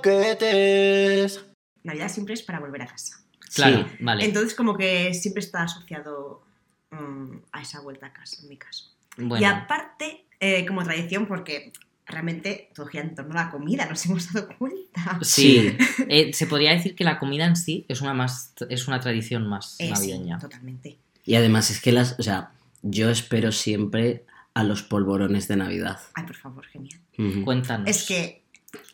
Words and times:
croquetes. 0.00 1.44
Navidad 1.82 2.08
siempre 2.10 2.34
es 2.34 2.42
para 2.42 2.60
volver 2.60 2.82
a 2.82 2.86
casa. 2.86 3.16
Claro, 3.54 3.86
Sí. 3.88 3.96
vale. 4.00 4.24
Entonces, 4.24 4.54
como 4.54 4.76
que 4.76 5.12
siempre 5.14 5.40
está 5.40 5.62
asociado 5.64 6.42
mm, 6.90 7.36
a 7.52 7.62
esa 7.62 7.80
vuelta 7.80 8.06
a 8.06 8.12
casa, 8.12 8.36
en 8.42 8.48
mi 8.48 8.56
caso. 8.56 8.86
bueno, 9.16 9.40
Y 9.40 9.44
aparte, 9.44 10.24
eh, 10.38 10.64
como 10.66 10.82
tradición, 10.84 11.26
porque 11.26 11.72
realmente 12.06 12.70
todo 12.74 12.86
gira 12.86 13.04
en 13.04 13.14
torno 13.14 13.32
a 13.38 13.44
la 13.44 13.50
comida, 13.50 13.86
nos 13.86 14.04
hemos 14.06 14.32
dado 14.32 14.48
cuenta. 14.58 15.18
sí. 15.22 15.76
Eh, 16.08 16.32
se 16.32 16.46
podría 16.46 16.72
decir 16.72 16.94
que 16.94 17.04
la 17.04 17.18
comida 17.18 17.44
en 17.46 17.56
sí 17.56 17.84
es 17.88 18.00
una, 18.00 18.14
más, 18.14 18.52
es 18.68 18.88
una 18.88 19.00
tradición 19.00 19.46
más 19.48 19.76
Eh, 19.78 19.86
sí, 19.86 19.90
navideña. 19.92 20.38
totalmente. 20.38 20.98
Y 21.24 21.34
además 21.34 21.70
es 21.70 21.80
que 21.80 21.92
las, 21.92 22.18
o 22.18 22.22
sea, 22.22 22.52
yo 22.82 23.10
espero 23.10 23.52
siempre 23.52 24.24
a 24.54 24.64
los 24.64 24.82
polvorones 24.82 25.46
de 25.48 25.56
Navidad. 25.56 26.00
Ay, 26.14 26.24
por 26.24 26.34
favor, 26.36 26.66
genial. 26.66 26.98
Cuéntanos. 27.44 27.88
Es 27.88 28.04
que, 28.06 28.42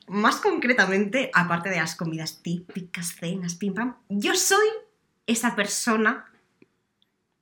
más 0.07 0.37
concretamente, 0.37 1.31
aparte 1.35 1.69
de 1.69 1.77
las 1.77 1.95
comidas 1.95 2.43
típicas, 2.43 3.17
cenas, 3.19 3.55
pim 3.55 3.75
pam, 3.75 3.97
yo 4.09 4.35
soy 4.35 4.67
esa 5.27 5.57
persona 5.57 6.27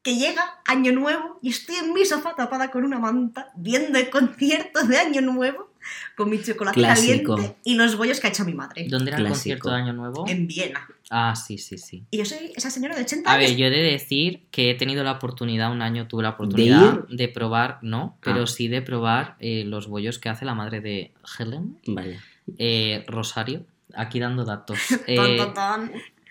que 0.02 0.16
llega 0.16 0.60
Año 0.66 0.92
Nuevo 0.92 1.38
y 1.42 1.50
estoy 1.50 1.76
en 1.76 1.92
mi 1.92 2.04
sofá 2.04 2.34
tapada 2.34 2.70
con 2.70 2.84
una 2.84 2.98
manta 2.98 3.50
viendo 3.56 3.98
el 3.98 4.10
concierto 4.10 4.84
de 4.84 4.98
Año 4.98 5.20
Nuevo 5.22 5.70
con 6.16 6.30
mi 6.30 6.40
chocolate 6.42 6.78
Clásico. 6.78 7.34
caliente 7.36 7.56
y 7.64 7.74
los 7.74 7.96
bollos 7.96 8.20
que 8.20 8.26
ha 8.26 8.30
hecho 8.30 8.44
mi 8.44 8.54
madre 8.54 8.86
¿Dónde 8.88 9.10
era 9.10 9.18
el 9.18 9.24
Clásico. 9.26 9.34
concierto 9.34 9.70
de 9.70 9.76
Año 9.76 9.92
Nuevo? 9.92 10.24
en 10.28 10.46
Viena. 10.46 10.86
Ah, 11.10 11.34
sí, 11.36 11.58
sí, 11.58 11.78
sí. 11.78 12.04
Y 12.10 12.18
yo 12.18 12.24
soy 12.24 12.52
esa 12.56 12.70
señora 12.70 12.94
de 12.96 13.02
80 13.02 13.30
A 13.30 13.34
años. 13.34 13.50
ver, 13.50 13.56
yo 13.58 13.66
he 13.66 13.70
de 13.70 13.82
decir 13.82 14.46
que 14.50 14.70
he 14.70 14.74
tenido 14.74 15.04
la 15.04 15.12
oportunidad, 15.12 15.70
un 15.70 15.82
año 15.82 16.08
tuve 16.08 16.22
la 16.22 16.30
oportunidad 16.30 17.06
de, 17.08 17.28
probar, 17.28 17.78
no, 17.82 18.16
pero 18.22 18.42
Ah. 18.42 18.46
sí 18.46 18.68
de 18.68 18.82
probar 18.82 19.36
eh, 19.40 19.64
los 19.66 19.86
bollos 19.86 20.18
que 20.18 20.28
hace 20.30 20.44
la 20.44 20.54
madre 20.54 20.80
de 20.80 21.12
Helen, 21.38 21.78
Vaya. 21.86 22.20
eh, 22.58 23.04
Rosario, 23.06 23.64
aquí 23.94 24.18
dando 24.18 24.44
datos. 24.44 24.78
Eh. 25.06 25.36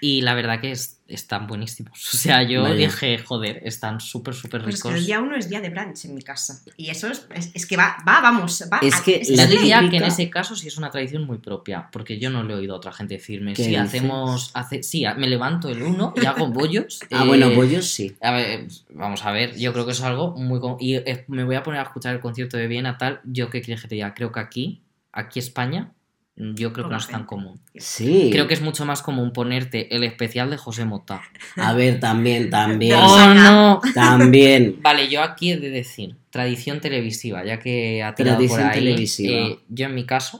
Y 0.05 0.19
la 0.21 0.33
verdad 0.33 0.59
que 0.59 0.71
es- 0.71 0.99
están 1.07 1.47
buenísimos. 1.47 1.93
O 2.13 2.17
sea, 2.17 2.43
yo 2.43 2.63
Vaya. 2.63 2.75
dije, 2.75 3.17
joder, 3.19 3.61
están 3.63 3.99
súper, 4.01 4.33
súper 4.33 4.61
Pues 4.63 4.75
es 4.75 4.81
que 4.83 4.89
ricos. 4.89 4.99
el 5.01 5.05
día 5.05 5.19
uno 5.21 5.35
es 5.37 5.47
día 5.49 5.61
de 5.61 5.69
brunch 5.69 6.05
en 6.05 6.15
mi 6.15 6.21
casa. 6.21 6.59
Y 6.75 6.89
eso 6.89 7.07
es, 7.07 7.25
es, 7.33 7.51
es 7.53 7.65
que 7.65 7.77
va, 7.77 7.95
va, 8.07 8.19
vamos, 8.19 8.63
va. 8.71 8.79
Es 8.81 8.99
que 9.01 9.21
Yo 9.23 9.47
diría 9.47 9.87
que 9.89 9.97
en 9.97 10.03
ese 10.03 10.29
caso 10.29 10.55
sí 10.55 10.67
es 10.67 10.77
una 10.77 10.89
tradición 10.91 11.25
muy 11.25 11.37
propia, 11.37 11.87
porque 11.91 12.19
yo 12.19 12.29
no 12.29 12.43
le 12.43 12.53
he 12.53 12.57
oído 12.57 12.73
a 12.73 12.77
otra 12.77 12.91
gente 12.91 13.13
decirme, 13.15 13.53
¿Qué 13.53 13.63
sí, 13.63 13.69
dices? 13.69 13.85
hacemos, 13.87 14.51
hace, 14.55 14.83
sí, 14.83 15.05
me 15.17 15.27
levanto 15.27 15.69
el 15.69 15.81
uno 15.81 16.13
y 16.21 16.25
hago 16.25 16.47
bollos. 16.47 16.99
Ah, 17.11 17.23
eh, 17.23 17.27
bueno, 17.27 17.51
bollos 17.51 17.88
sí. 17.88 18.15
A 18.21 18.31
ver, 18.31 18.67
vamos 18.89 19.23
a 19.23 19.31
ver, 19.31 19.55
yo 19.57 19.71
creo 19.71 19.85
que 19.85 19.91
eso 19.93 20.03
es 20.03 20.09
algo 20.09 20.35
muy... 20.35 20.59
Y 20.79 20.95
eh, 20.95 21.23
me 21.27 21.43
voy 21.45 21.55
a 21.55 21.63
poner 21.63 21.79
a 21.79 21.83
escuchar 21.83 22.13
el 22.15 22.19
concierto 22.19 22.57
de 22.57 22.67
Viena, 22.67 22.97
tal, 22.97 23.21
yo 23.23 23.49
que 23.49 23.61
quieres 23.61 23.81
que 23.83 23.88
te 23.88 23.95
diga, 23.95 24.13
creo 24.13 24.31
que 24.31 24.39
aquí, 24.41 24.81
aquí 25.11 25.39
España, 25.39 25.91
yo 26.35 26.73
creo 26.73 26.87
que 26.87 26.91
no 26.93 26.97
es 26.97 27.07
tan 27.07 27.25
común. 27.25 27.61
Sí. 27.75 28.29
Creo 28.31 28.47
que 28.47 28.53
es 28.55 28.61
mucho 28.61 28.85
más 28.85 29.01
común 29.01 29.31
ponerte 29.33 29.95
el 29.95 30.03
especial 30.03 30.49
de 30.49 30.57
José 30.57 30.83
Mota. 30.85 31.21
A 31.57 31.73
ver, 31.73 31.99
también, 31.99 32.49
también. 32.49 32.97
No. 32.99 33.05
¡Oh, 33.13 33.33
no! 33.33 33.81
También. 33.93 34.77
Vale, 34.81 35.09
yo 35.09 35.21
aquí 35.21 35.51
he 35.51 35.57
de 35.57 35.69
decir, 35.69 36.15
tradición 36.31 36.79
televisiva, 36.81 37.45
ya 37.45 37.59
que 37.59 38.01
ha 38.03 38.15
tirado 38.15 38.37
Tradición 38.37 38.61
por 38.61 38.69
ahí. 38.71 38.79
televisiva. 38.79 39.33
eh, 39.35 39.59
yo 39.69 39.85
en 39.85 39.93
mi 39.95 40.05
caso, 40.05 40.39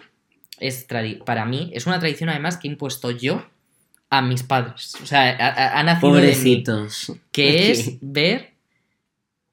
es 0.60 0.88
tradi- 0.88 1.24
para 1.24 1.46
mí, 1.46 1.70
es 1.74 1.86
una 1.86 2.00
tradición 2.00 2.30
además 2.30 2.58
que 2.58 2.68
he 2.68 2.72
impuesto 2.72 3.12
yo 3.12 3.46
a 4.10 4.22
mis 4.22 4.44
padres. 4.44 4.96
O 5.02 5.06
sea, 5.06 5.30
ha, 5.30 5.48
ha- 5.48 5.80
ha 5.80 5.84
nacido 5.84 6.14
de 6.16 6.22
mí, 6.22 6.28
Pobrecitos. 6.28 7.14
que 7.32 7.72
es 7.72 7.98
ver 8.02 8.54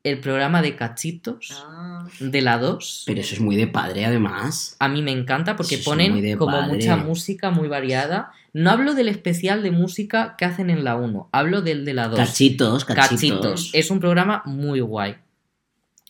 el 0.03 0.19
programa 0.21 0.63
de 0.63 0.77
cachitos 0.77 1.51
Ah, 1.67 1.90
de 2.19 2.41
la 2.41 2.59
2. 2.59 3.05
Pero 3.07 3.21
eso 3.21 3.35
es 3.35 3.41
muy 3.41 3.57
de 3.57 3.67
padre, 3.67 4.05
además. 4.05 4.77
A 4.79 4.89
mí 4.89 5.03
me 5.03 5.13
encanta 5.13 5.57
porque 5.57 5.77
Eso 5.77 5.91
ponen 5.91 6.37
como 6.37 6.53
padre. 6.59 6.75
mucha 6.75 6.97
música 6.97 7.51
muy 7.51 7.69
variada. 7.69 8.33
No 8.53 8.71
hablo 8.71 8.95
del 8.95 9.09
especial 9.09 9.63
de 9.63 9.71
música 9.71 10.35
que 10.37 10.45
hacen 10.45 10.71
en 10.71 10.83
la 10.85 10.97
1, 10.97 11.29
hablo 11.33 11.63
del 11.63 11.85
de 11.85 11.95
la 11.95 12.09
2. 12.09 12.19
Cachitos, 12.19 12.85
cachitos. 12.85 13.11
Cachitos. 13.11 13.71
Es 13.75 13.91
un 13.91 14.01
programa 14.01 14.43
muy 14.45 14.81
guay. 14.81 15.17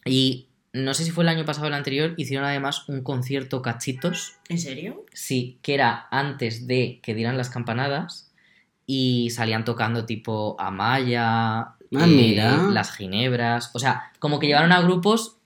Y 0.05 0.47
no 0.73 0.95
sé 0.95 1.05
si 1.05 1.11
fue 1.11 1.25
el 1.25 1.29
año 1.29 1.45
pasado 1.45 1.67
o 1.67 1.69
el 1.69 1.75
anterior, 1.75 2.15
hicieron 2.17 2.47
además 2.47 2.89
un 2.89 3.03
concierto 3.03 3.61
Cachitos. 3.61 4.35
¿En 4.49 4.59
serio? 4.59 5.05
Sí, 5.13 5.59
que 5.63 5.75
era 5.75 6.07
antes 6.11 6.67
de 6.67 7.01
que 7.03 7.15
dieran 7.15 7.37
las 7.37 7.51
campanadas. 7.51 8.29
Y 8.87 9.31
salían 9.31 9.65
tocando 9.65 10.05
tipo 10.07 10.57
Amaya, 10.59 11.59
Ah, 11.93 12.07
mira. 12.07 12.69
las 12.71 12.93
Ginebras. 12.97 13.71
O 13.75 13.79
sea, 13.79 14.13
como 14.19 14.39
que 14.39 14.47
llevaron 14.47 14.73
a 14.73 14.81
grupos 14.81 15.37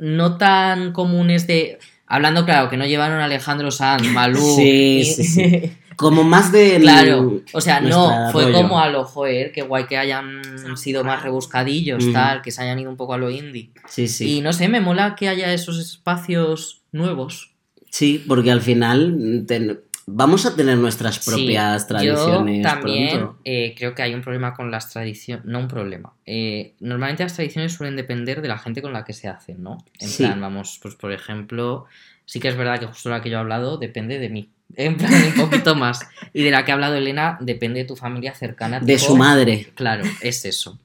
no 0.00 0.36
tan 0.38 0.92
comunes 0.92 1.46
de. 1.46 1.78
Hablando, 2.06 2.44
claro, 2.46 2.70
que 2.70 2.76
no 2.78 2.86
llevaron 2.86 3.20
a 3.20 3.24
Alejandro 3.26 3.70
Sanz, 3.70 4.06
Malú. 4.12 4.40
Sí, 4.56 4.98
y- 5.00 5.04
sí, 5.04 5.24
sí. 5.24 5.72
Como 5.96 6.22
más 6.22 6.52
de. 6.52 6.78
Claro, 6.80 7.40
o 7.52 7.60
sea, 7.60 7.80
no, 7.80 8.30
fue 8.30 8.44
rollo. 8.44 8.54
como 8.58 8.78
a 8.80 8.88
lo 8.88 9.04
joder, 9.04 9.50
qué 9.50 9.62
guay 9.62 9.86
que 9.86 9.96
hayan 9.96 10.42
sido 10.76 11.02
más 11.02 11.24
rebuscadillos, 11.24 12.12
tal, 12.12 12.40
que 12.40 12.52
se 12.52 12.62
hayan 12.62 12.78
ido 12.78 12.88
un 12.88 12.96
poco 12.96 13.14
a 13.14 13.18
lo 13.18 13.30
indie. 13.30 13.70
Sí, 13.88 14.06
sí. 14.06 14.36
Y 14.36 14.40
no 14.40 14.52
sé, 14.52 14.68
me 14.68 14.80
mola 14.80 15.16
que 15.16 15.28
haya 15.28 15.52
esos 15.52 15.76
espacios 15.80 16.82
nuevos. 16.92 17.50
Sí, 17.90 18.24
porque 18.28 18.52
al 18.52 18.60
final 18.60 19.44
ten- 19.48 19.80
vamos 20.10 20.46
a 20.46 20.54
tener 20.56 20.78
nuestras 20.78 21.18
propias 21.24 21.82
Sí, 21.82 21.88
tradiciones. 21.88 22.56
Yo 22.58 22.62
también 22.62 23.28
eh, 23.44 23.74
creo 23.76 23.94
que 23.94 24.02
hay 24.02 24.14
un 24.14 24.22
problema 24.22 24.54
con 24.54 24.70
las 24.70 24.88
tradiciones, 24.90 25.44
no 25.44 25.58
un 25.60 25.68
problema. 25.68 26.12
Eh, 26.26 26.74
normalmente 26.80 27.22
las 27.22 27.34
tradiciones 27.34 27.72
suelen 27.72 27.96
depender 27.96 28.40
de 28.42 28.48
la 28.48 28.58
gente 28.58 28.82
con 28.82 28.92
la 28.92 29.04
que 29.04 29.12
se 29.12 29.28
hacen, 29.28 29.62
¿no? 29.62 29.78
En 30.00 30.08
Sí. 30.08 30.24
plan, 30.24 30.40
vamos, 30.40 30.78
pues 30.82 30.94
por 30.96 31.12
ejemplo, 31.12 31.84
sí 32.24 32.40
que 32.40 32.48
es 32.48 32.56
verdad 32.56 32.78
que 32.80 32.86
justo 32.86 33.10
la 33.10 33.20
que 33.22 33.30
yo 33.30 33.36
he 33.36 33.40
hablado 33.40 33.76
depende 33.78 34.18
de 34.18 34.28
mí. 34.28 34.50
En 34.76 34.96
plan, 34.98 35.10
un 35.14 35.32
poquito 35.48 35.74
más. 35.74 36.00
Y 36.34 36.42
de 36.42 36.50
la 36.50 36.64
que 36.64 36.72
ha 36.72 36.74
hablado 36.74 36.94
Elena 36.94 37.38
depende 37.40 37.80
de 37.80 37.84
tu 37.86 37.96
familia 37.96 38.34
cercana. 38.34 38.80
De 38.80 38.96
tipo- 38.96 39.06
su 39.06 39.16
madre. 39.16 39.70
Claro, 39.74 40.04
es 40.20 40.44
eso. 40.44 40.78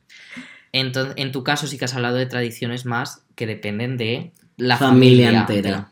Entonces, 0.71 1.13
en 1.17 1.31
tu 1.31 1.43
caso 1.43 1.67
sí 1.67 1.77
que 1.77 1.85
has 1.85 1.93
hablado 1.93 2.15
de 2.15 2.25
tradiciones 2.25 2.85
más 2.85 3.23
que 3.35 3.45
dependen 3.45 3.97
de 3.97 4.31
la 4.57 4.77
Familia 4.77 5.27
familia, 5.31 5.39
entera. 5.57 5.89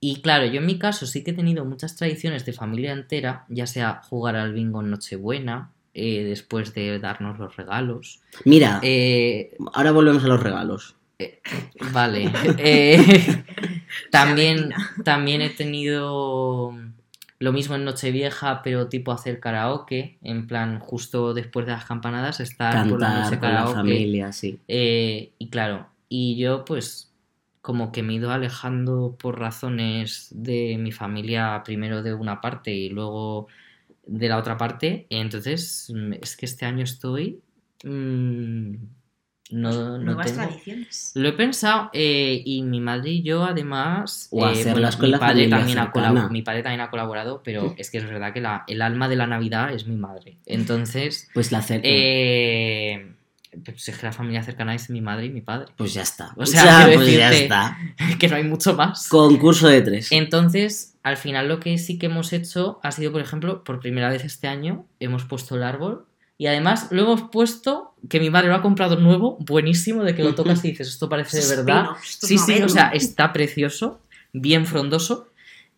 Y 0.00 0.22
claro, 0.22 0.46
yo 0.46 0.60
en 0.60 0.66
mi 0.66 0.78
caso 0.78 1.06
sí 1.06 1.22
que 1.22 1.32
he 1.32 1.34
tenido 1.34 1.64
muchas 1.66 1.94
tradiciones 1.96 2.46
de 2.46 2.52
familia 2.54 2.92
entera, 2.92 3.44
ya 3.48 3.66
sea 3.66 4.00
jugar 4.02 4.34
al 4.36 4.54
bingo 4.54 4.80
en 4.80 4.90
Nochebuena, 4.90 5.70
eh, 5.92 6.24
después 6.24 6.72
de 6.72 6.98
darnos 6.98 7.38
los 7.38 7.56
regalos. 7.56 8.20
Mira, 8.44 8.80
Eh, 8.82 9.56
ahora 9.74 9.90
volvemos 9.92 10.24
a 10.24 10.28
los 10.28 10.42
regalos. 10.42 10.94
vale. 11.92 12.30
eh, 12.58 13.44
también, 14.10 14.70
también 15.04 15.42
he 15.42 15.50
tenido 15.50 16.72
lo 17.38 17.52
mismo 17.52 17.74
en 17.74 17.84
Nochevieja, 17.84 18.62
pero 18.62 18.88
tipo 18.88 19.12
hacer 19.12 19.40
karaoke, 19.40 20.16
en 20.22 20.46
plan 20.46 20.78
justo 20.78 21.34
después 21.34 21.66
de 21.66 21.72
las 21.72 21.84
campanadas, 21.84 22.40
estar 22.40 22.88
por 22.88 23.00
la 23.00 23.06
Cantar 23.08 23.24
noche 23.24 23.38
con 23.38 23.48
la 23.48 23.54
karaoke. 23.56 23.74
familia, 23.74 24.32
sí. 24.32 24.58
Y 24.68 25.48
claro, 25.50 25.88
y 26.08 26.36
yo 26.36 26.64
pues 26.64 27.09
como 27.60 27.92
que 27.92 28.02
me 28.02 28.12
he 28.14 28.16
ido 28.16 28.30
alejando 28.30 29.16
por 29.18 29.38
razones 29.38 30.28
de 30.30 30.76
mi 30.78 30.92
familia, 30.92 31.62
primero 31.64 32.02
de 32.02 32.14
una 32.14 32.40
parte 32.40 32.72
y 32.72 32.88
luego 32.88 33.48
de 34.06 34.28
la 34.28 34.38
otra 34.38 34.56
parte. 34.56 35.06
Entonces, 35.10 35.92
mm, 35.94 36.12
es 36.22 36.36
que 36.36 36.46
este 36.46 36.64
año 36.66 36.84
estoy... 36.84 37.40
mm, 37.84 38.74
no, 39.52 39.72
no 39.72 39.98
Nuevas 39.98 40.26
tengo... 40.26 40.42
tradiciones. 40.42 41.12
Lo 41.16 41.28
he 41.28 41.32
pensado 41.32 41.90
eh, 41.92 42.40
y 42.44 42.62
mi 42.62 42.80
madre 42.80 43.10
y 43.10 43.22
yo 43.22 43.42
además... 43.44 44.28
O 44.30 44.46
eh, 44.46 44.52
hacerlas 44.52 44.96
con 44.96 45.06
mi 45.06 45.10
la 45.12 45.18
padre 45.18 45.34
familia 45.34 45.56
también 45.58 45.78
ha 45.78 45.84
cercana. 45.92 46.26
colab- 46.26 46.30
Mi 46.30 46.42
padre 46.42 46.62
también 46.62 46.80
ha 46.82 46.90
colaborado, 46.90 47.42
pero 47.42 47.74
es 47.78 47.90
que 47.90 47.98
es 47.98 48.04
verdad 48.06 48.32
que 48.32 48.40
la, 48.40 48.64
el 48.68 48.80
alma 48.80 49.08
de 49.08 49.16
la 49.16 49.26
Navidad 49.26 49.72
es 49.74 49.86
mi 49.86 49.96
madre. 49.96 50.38
Entonces... 50.46 51.28
Pues 51.34 51.50
la 51.52 51.58
hacer. 51.58 51.80
Eh, 51.84 53.16
pues 53.64 53.88
es 53.88 53.98
que 53.98 54.06
la 54.06 54.12
familia 54.12 54.42
cercana 54.42 54.74
es 54.74 54.90
mi 54.90 55.00
madre 55.00 55.26
y 55.26 55.30
mi 55.30 55.40
padre. 55.40 55.66
Pues 55.76 55.94
ya 55.94 56.02
está. 56.02 56.32
o 56.36 56.46
sea, 56.46 56.88
pues 56.94 57.12
ya 57.12 57.32
está. 57.32 57.78
que 58.18 58.28
no 58.28 58.36
hay 58.36 58.44
mucho 58.44 58.74
más. 58.74 59.08
Concurso 59.08 59.68
de 59.68 59.82
tres. 59.82 60.12
Entonces, 60.12 60.94
al 61.02 61.16
final 61.16 61.48
lo 61.48 61.60
que 61.60 61.76
sí 61.78 61.98
que 61.98 62.06
hemos 62.06 62.32
hecho 62.32 62.78
ha 62.82 62.92
sido, 62.92 63.12
por 63.12 63.20
ejemplo, 63.20 63.64
por 63.64 63.80
primera 63.80 64.08
vez 64.08 64.24
este 64.24 64.48
año, 64.48 64.86
hemos 65.00 65.24
puesto 65.24 65.56
el 65.56 65.62
árbol. 65.62 66.06
Y 66.38 66.46
además 66.46 66.88
lo 66.90 67.02
hemos 67.02 67.22
puesto, 67.30 67.94
que 68.08 68.18
mi 68.18 68.30
madre 68.30 68.48
lo 68.48 68.54
ha 68.54 68.62
comprado 68.62 68.96
nuevo, 68.96 69.36
buenísimo, 69.40 70.04
de 70.04 70.14
que 70.14 70.24
lo 70.24 70.34
tocas 70.34 70.64
y 70.64 70.70
dices, 70.70 70.88
esto 70.88 71.06
parece 71.06 71.38
de 71.38 71.56
verdad. 71.56 71.88
Sí, 72.02 72.38
sí, 72.38 72.62
o 72.62 72.68
sea, 72.68 72.88
está 72.94 73.34
precioso, 73.34 74.00
bien 74.32 74.64
frondoso. 74.64 75.26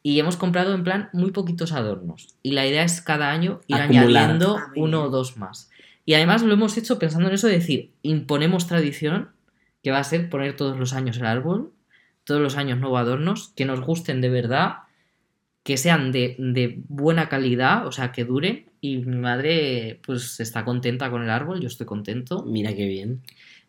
Y 0.05 0.21
hemos 0.21 0.37
comprado 0.37 0.75
en 0.75 0.85
plan 0.85 1.09
muy 1.13 1.31
poquitos 1.33 1.73
adornos. 1.73 2.29
Y 2.43 2.53
la 2.53 2.67
idea 2.67 2.85
es 2.85 3.01
cada 3.01 3.31
año 3.31 3.61
ir 3.67 3.77
Acumular. 3.77 4.05
añadiendo 4.05 4.59
uno 4.77 5.05
o 5.05 5.11
dos 5.11 5.37
más. 5.37 5.69
Y 6.05 6.15
además 6.15 6.43
lo 6.43 6.55
hemos 6.55 6.77
hecho 6.77 6.99
pensando 6.99 7.29
en 7.29 7.35
eso 7.35 7.47
de 7.47 7.55
decir, 7.55 7.93
imponemos 8.03 8.67
tradición, 8.67 9.31
que 9.83 9.91
va 9.91 9.99
a 9.99 10.05
ser 10.05 10.29
poner 10.29 10.57
todos 10.57 10.79
los 10.79 10.93
años 10.93 11.17
el 11.19 11.27
árbol, 11.27 11.73
todos 12.25 12.41
los 12.41 12.57
años 12.57 12.79
nuevos 12.79 13.01
adornos, 13.01 13.53
que 13.57 13.65
nos 13.65 13.81
gusten 13.81 14.21
de 14.21 14.31
verdad, 14.31 14.75
que 15.63 15.77
sean 15.77 16.13
de, 16.13 16.37
de 16.39 16.81
buena 16.89 17.29
calidad, 17.29 17.87
o 17.87 17.93
sea, 17.93 18.13
que 18.13 18.25
duren. 18.25 18.67
Y 18.81 18.99
mi 18.99 19.17
madre, 19.17 20.01
pues, 20.05 20.41
está 20.41 20.65
contenta 20.65 21.11
con 21.11 21.23
el 21.23 21.31
árbol, 21.31 21.61
yo 21.61 21.69
estoy 21.69 21.87
contento. 21.87 22.45
Mira 22.45 22.75
qué 22.75 22.87
bien. 22.87 23.23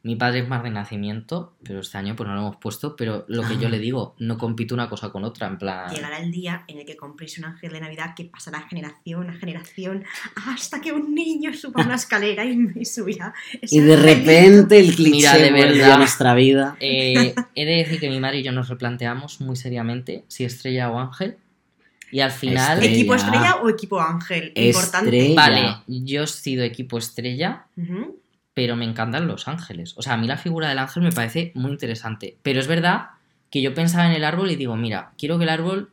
Mi 0.06 0.18
padre 0.18 0.40
es 0.40 0.50
más 0.50 0.62
de 0.64 0.70
nacimiento, 0.70 1.54
pero 1.64 1.80
este 1.80 1.98
año 1.98 2.14
pues 2.14 2.28
no 2.28 2.36
lo 2.36 2.42
hemos 2.42 2.58
puesto, 2.58 2.94
pero 2.94 3.24
lo 3.30 3.48
que 3.48 3.58
yo 3.58 3.70
le 3.70 3.80
digo, 3.80 4.16
no 4.20 4.38
compito 4.38 4.76
una 4.76 4.90
cosa 4.90 5.14
con 5.14 5.24
otra, 5.24 5.48
en 5.48 5.58
plan... 5.58 5.90
Llegará 5.96 6.18
el 6.18 6.30
día 6.30 6.66
en 6.68 6.80
el 6.80 6.86
que 6.86 6.98
compréis 6.98 7.38
un 7.38 7.46
ángel 7.46 7.72
de 7.72 7.80
Navidad 7.80 8.14
que 8.14 8.26
pasará 8.26 8.60
generación 8.68 9.30
a 9.30 9.34
generación 9.34 10.04
hasta 10.46 10.82
que 10.82 10.92
un 10.92 11.16
niño 11.16 11.54
suba 11.54 11.86
una 11.86 11.96
escalera 11.96 12.44
y 12.44 12.58
me 12.58 12.84
subirá. 12.84 13.34
Y 13.62 13.80
de 13.80 13.96
repente 13.96 14.78
el 14.78 14.94
cliché 14.94 15.10
Mira, 15.12 15.38
de 15.38 15.52
verdad. 15.52 15.94
a 15.94 15.98
nuestra 15.98 16.36
vida. 16.36 16.76
Eh, 16.82 17.34
he 17.56 17.66
de 17.66 17.72
decir 17.72 18.02
que 18.02 18.10
mi 18.10 18.20
madre 18.20 18.40
y 18.40 18.44
yo 18.44 18.52
nos 18.52 18.68
replanteamos 18.68 19.40
muy 19.40 19.56
seriamente 19.56 20.26
si 20.28 20.44
estrella 20.44 20.92
o 20.92 21.00
ángel. 21.00 21.38
Y 22.12 22.20
al 22.20 22.32
final... 22.32 22.74
Estrella. 22.74 22.94
¿Equipo 22.94 23.16
estrella 23.16 23.56
o 23.64 23.70
equipo 23.70 24.02
ángel? 24.02 24.52
Importante. 24.54 25.18
Estrella. 25.18 25.36
Vale, 25.36 25.76
yo 25.88 26.24
he 26.24 26.28
sido 26.28 26.66
equipo 26.66 26.98
estrella, 26.98 27.68
Ujú. 27.78 28.18
Pero 28.54 28.76
me 28.76 28.86
encantan 28.86 29.28
los 29.28 29.48
ángeles. 29.48 29.94
O 29.98 30.02
sea, 30.02 30.14
a 30.14 30.18
mí 30.18 30.28
la 30.28 30.38
figura 30.38 30.70
del 30.70 30.80
ángel 30.80 31.04
me 31.04 31.12
parece 31.12 31.52
muy 31.56 31.72
interesante. 31.72 32.38
Pero 32.44 32.60
es 32.60 32.68
verdad 32.68 33.12
que 33.50 33.62
yo 33.62 33.74
pensaba 33.74 34.08
en 34.08 34.14
el 34.14 34.24
árbol 34.24 34.52
y 34.52 34.56
digo, 34.56 34.76
mira, 34.76 35.12
quiero 35.18 35.38
que 35.38 35.44
el 35.44 35.50
árbol... 35.50 35.92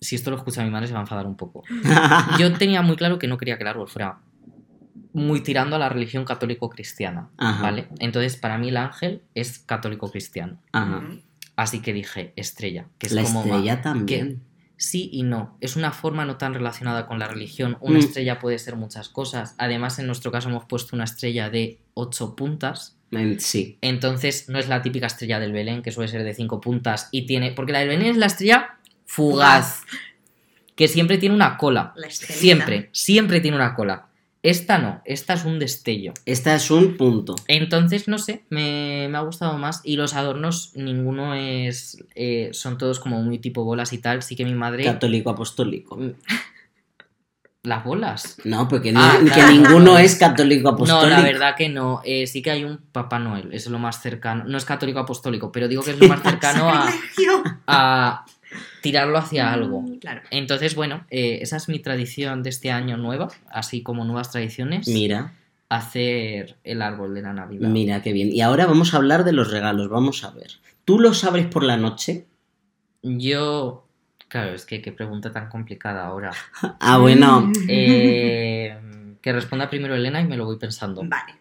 Si 0.00 0.14
esto 0.14 0.30
lo 0.30 0.36
escucha 0.36 0.62
mi 0.62 0.70
madre 0.70 0.86
se 0.86 0.92
va 0.92 1.00
a 1.00 1.02
enfadar 1.02 1.26
un 1.26 1.36
poco. 1.36 1.64
Yo 2.38 2.52
tenía 2.52 2.82
muy 2.82 2.96
claro 2.96 3.18
que 3.18 3.26
no 3.26 3.38
quería 3.38 3.56
que 3.56 3.62
el 3.62 3.68
árbol 3.68 3.88
fuera 3.88 4.18
muy 5.14 5.40
tirando 5.40 5.76
a 5.76 5.78
la 5.78 5.88
religión 5.88 6.26
católico-cristiana. 6.26 7.30
¿vale? 7.38 7.88
Entonces, 7.98 8.36
para 8.36 8.58
mí 8.58 8.68
el 8.68 8.76
ángel 8.76 9.22
es 9.34 9.58
católico-cristiano. 9.60 10.58
Así 11.56 11.80
que 11.80 11.94
dije, 11.94 12.34
estrella, 12.36 12.86
que 12.98 13.06
es 13.06 13.12
La 13.14 13.22
como... 13.22 13.40
estrella 13.40 13.80
también. 13.80 14.42
Sí 14.78 15.08
y 15.12 15.22
no. 15.22 15.56
Es 15.60 15.76
una 15.76 15.90
forma 15.92 16.24
no 16.24 16.36
tan 16.36 16.52
relacionada 16.54 17.06
con 17.06 17.18
la 17.18 17.28
religión. 17.28 17.78
Una 17.80 17.98
Mm. 17.98 18.02
estrella 18.02 18.38
puede 18.38 18.58
ser 18.58 18.76
muchas 18.76 19.08
cosas. 19.08 19.54
Además, 19.58 19.98
en 19.98 20.06
nuestro 20.06 20.30
caso 20.30 20.48
hemos 20.50 20.66
puesto 20.66 20.94
una 20.94 21.04
estrella 21.04 21.48
de 21.50 21.80
ocho 21.94 22.36
puntas. 22.36 22.96
Sí. 23.38 23.78
Entonces, 23.80 24.48
no 24.48 24.58
es 24.58 24.68
la 24.68 24.82
típica 24.82 25.06
estrella 25.06 25.38
del 25.40 25.52
Belén, 25.52 25.82
que 25.82 25.92
suele 25.92 26.10
ser 26.10 26.24
de 26.24 26.34
cinco 26.34 26.60
puntas. 26.60 27.08
Y 27.12 27.24
tiene. 27.26 27.52
Porque 27.52 27.72
la 27.72 27.78
del 27.78 27.88
Belén 27.88 28.06
es 28.10 28.16
la 28.18 28.26
estrella 28.26 28.76
fugaz. 29.06 29.82
Que 30.74 30.88
siempre 30.88 31.16
tiene 31.16 31.34
una 31.34 31.56
cola. 31.56 31.94
La. 31.96 32.10
Siempre, 32.10 32.90
siempre 32.92 33.40
tiene 33.40 33.56
una 33.56 33.74
cola. 33.74 34.08
Esta 34.42 34.78
no, 34.78 35.02
esta 35.04 35.34
es 35.34 35.44
un 35.44 35.58
destello. 35.58 36.12
Esta 36.24 36.54
es 36.54 36.70
un 36.70 36.96
punto. 36.96 37.34
Entonces, 37.48 38.06
no 38.06 38.18
sé, 38.18 38.44
me, 38.48 39.08
me 39.10 39.18
ha 39.18 39.22
gustado 39.22 39.58
más. 39.58 39.80
Y 39.82 39.96
los 39.96 40.14
adornos, 40.14 40.70
ninguno 40.76 41.34
es. 41.34 42.04
eh, 42.14 42.50
son 42.52 42.78
todos 42.78 43.00
como 43.00 43.20
muy 43.22 43.38
tipo 43.38 43.64
bolas 43.64 43.92
y 43.92 43.98
tal. 43.98 44.22
Sí 44.22 44.36
que 44.36 44.44
mi 44.44 44.54
madre. 44.54 44.84
Católico 44.84 45.30
apostólico. 45.30 45.98
Las 47.62 47.82
bolas. 47.82 48.36
No, 48.44 48.68
porque 48.68 48.92
ni- 48.92 49.00
Ah, 49.00 49.18
que 49.34 49.42
ninguno 49.52 49.98
es 49.98 50.14
católico 50.14 50.68
apostólico. 50.68 51.04
No, 51.08 51.10
la 51.10 51.20
verdad 51.22 51.56
que 51.56 51.68
no. 51.68 52.00
Eh, 52.04 52.28
sí 52.28 52.40
que 52.40 52.52
hay 52.52 52.62
un 52.62 52.76
Papá 52.92 53.18
Noel, 53.18 53.48
es 53.52 53.66
lo 53.66 53.80
más 53.80 54.00
cercano. 54.00 54.44
No 54.46 54.56
es 54.56 54.64
católico 54.64 55.00
apostólico, 55.00 55.50
pero 55.50 55.66
digo 55.66 55.82
que 55.82 55.90
es 55.90 55.98
lo 55.98 56.06
más 56.06 56.22
cercano 56.22 56.70
a, 56.70 56.88
a 57.66 58.24
tirarlo 58.86 59.18
hacia 59.18 59.52
algo. 59.52 59.84
Claro. 60.00 60.22
Entonces, 60.30 60.74
bueno, 60.74 61.06
eh, 61.10 61.38
esa 61.42 61.56
es 61.56 61.68
mi 61.68 61.78
tradición 61.78 62.42
de 62.42 62.50
este 62.50 62.70
año 62.70 62.96
nueva, 62.96 63.28
así 63.50 63.82
como 63.82 64.04
nuevas 64.04 64.30
tradiciones. 64.30 64.88
Mira, 64.88 65.32
Hacer 65.68 66.56
el 66.62 66.80
árbol 66.80 67.12
de 67.14 67.22
la 67.22 67.32
Navidad. 67.32 67.68
mira 67.68 68.00
qué 68.00 68.12
bien. 68.12 68.32
Y 68.32 68.40
ahora 68.40 68.66
vamos 68.66 68.94
a 68.94 68.98
hablar 68.98 69.24
de 69.24 69.32
los 69.32 69.50
regalos. 69.50 69.88
Vamos 69.88 70.22
a 70.22 70.30
ver. 70.30 70.52
¿Tú 70.84 71.00
los 71.00 71.24
abres 71.24 71.46
por 71.46 71.64
la 71.64 71.76
noche? 71.76 72.26
Yo. 73.02 73.88
Claro, 74.28 74.54
es 74.54 74.64
que 74.64 74.80
qué 74.80 74.92
pregunta 74.92 75.32
tan 75.32 75.48
complicada 75.48 76.06
ahora. 76.06 76.32
Ah, 76.80 76.98
bueno. 76.98 77.52
Eh, 77.68 78.78
que 79.20 79.32
responda 79.32 79.68
primero 79.68 79.96
Elena 79.96 80.20
y 80.20 80.26
me 80.26 80.36
lo 80.36 80.44
voy 80.44 80.56
pensando. 80.56 81.02
Vale. 81.04 81.34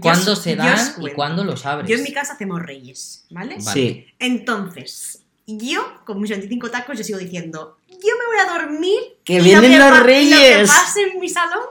¿Cuándo 0.00 0.36
se 0.36 0.56
dan 0.56 0.78
y 1.00 1.10
cuándo 1.10 1.44
los 1.44 1.66
abres? 1.66 1.88
Yo 1.88 1.96
en 1.96 2.02
mi 2.02 2.12
casa 2.12 2.34
hacemos 2.34 2.62
reyes, 2.62 3.26
¿vale? 3.30 3.56
Vale. 3.56 3.70
Sí. 3.72 4.06
Entonces, 4.18 5.24
yo 5.58 6.02
con 6.04 6.20
mis 6.20 6.30
25 6.30 6.70
tacos 6.70 6.98
yo 6.98 7.04
sigo 7.04 7.18
diciendo, 7.18 7.78
yo 7.88 7.96
me 8.18 8.26
voy 8.26 8.38
a 8.46 8.58
dormir. 8.58 9.00
¡Que 9.24 9.38
lo 9.38 9.44
vienen 9.44 9.78
los 9.78 9.88
y 9.88 9.90
Lo 9.90 9.96
que 9.96 10.02
reyes! 10.02 10.68
pase 10.70 11.02
en 11.02 11.20
mi 11.20 11.28
salón, 11.28 11.64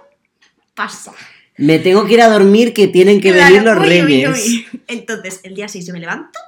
pasa. 0.76 1.14
Me 1.58 1.80
tengo 1.80 2.06
que 2.06 2.14
ir 2.14 2.22
a 2.22 2.30
dormir 2.30 2.74
que 2.74 2.88
tienen 2.88 3.20
que 3.20 3.32
Claro, 3.34 3.54
venir 3.54 3.64
los 3.64 3.78
uy, 3.80 3.86
reyes. 3.90 4.46
uy. 4.48 4.68
Entonces, 4.88 5.42
el 5.44 5.56
día 5.56 5.68
6 5.68 5.86
yo 5.88 5.94
me 5.94 6.00
levanto 6.00 6.40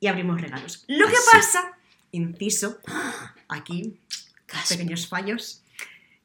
y 0.00 0.06
abrimos 0.06 0.40
regalos. 0.40 0.84
Lo 0.86 1.06
que 1.06 1.14
Así. 1.14 1.24
pasa, 1.32 1.72
inciso, 2.12 2.78
aquí, 3.48 3.98
pequeños 4.68 5.08
fallos, 5.08 5.62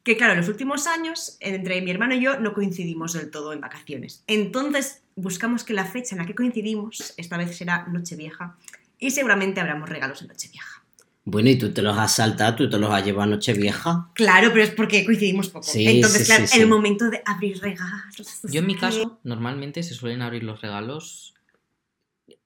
que 0.02 0.16
claro, 0.18 0.34
en 0.34 0.40
los 0.40 0.48
últimos 0.48 0.86
años, 0.86 1.38
entre 1.40 1.80
mi 1.80 1.90
hermano 1.90 2.14
y 2.14 2.20
yo 2.20 2.38
no 2.38 2.52
coincidimos 2.52 3.14
del 3.14 3.30
todo 3.30 3.54
en 3.54 3.62
vacaciones. 3.62 4.22
Entonces, 4.26 5.00
buscamos 5.16 5.64
que 5.64 5.72
la 5.72 5.86
fecha 5.86 6.14
en 6.14 6.18
la 6.20 6.26
que 6.26 6.34
coincidimos, 6.34 7.14
esta 7.16 7.38
vez 7.38 7.56
será 7.56 7.86
Nochevieja, 7.88 8.56
y 9.04 9.10
seguramente 9.10 9.60
abramos 9.60 9.86
regalos 9.86 10.22
en 10.22 10.28
Nochevieja. 10.28 10.82
Bueno, 11.26 11.50
y 11.50 11.58
tú 11.58 11.74
te 11.74 11.82
los 11.82 11.96
has 11.98 12.16
saltado, 12.16 12.56
tú 12.56 12.70
te 12.70 12.78
los 12.78 12.90
has 12.90 13.04
llevado 13.04 13.24
a 13.24 13.26
Nochevieja. 13.34 14.10
Claro, 14.14 14.48
pero 14.50 14.64
es 14.64 14.70
porque 14.70 15.04
coincidimos 15.04 15.50
poco. 15.50 15.66
Sí, 15.66 15.86
Entonces, 15.86 16.22
sí, 16.22 16.26
claro, 16.26 16.46
sí, 16.46 16.54
sí. 16.54 16.60
el 16.62 16.68
momento 16.68 17.10
de 17.10 17.20
abrir 17.26 17.60
regalos. 17.60 18.40
Yo 18.44 18.60
en 18.60 18.66
mi 18.66 18.76
caso, 18.76 19.20
normalmente 19.22 19.82
se 19.82 19.92
suelen 19.92 20.22
abrir 20.22 20.42
los 20.42 20.62
regalos. 20.62 21.34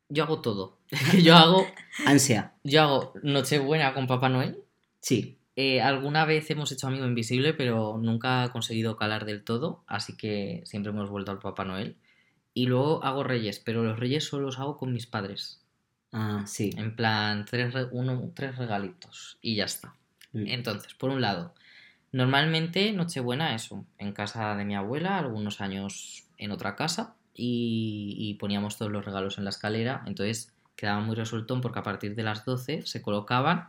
Yo 0.09 0.25
hago 0.25 0.41
todo. 0.41 0.81
yo 1.23 1.37
hago, 1.37 1.65
Ansia. 2.07 2.55
yo 2.65 2.83
hago 2.83 3.13
Nochebuena 3.23 3.95
con 3.95 4.09
Papá 4.09 4.29
Noel. 4.29 4.59
Sí. 5.01 5.39
Eh, 5.55 5.81
alguna 5.81 6.25
vez 6.25 6.51
hemos 6.51 6.73
hecho 6.73 6.89
Amigo 6.89 7.07
Invisible, 7.07 7.55
pero 7.55 7.99
nunca 8.03 8.45
he 8.45 8.51
conseguido 8.51 8.97
calar 8.97 9.27
del 9.27 9.45
todo, 9.45 9.85
así 9.87 10.17
que 10.17 10.63
siempre 10.65 10.91
hemos 10.91 11.09
vuelto 11.09 11.31
al 11.31 11.39
Papá 11.39 11.65
Noel. 11.65 11.97
Y 12.53 12.67
luego 12.67 13.05
hago 13.05 13.23
Reyes, 13.23 13.61
pero 13.61 13.85
los 13.85 14.01
Reyes 14.01 14.25
solo 14.25 14.47
los 14.47 14.59
hago 14.59 14.77
con 14.77 14.93
mis 14.93 15.07
padres. 15.07 15.63
Ah, 16.13 16.45
sí. 16.47 16.71
En 16.77 16.97
plan, 16.97 17.45
tres, 17.45 17.73
re- 17.75 17.89
uno, 17.93 18.31
tres 18.35 18.57
regalitos 18.57 19.39
y 19.43 19.57
ya 19.57 19.65
está. 19.65 19.95
Mm. 20.33 20.47
Entonces, 20.47 20.95
por 20.95 21.11
un 21.11 21.21
lado, 21.21 21.55
normalmente 22.13 22.93
Nochebuena 22.93 23.55
eso, 23.55 23.85
en 23.99 24.13
casa 24.13 24.57
de 24.57 24.65
mi 24.65 24.75
abuela, 24.75 25.19
algunos 25.19 25.61
años 25.61 26.25
en 26.39 26.51
otra 26.53 26.77
casa, 26.77 27.15
y, 27.35 28.15
y 28.19 28.35
poníamos 28.35 28.79
todos 28.79 28.91
los 28.91 29.05
regalos 29.05 29.39
en 29.39 29.45
la 29.45 29.51
escalera, 29.51 30.03
entonces 30.07 30.55
quedaba 30.77 31.01
muy 31.01 31.15
resuelto 31.15 31.61
porque 31.61 31.79
a 31.79 31.83
partir 31.85 32.15
de 32.15 32.23
las 32.25 32.45
12 32.45 32.85
se 32.87 33.03
colocaban 33.03 33.69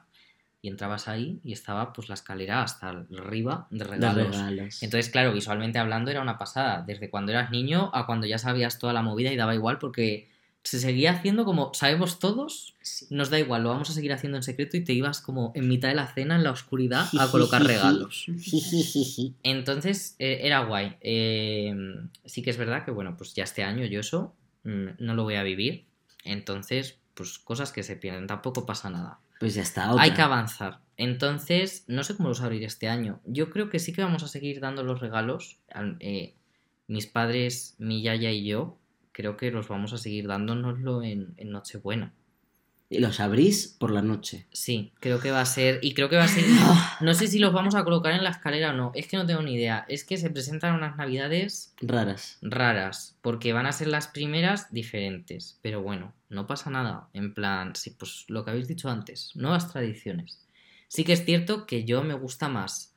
y 0.62 0.70
entrabas 0.70 1.08
ahí 1.08 1.40
y 1.44 1.54
estaba 1.54 1.94
pues 1.94 2.10
la 2.10 2.16
escalera 2.16 2.64
hasta 2.64 2.90
arriba 2.90 3.68
de 3.70 3.78
De 3.80 3.84
regalos. 3.86 4.36
regalos. 4.38 4.84
Entonces, 4.84 5.12
claro, 5.12 5.34
visualmente 5.34 5.78
hablando 5.80 6.10
era 6.12 6.22
una 6.22 6.38
pasada, 6.38 6.84
desde 6.86 7.10
cuando 7.10 7.32
eras 7.32 7.52
niño 7.52 7.92
a 7.94 8.06
cuando 8.06 8.28
ya 8.28 8.38
sabías 8.38 8.80
toda 8.80 8.94
la 8.94 9.02
movida 9.04 9.32
y 9.32 9.36
daba 9.38 9.54
igual 9.56 9.78
porque 9.78 10.30
se 10.64 10.80
seguía 10.80 11.12
haciendo 11.12 11.46
como 11.46 11.74
sabemos 11.74 12.20
todos, 12.20 12.76
Sí. 12.82 13.06
nos 13.12 13.30
da 13.30 13.40
igual, 13.40 13.64
lo 13.64 13.70
vamos 13.70 13.90
a 13.90 13.94
seguir 13.94 14.12
haciendo 14.14 14.38
en 14.38 14.44
secreto 14.44 14.76
y 14.78 14.84
te 14.84 14.94
ibas 14.94 15.22
como 15.22 15.52
en 15.56 15.68
mitad 15.68 15.90
de 15.90 15.96
la 15.96 16.08
cena, 16.14 16.36
en 16.36 16.44
la 16.44 16.52
oscuridad, 16.52 17.08
a 17.20 17.28
colocar 17.32 17.64
regalos. 17.64 18.26
Entonces 19.44 20.16
eh, 20.20 20.40
era 20.44 20.60
guay. 20.66 20.96
Eh, 21.02 21.74
sí 22.26 22.42
que 22.42 22.50
es 22.50 22.58
verdad 22.58 22.84
que, 22.86 22.92
bueno, 22.92 23.16
pues 23.18 23.34
ya 23.34 23.44
este 23.44 23.64
año 23.64 23.86
yo 23.86 24.00
eso 24.00 24.36
mm, 24.64 24.88
no 25.00 25.16
lo 25.16 25.24
voy 25.24 25.36
a 25.36 25.44
vivir. 25.44 25.86
Entonces, 26.24 26.98
pues 27.14 27.40
cosas 27.40 27.72
que 27.72 27.84
se 27.84 27.96
pierden, 27.96 28.28
tampoco 28.28 28.66
pasa 28.66 28.90
nada. 28.90 29.20
Pues 29.40 29.54
ya 29.56 29.62
está. 29.62 29.92
Otra. 29.92 30.04
Hay 30.04 30.12
que 30.12 30.22
avanzar. 30.22 30.80
Entonces, 30.98 31.86
no 31.88 32.04
sé 32.04 32.16
cómo 32.18 32.30
los 32.30 32.42
abrir 32.42 32.64
este 32.64 32.90
año. 32.90 33.22
Yo 33.26 33.50
creo 33.50 33.70
que 33.70 33.80
sí 33.80 33.94
que 33.94 34.02
vamos 34.04 34.24
a 34.24 34.28
seguir 34.28 34.60
dando 34.60 34.84
los 34.84 35.00
regalos. 35.00 35.58
Al- 35.72 35.96
eh, 36.02 36.34
mis 36.88 37.06
padres, 37.08 37.76
mi 37.78 38.02
yaya 38.02 38.32
y 38.32 38.46
yo, 38.46 38.78
creo 39.20 39.36
que 39.36 39.52
los 39.52 39.68
vamos 39.68 39.92
a 39.92 39.98
seguir 39.98 40.28
dándonoslo 40.28 41.04
en, 41.04 41.34
en 41.36 41.52
Nochebuena. 41.52 42.14
Y 42.90 43.00
los 43.00 43.20
abrís 43.20 43.68
por 43.68 43.92
la 43.92 44.02
noche. 44.02 44.48
Sí, 44.54 44.94
creo 45.02 45.20
que 45.20 45.30
va 45.30 45.42
a 45.42 45.46
ser. 45.46 45.80
Y 45.82 45.94
creo 45.94 46.08
que 46.08 46.16
va 46.16 46.24
a 46.24 46.28
ser. 46.30 46.46
No 47.02 47.14
sé 47.14 47.28
si 47.28 47.38
los 47.38 47.52
vamos 47.52 47.76
a 47.76 47.84
colocar 47.84 48.14
en 48.14 48.24
la 48.24 48.30
escalera 48.30 48.70
o 48.70 48.74
no. 48.74 48.92
Es 48.96 49.10
que 49.10 49.18
no 49.18 49.26
tengo 49.26 49.42
ni 49.42 49.56
idea. 49.56 49.86
Es 49.90 50.06
que 50.06 50.16
se 50.16 50.30
presentan 50.30 50.74
unas 50.74 50.96
navidades 50.96 51.74
Raras. 51.82 52.38
raras. 52.42 53.18
Porque 53.22 53.52
van 53.52 53.66
a 53.66 53.74
ser 53.74 53.90
las 53.90 54.08
primeras 54.08 54.72
diferentes. 54.72 55.60
Pero 55.62 55.82
bueno, 55.84 56.14
no 56.30 56.48
pasa 56.48 56.70
nada. 56.70 57.10
En 57.12 57.34
plan, 57.34 57.76
sí, 57.76 57.90
pues 58.00 58.24
lo 58.30 58.46
que 58.46 58.52
habéis 58.52 58.70
dicho 58.70 58.90
antes. 58.90 59.32
Nuevas 59.36 59.70
tradiciones. 59.70 60.48
Sí 60.88 61.04
que 61.04 61.12
es 61.12 61.26
cierto 61.26 61.66
que 61.68 61.84
yo 61.84 62.04
me 62.04 62.14
gusta 62.14 62.48
más 62.48 62.89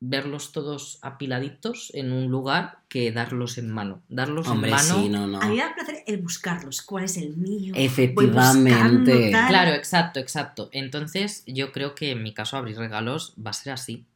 verlos 0.00 0.52
todos 0.52 0.98
apiladitos 1.02 1.90
en 1.94 2.12
un 2.12 2.30
lugar 2.30 2.78
que 2.88 3.10
darlos 3.10 3.58
en 3.58 3.70
mano. 3.70 4.02
Darlos 4.08 4.46
Hombre, 4.46 4.70
en 4.70 4.76
mano. 4.76 4.94
sí, 4.94 5.08
no, 5.08 5.26
no. 5.26 5.40
A 5.40 5.46
mí 5.48 5.56
me 5.56 5.62
da 5.62 5.74
placer 5.74 6.04
el 6.06 6.18
buscarlos. 6.18 6.82
¿Cuál 6.82 7.04
es 7.04 7.16
el 7.16 7.36
mío? 7.36 7.74
Voy 7.74 7.84
Efectivamente. 7.84 9.12
buscando. 9.12 9.48
Claro, 9.48 9.72
exacto, 9.72 10.20
exacto. 10.20 10.68
Entonces, 10.72 11.42
yo 11.46 11.72
creo 11.72 11.94
que 11.94 12.12
en 12.12 12.22
mi 12.22 12.32
caso 12.32 12.56
abrir 12.56 12.76
regalos 12.76 13.34
va 13.44 13.50
a 13.50 13.54
ser 13.54 13.72
así. 13.72 14.06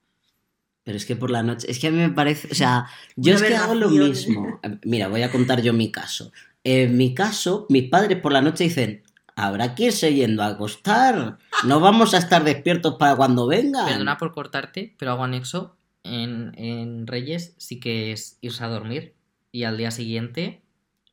Pero 0.85 0.97
es 0.97 1.07
que 1.07 1.17
por 1.17 1.31
la 1.31 1.43
noche, 1.43 1.71
es 1.71 1.79
que 1.79 1.89
a 1.89 1.91
mí 1.91 1.99
me 1.99 2.11
parece, 2.11 2.49
o 2.51 2.55
sea, 2.55 2.87
yo 3.17 3.37
Una 3.37 3.43
es 3.43 3.49
que 3.49 3.57
hago 3.57 3.75
lo 3.75 3.89
mismo. 3.89 4.61
Mira, 4.85 5.09
voy 5.09 5.23
a 5.23 5.31
contar 5.31 5.62
yo 5.62 5.73
mi 5.73 5.93
caso. 5.93 6.33
En 6.65 6.97
mi 6.97 7.15
caso, 7.15 7.67
mis 7.69 7.89
padres 7.89 8.21
por 8.21 8.33
la 8.33 8.41
noche 8.41 8.65
dicen, 8.65 9.03
habrá 9.37 9.75
que 9.75 9.85
irse 9.87 10.12
yendo 10.15 10.43
a 10.43 10.47
acostar. 10.49 11.39
No 11.65 11.81
vamos 11.81 12.15
a 12.15 12.19
estar 12.19 12.45
despiertos 12.45 12.97
para 12.99 13.17
cuando 13.17 13.47
vengan. 13.47 13.87
Perdona 13.87 14.19
por 14.19 14.33
cortarte, 14.33 14.95
pero 14.99 15.12
hago 15.12 15.25
anexo. 15.25 15.77
En, 16.05 16.53
en 16.59 17.07
Reyes 17.07 17.55
sí 17.59 17.79
que 17.79 18.12
es 18.12 18.37
irse 18.41 18.65
a 18.65 18.69
dormir 18.69 19.15
y 19.53 19.62
al 19.65 19.77
día 19.77 19.91
siguiente 19.93 20.62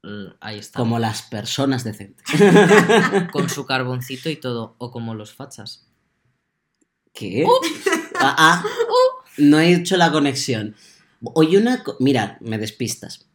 l- 0.02 0.34
ahí 0.42 0.58
está. 0.58 0.80
Como 0.80 0.98
las 0.98 1.22
personas 1.22 1.84
decentes. 1.84 2.26
Con 3.32 3.50
su 3.50 3.66
carboncito 3.66 4.30
y 4.30 4.36
todo. 4.36 4.76
O 4.80 4.92
como 4.92 5.14
los 5.14 5.34
fachas. 5.34 5.86
¿Qué? 7.14 7.46
Ah, 8.20 8.36
ah, 8.38 8.64
no 9.38 9.60
he 9.60 9.74
hecho 9.74 9.98
la 9.98 10.12
conexión. 10.12 10.76
Oye, 11.22 11.58
una... 11.58 11.84
co- 11.84 11.98
Mira, 12.00 12.38
me 12.42 12.58
despistas. 12.58 13.28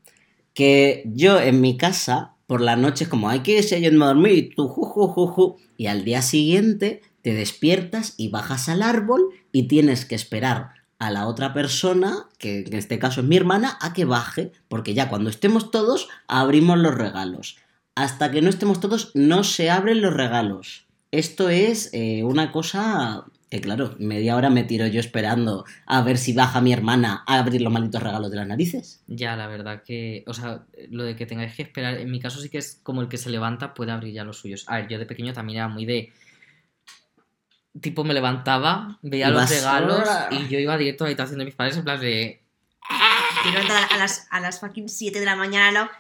Que 0.55 1.03
yo 1.07 1.39
en 1.41 1.61
mi 1.61 1.77
casa, 1.77 2.34
por 2.47 2.61
la 2.61 2.77
noche 2.77 3.05
es 3.05 3.11
como, 3.11 3.29
hay 3.29 3.41
que 3.41 3.59
irse 3.59 3.81
yendo 3.81 4.05
a 4.05 4.09
dormir 4.09 4.33
y 4.33 4.51
tú, 4.51 4.69
ju, 4.69 4.85
ju, 4.85 5.27
ju. 5.27 5.57
Y 5.77 5.87
al 5.87 6.05
día 6.05 6.23
siguiente 6.23 7.03
te 7.23 7.35
despiertas 7.35 8.15
y 8.17 8.29
bajas 8.29 8.69
al 8.69 8.83
árbol 8.83 9.31
y 9.53 9.65
tienes 9.65 10.05
que 10.05 10.15
esperar 10.15 10.71
a 10.99 11.11
la 11.11 11.27
otra 11.27 11.53
persona, 11.53 12.29
que 12.39 12.61
en 12.61 12.75
este 12.75 12.99
caso 12.99 13.21
es 13.21 13.27
mi 13.27 13.37
hermana, 13.37 13.79
a 13.81 13.93
que 13.93 14.05
baje, 14.05 14.53
porque 14.69 14.95
ya 14.95 15.09
cuando 15.09 15.31
estemos 15.31 15.71
todos 15.71 16.09
abrimos 16.29 16.79
los 16.79 16.95
regalos. 16.95 17.57
Hasta 17.95 18.31
que 18.31 18.43
no 18.43 18.51
estemos 18.51 18.81
todos 18.81 19.11
no 19.15 19.45
se 19.45 19.71
abren 19.71 20.01
los 20.01 20.15
regalos. 20.15 20.87
Esto 21.11 21.49
es 21.49 21.91
eh, 21.93 22.25
una 22.25 22.51
cosa 22.51 23.27
que, 23.55 23.61
claro, 23.61 23.95
media 23.99 24.35
hora 24.37 24.51
me 24.51 24.65
tiro 24.65 24.87
yo 24.89 24.99
esperando 25.01 25.65
a 25.87 26.03
ver 26.03 26.19
si 26.19 26.33
baja 26.33 26.61
mi 26.61 26.73
hermana 26.73 27.23
a 27.27 27.39
abrir 27.39 27.61
los 27.63 27.73
malditos 27.73 28.03
regalos 28.03 28.31
de 28.31 28.37
las 28.37 28.47
narices. 28.49 29.03
Ya, 29.07 29.37
la 29.37 29.47
verdad 29.47 29.83
que. 29.83 30.25
O 30.27 30.35
sea, 30.35 30.65
lo 30.91 31.05
de 31.05 31.15
que 31.15 31.25
tengáis 31.27 31.55
que 31.55 31.63
esperar. 31.63 31.99
En 31.99 32.11
mi 32.11 32.21
caso 32.21 32.41
sí 32.41 32.49
que 32.49 32.59
es 32.59 32.81
como 32.83 33.01
el 33.01 33.09
que 33.09 33.17
se 33.17 33.31
levanta 33.31 33.73
puede 33.75 33.93
abrir 33.93 34.13
ya 34.13 34.25
los 34.25 34.39
suyos. 34.39 34.65
A 34.69 34.77
ver, 34.77 34.89
yo 34.89 34.99
de 34.99 35.07
pequeño 35.07 35.33
también 35.33 35.59
era 35.59 35.69
muy 35.69 35.85
de. 35.87 36.13
Tipo, 37.81 38.05
me 38.05 38.15
levantaba, 38.15 38.99
veía 39.03 39.31
los 39.31 39.49
regalos 39.51 40.09
y 40.31 40.47
yo 40.49 40.59
iba 40.61 40.77
directo 40.79 41.05
a 41.05 41.07
la 41.07 41.11
habitación 41.11 41.39
de 41.41 41.45
mis 41.45 41.55
padres 41.55 41.77
en 41.77 41.85
plan 41.85 42.01
de. 42.01 42.41
A 43.91 43.97
las, 43.99 44.27
a 44.31 44.41
las 44.41 44.61
fucking 44.61 44.89
7 44.89 45.19
de 45.21 45.27
la 45.27 45.37
mañana, 45.37 45.71
¿no? 45.85 45.91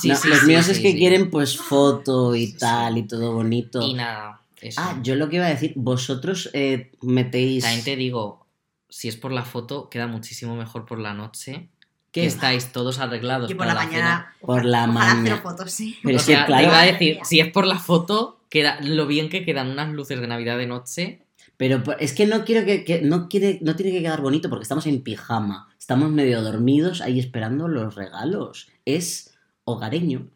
Sí, 0.00 0.08
No, 0.08 0.16
sí, 0.16 0.28
los 0.28 0.40
sí, 0.40 0.46
míos 0.46 0.64
sí, 0.66 0.72
es 0.72 0.78
que 0.80 0.92
sí. 0.92 0.96
quieren 0.98 1.30
pues 1.30 1.56
foto 1.58 2.34
y 2.34 2.46
Sí, 2.46 2.52
sí. 2.52 2.58
tal 2.58 2.98
y 2.98 3.02
todo 3.04 3.32
bonito. 3.32 3.80
Y 3.82 3.94
nada. 3.94 4.40
Eso. 4.60 4.80
Ah, 4.82 4.98
yo 5.02 5.14
lo 5.14 5.28
que 5.28 5.36
iba 5.36 5.46
a 5.46 5.50
decir, 5.50 5.72
vosotros 5.76 6.50
eh, 6.52 6.90
metéis... 7.02 7.62
También 7.64 7.84
te 7.84 7.96
digo, 7.96 8.46
si 8.88 9.08
es 9.08 9.16
por 9.16 9.32
la 9.32 9.44
foto, 9.44 9.88
queda 9.88 10.06
muchísimo 10.06 10.56
mejor 10.56 10.84
por 10.86 10.98
la 10.98 11.14
noche. 11.14 11.68
Que 12.10 12.24
estáis 12.24 12.72
todos 12.72 12.98
arreglados 13.00 13.50
Y 13.50 13.54
por 13.54 13.66
para 13.66 13.74
la 13.74 13.80
la 13.80 13.86
mañana. 13.86 14.34
Por 14.40 14.64
la 14.64 14.86
mañana. 14.86 15.36
fotos, 15.42 15.70
sí. 15.70 15.98
Pero 16.02 16.16
O 16.16 16.20
sea, 16.20 16.46
claro, 16.46 16.62
te 16.62 16.68
iba 16.68 16.80
a 16.80 16.84
decir, 16.86 17.18
si 17.22 17.38
es 17.38 17.52
por 17.52 17.66
la 17.66 17.78
foto, 17.78 18.40
queda 18.48 18.80
lo 18.82 19.06
bien 19.06 19.28
que 19.28 19.44
quedan 19.44 19.68
unas 19.70 19.92
luces 19.92 20.18
de 20.20 20.26
Navidad 20.26 20.56
de 20.58 20.66
noche. 20.66 21.20
pero 21.58 21.82
es 22.00 22.14
que 22.14 22.26
no 22.26 22.44
quiero 22.44 22.64
que, 22.64 22.84
que- 22.84 23.02
no 23.02 23.28
quiere, 23.28 23.58
no 23.62 23.76
tiene 23.76 23.92
que 23.92 24.00
quedar 24.00 24.22
bonito 24.22 24.48
porque 24.48 24.62
estamos 24.62 24.86
en 24.86 25.02
pijama, 25.02 25.68
estamos 25.78 26.10
medio 26.10 26.40
dormidos 26.42 27.02
ahí 27.02 27.18
esperando 27.20 27.68
los 27.68 27.94
regalos. 27.94 28.68
Es 28.86 29.36
hogareño, 29.64 30.28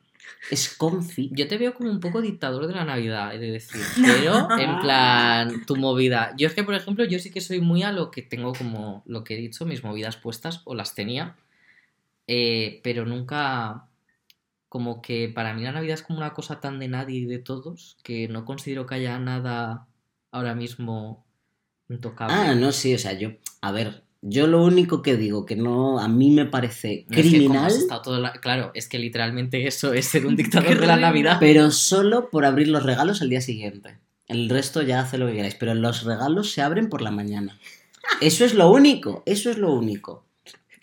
es 0.51 0.75
comfy. 0.77 1.31
Yo 1.33 1.47
te 1.49 1.59
veo 1.59 1.75
como 1.75 1.91
un 1.91 2.01
poco 2.01 2.21
dictador 2.21 2.67
de 2.67 2.75
la 2.75 2.85
Navidad, 2.85 3.35
he 3.35 3.39
de 3.39 3.53
decir. 3.53 3.83
Pero, 4.03 4.49
en 4.59 4.81
plan, 4.81 5.65
tu 5.67 5.77
movida. 5.77 6.35
Yo 6.37 6.47
es 6.47 6.55
que, 6.55 6.65
por 6.65 6.75
ejemplo, 6.75 7.05
yo 7.05 7.19
sí 7.19 7.31
que 7.31 7.41
soy 7.41 7.61
muy 7.61 7.83
a 7.83 7.93
lo 7.93 8.11
que 8.11 8.23
tengo 8.23 8.53
como, 8.53 9.03
lo 9.07 9.25
que 9.25 9.35
he 9.35 9.39
dicho, 9.39 9.65
mis 9.65 9.85
movidas 9.85 10.17
puestas, 10.17 10.63
o 10.65 10.75
las 10.75 10.95
tenía. 10.95 11.37
eh, 12.27 12.81
pero 12.83 13.05
nunca, 13.05 13.89
como 14.69 15.03
que 15.03 15.29
para 15.29 15.55
mí 15.55 15.63
la 15.63 15.73
Navidad 15.73 15.95
es 15.95 16.03
como 16.03 16.19
una 16.19 16.35
cosa 16.35 16.61
tan 16.61 16.79
de 16.79 16.89
nadie 16.89 17.19
y 17.21 17.27
de 17.27 17.39
todos, 17.39 17.99
que 18.03 18.29
no 18.29 18.45
considero 18.45 18.87
que 18.87 18.95
haya 18.95 19.19
nada 19.19 19.87
ahora 20.31 20.55
mismo 20.55 21.27
intocable. 21.89 22.35
Ah, 22.35 22.55
no, 22.55 22.73
sí, 22.73 22.95
o 22.95 22.99
sea, 22.99 23.13
yo, 23.13 23.33
a 23.61 23.73
ver, 23.73 24.03
yo 24.25 24.47
lo 24.47 24.62
único 24.64 25.02
que 25.02 25.17
digo 25.17 25.45
que 25.45 25.57
no, 25.57 25.99
a 25.99 26.07
mí 26.09 26.31
me 26.31 26.47
parece 26.47 27.05
No, 27.09 27.17
es 27.17 27.23
que 27.23 27.29
criminal, 27.29 27.73
todo 28.05 28.21
la- 28.21 28.33
Claro, 28.35 28.71
es 28.75 28.88
que 28.88 28.99
literalmente 28.99 29.67
eso 29.67 29.93
es 29.93 30.07
ser 30.07 30.26
un 30.26 30.37
dictador 30.37 30.79
de 30.81 30.87
la 30.87 30.97
Navidad. 30.97 31.37
pero 31.41 31.71
solo 31.73 32.31
por 32.31 32.45
abrir 32.45 32.69
los 32.69 32.85
regalos 32.85 33.21
al 33.21 33.29
día 33.31 33.41
siguiente. 33.41 33.99
El 34.29 34.49
resto 34.49 34.81
ya 34.83 35.00
hace 35.00 35.19
lo 35.19 35.26
que 35.26 35.35
queráis, 35.35 35.57
pero 35.57 35.75
los 35.75 36.05
regalos 36.05 36.52
se 36.52 36.62
abren 36.62 36.88
por 36.88 37.02
la 37.02 37.11
mañana. 37.11 37.59
Eso 38.21 38.45
es 38.45 38.55
lo 38.55 38.71
único, 38.71 39.23
eso 39.26 39.50
es 39.50 39.59
lo 39.59 39.73
único. 39.73 40.25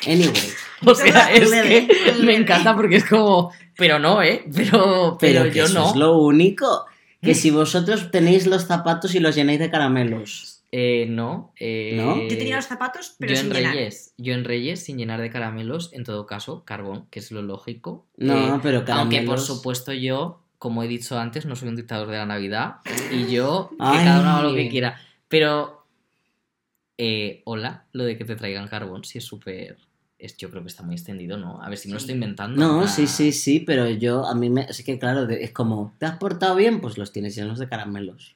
Anyway, 0.06 0.34
O 0.86 0.94
sea, 0.96 1.34
es 1.34 1.50
que 1.50 1.88
me 2.24 2.36
encanta 2.36 2.76
porque 2.76 2.98
es 2.98 3.06
como, 3.06 3.52
pero 3.78 4.00
no, 4.00 4.22
¿eh? 4.22 4.44
Pero, 4.54 5.18
pero, 5.20 5.42
pero, 5.42 5.44
que 5.46 5.60
yo 5.60 5.66
eso 5.66 5.74
no. 5.74 5.90
es 5.90 5.96
lo 5.96 6.18
único. 6.18 6.86
Que 7.22 7.36
si 7.36 7.52
vosotros 7.52 8.12
tenéis 8.12 8.48
los 8.48 8.66
zapatos 8.66 9.14
y 9.16 9.20
los 9.20 9.36
llenáis 9.36 9.60
de 9.60 9.70
caramelos. 9.70 10.59
Eh, 10.72 11.08
no. 11.10 11.52
eh, 11.60 11.94
¿No? 11.96 12.22
Yo 12.28 12.38
tenía 12.38 12.56
los 12.58 12.66
zapatos, 12.66 13.16
pero 13.18 13.34
yo 13.34 13.38
sin 13.42 13.48
en 13.48 13.54
llenar. 13.58 13.74
Reyes, 13.76 14.14
yo 14.18 14.34
en 14.34 14.44
Reyes 14.46 14.84
sin 14.84 14.98
llenar 14.98 15.20
de 15.20 15.30
caramelos, 15.32 15.92
en 15.94 16.04
todo 16.04 16.26
caso, 16.28 16.64
carbón, 16.64 17.08
que 17.10 17.20
es 17.20 17.32
lo 17.32 17.42
lógico. 17.42 18.06
No, 18.18 18.58
Eh, 18.58 18.60
pero 18.62 18.86
caramelos. 18.86 19.00
Aunque 19.00 19.22
por 19.26 19.40
supuesto 19.40 19.94
yo, 19.94 20.44
como 20.60 20.84
he 20.84 20.88
dicho 20.88 21.18
antes, 21.18 21.46
no 21.48 21.56
soy 21.56 21.70
un 21.70 21.76
dictador 21.76 22.08
de 22.10 22.18
la 22.18 22.26
Navidad 22.28 22.76
y 23.12 23.32
yo, 23.32 23.70
que 23.72 23.76
Ay. 23.80 24.06
cada 24.06 24.22
uno 24.22 24.30
haga 24.30 24.44
lo 24.50 24.54
que 24.56 24.70
quiera. 24.70 25.00
Pero, 25.28 25.86
eh, 26.98 27.42
hola, 27.46 27.86
lo 27.94 28.04
de 28.04 28.18
que 28.18 28.26
te 28.26 28.36
traigan 28.36 28.68
carbón, 28.68 29.04
sí 29.04 29.18
es 29.18 29.24
súper... 29.26 29.78
Es, 30.18 30.36
yo 30.36 30.50
creo 30.52 30.62
que 30.62 30.68
está 30.68 30.84
muy 30.84 30.96
extendido, 30.96 31.38
¿no? 31.38 31.64
A 31.64 31.70
ver 31.70 31.78
si 31.78 31.88
me 31.88 31.94
lo 31.94 31.98
estoy 32.00 32.14
inventando. 32.16 32.60
No, 32.60 32.86
sí, 32.90 33.08
sí, 33.08 33.32
sí, 33.32 33.62
pero 33.62 33.90
yo, 33.90 34.26
a 34.28 34.36
mí 34.36 34.50
me. 34.50 34.64
Es 34.64 34.84
que 34.84 35.00
claro, 35.00 35.30
es 35.30 35.52
como, 35.52 35.96
¿te 35.98 36.06
has 36.08 36.18
portado 36.18 36.58
bien? 36.58 36.82
Pues 36.82 36.98
los 36.98 37.14
tienes 37.14 37.36
llenos 37.36 37.58
de 37.58 37.70
caramelos. 37.70 38.36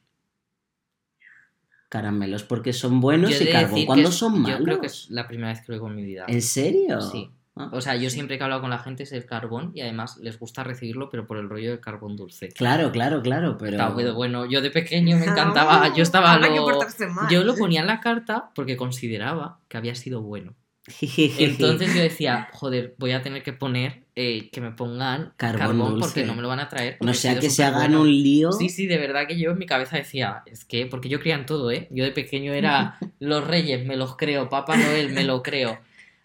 Caramelos, 1.93 2.41
porque 2.43 2.73
son 2.73 3.00
buenos 3.00 3.38
yo 3.38 3.45
y 3.45 3.51
carbón. 3.51 3.69
decir 3.71 3.85
¿Cuándo 3.85 4.09
que 4.09 4.09
es- 4.09 4.15
son 4.17 4.41
malos? 4.41 4.57
Yo 4.57 4.65
creo 4.65 4.81
que 4.81 4.88
es 4.88 5.12
la 5.12 5.27
primera 5.27 5.50
vez 5.50 5.59
que 5.62 5.65
lo 5.67 5.73
oigo 5.75 5.89
en 5.89 5.95
mi 5.95 6.03
vida. 6.03 6.25
¿En 6.27 6.41
serio? 6.41 7.00
Sí. 7.01 7.29
Ah. 7.55 7.69
O 7.71 7.81
sea, 7.81 7.95
yo 7.97 8.09
siempre 8.09 8.35
que 8.35 8.41
he 8.41 8.45
hablado 8.45 8.62
con 8.62 8.71
la 8.71 8.79
gente 8.79 9.03
es 9.03 9.12
el 9.12 9.27
carbón 9.27 9.73
y 9.75 9.81
además 9.81 10.17
les 10.17 10.39
gusta 10.39 10.63
recibirlo, 10.63 11.12
pero 11.12 11.27
por 11.27 11.38
el 11.38 11.47
rollo 11.47 11.69
del 11.69 11.79
carbón 11.79 12.15
dulce. 12.15 12.50
Claro, 12.50 12.91
claro, 12.91 13.21
claro, 13.21 13.59
pero. 13.59 13.73
Está 13.73 13.89
bueno, 13.89 14.15
bueno, 14.15 14.45
yo 14.47 14.59
de 14.62 14.71
pequeño 14.71 15.17
me 15.19 15.25
encantaba, 15.25 15.93
yo 15.95 16.01
estaba 16.01 16.41
que 16.41 16.50
lo... 16.50 16.65
mal. 17.13 17.27
Yo 17.29 17.43
lo 17.43 17.55
ponía 17.55 17.81
en 17.81 17.88
la 17.88 18.00
carta 18.00 18.50
porque 18.55 18.75
consideraba 18.75 19.59
que 19.67 19.77
había 19.77 19.93
sido 19.93 20.23
bueno. 20.23 20.55
Entonces 21.00 21.93
yo 21.93 22.01
decía, 22.01 22.50
joder, 22.53 22.95
voy 22.97 23.12
a 23.12 23.21
tener 23.21 23.43
que 23.43 23.53
poner 23.53 24.02
eh, 24.15 24.50
que 24.51 24.62
me 24.62 24.72
pongan 24.72 25.34
Carbón 25.38 25.60
carbón, 25.60 25.89
dulce. 25.93 26.00
porque 26.08 26.25
no 26.25 26.36
me 26.36 26.41
lo 26.43 26.48
van 26.48 26.60
a 26.60 26.70
traer. 26.70 26.98
no 27.01 27.13
sea 27.13 27.39
que 27.39 27.50
se 27.50 27.63
hagan 27.63 27.96
un 27.96 28.08
lío. 28.08 28.51
Sí, 28.51 28.70
sí, 28.70 28.86
de 28.88 28.98
verdad 28.98 29.25
que 29.27 29.39
yo 29.39 29.51
en 29.51 29.58
mi 29.58 29.65
cabeza 29.65 29.98
decía, 29.98 30.43
es 30.46 30.65
que, 30.65 30.86
porque 30.86 31.10
yo 31.10 31.20
creía 31.20 31.36
en 31.36 31.46
todo, 31.46 31.72
¿eh? 31.72 31.88
Yo 31.91 32.03
de 32.03 32.12
pequeño 32.12 32.53
era 32.53 32.98
los 33.20 33.46
reyes, 33.48 33.86
me 33.86 33.96
los 33.98 34.15
creo, 34.15 34.50
Papá 34.50 34.77
Noel, 34.77 35.12
me 35.13 35.24
lo 35.24 35.41
creo. 35.43 35.79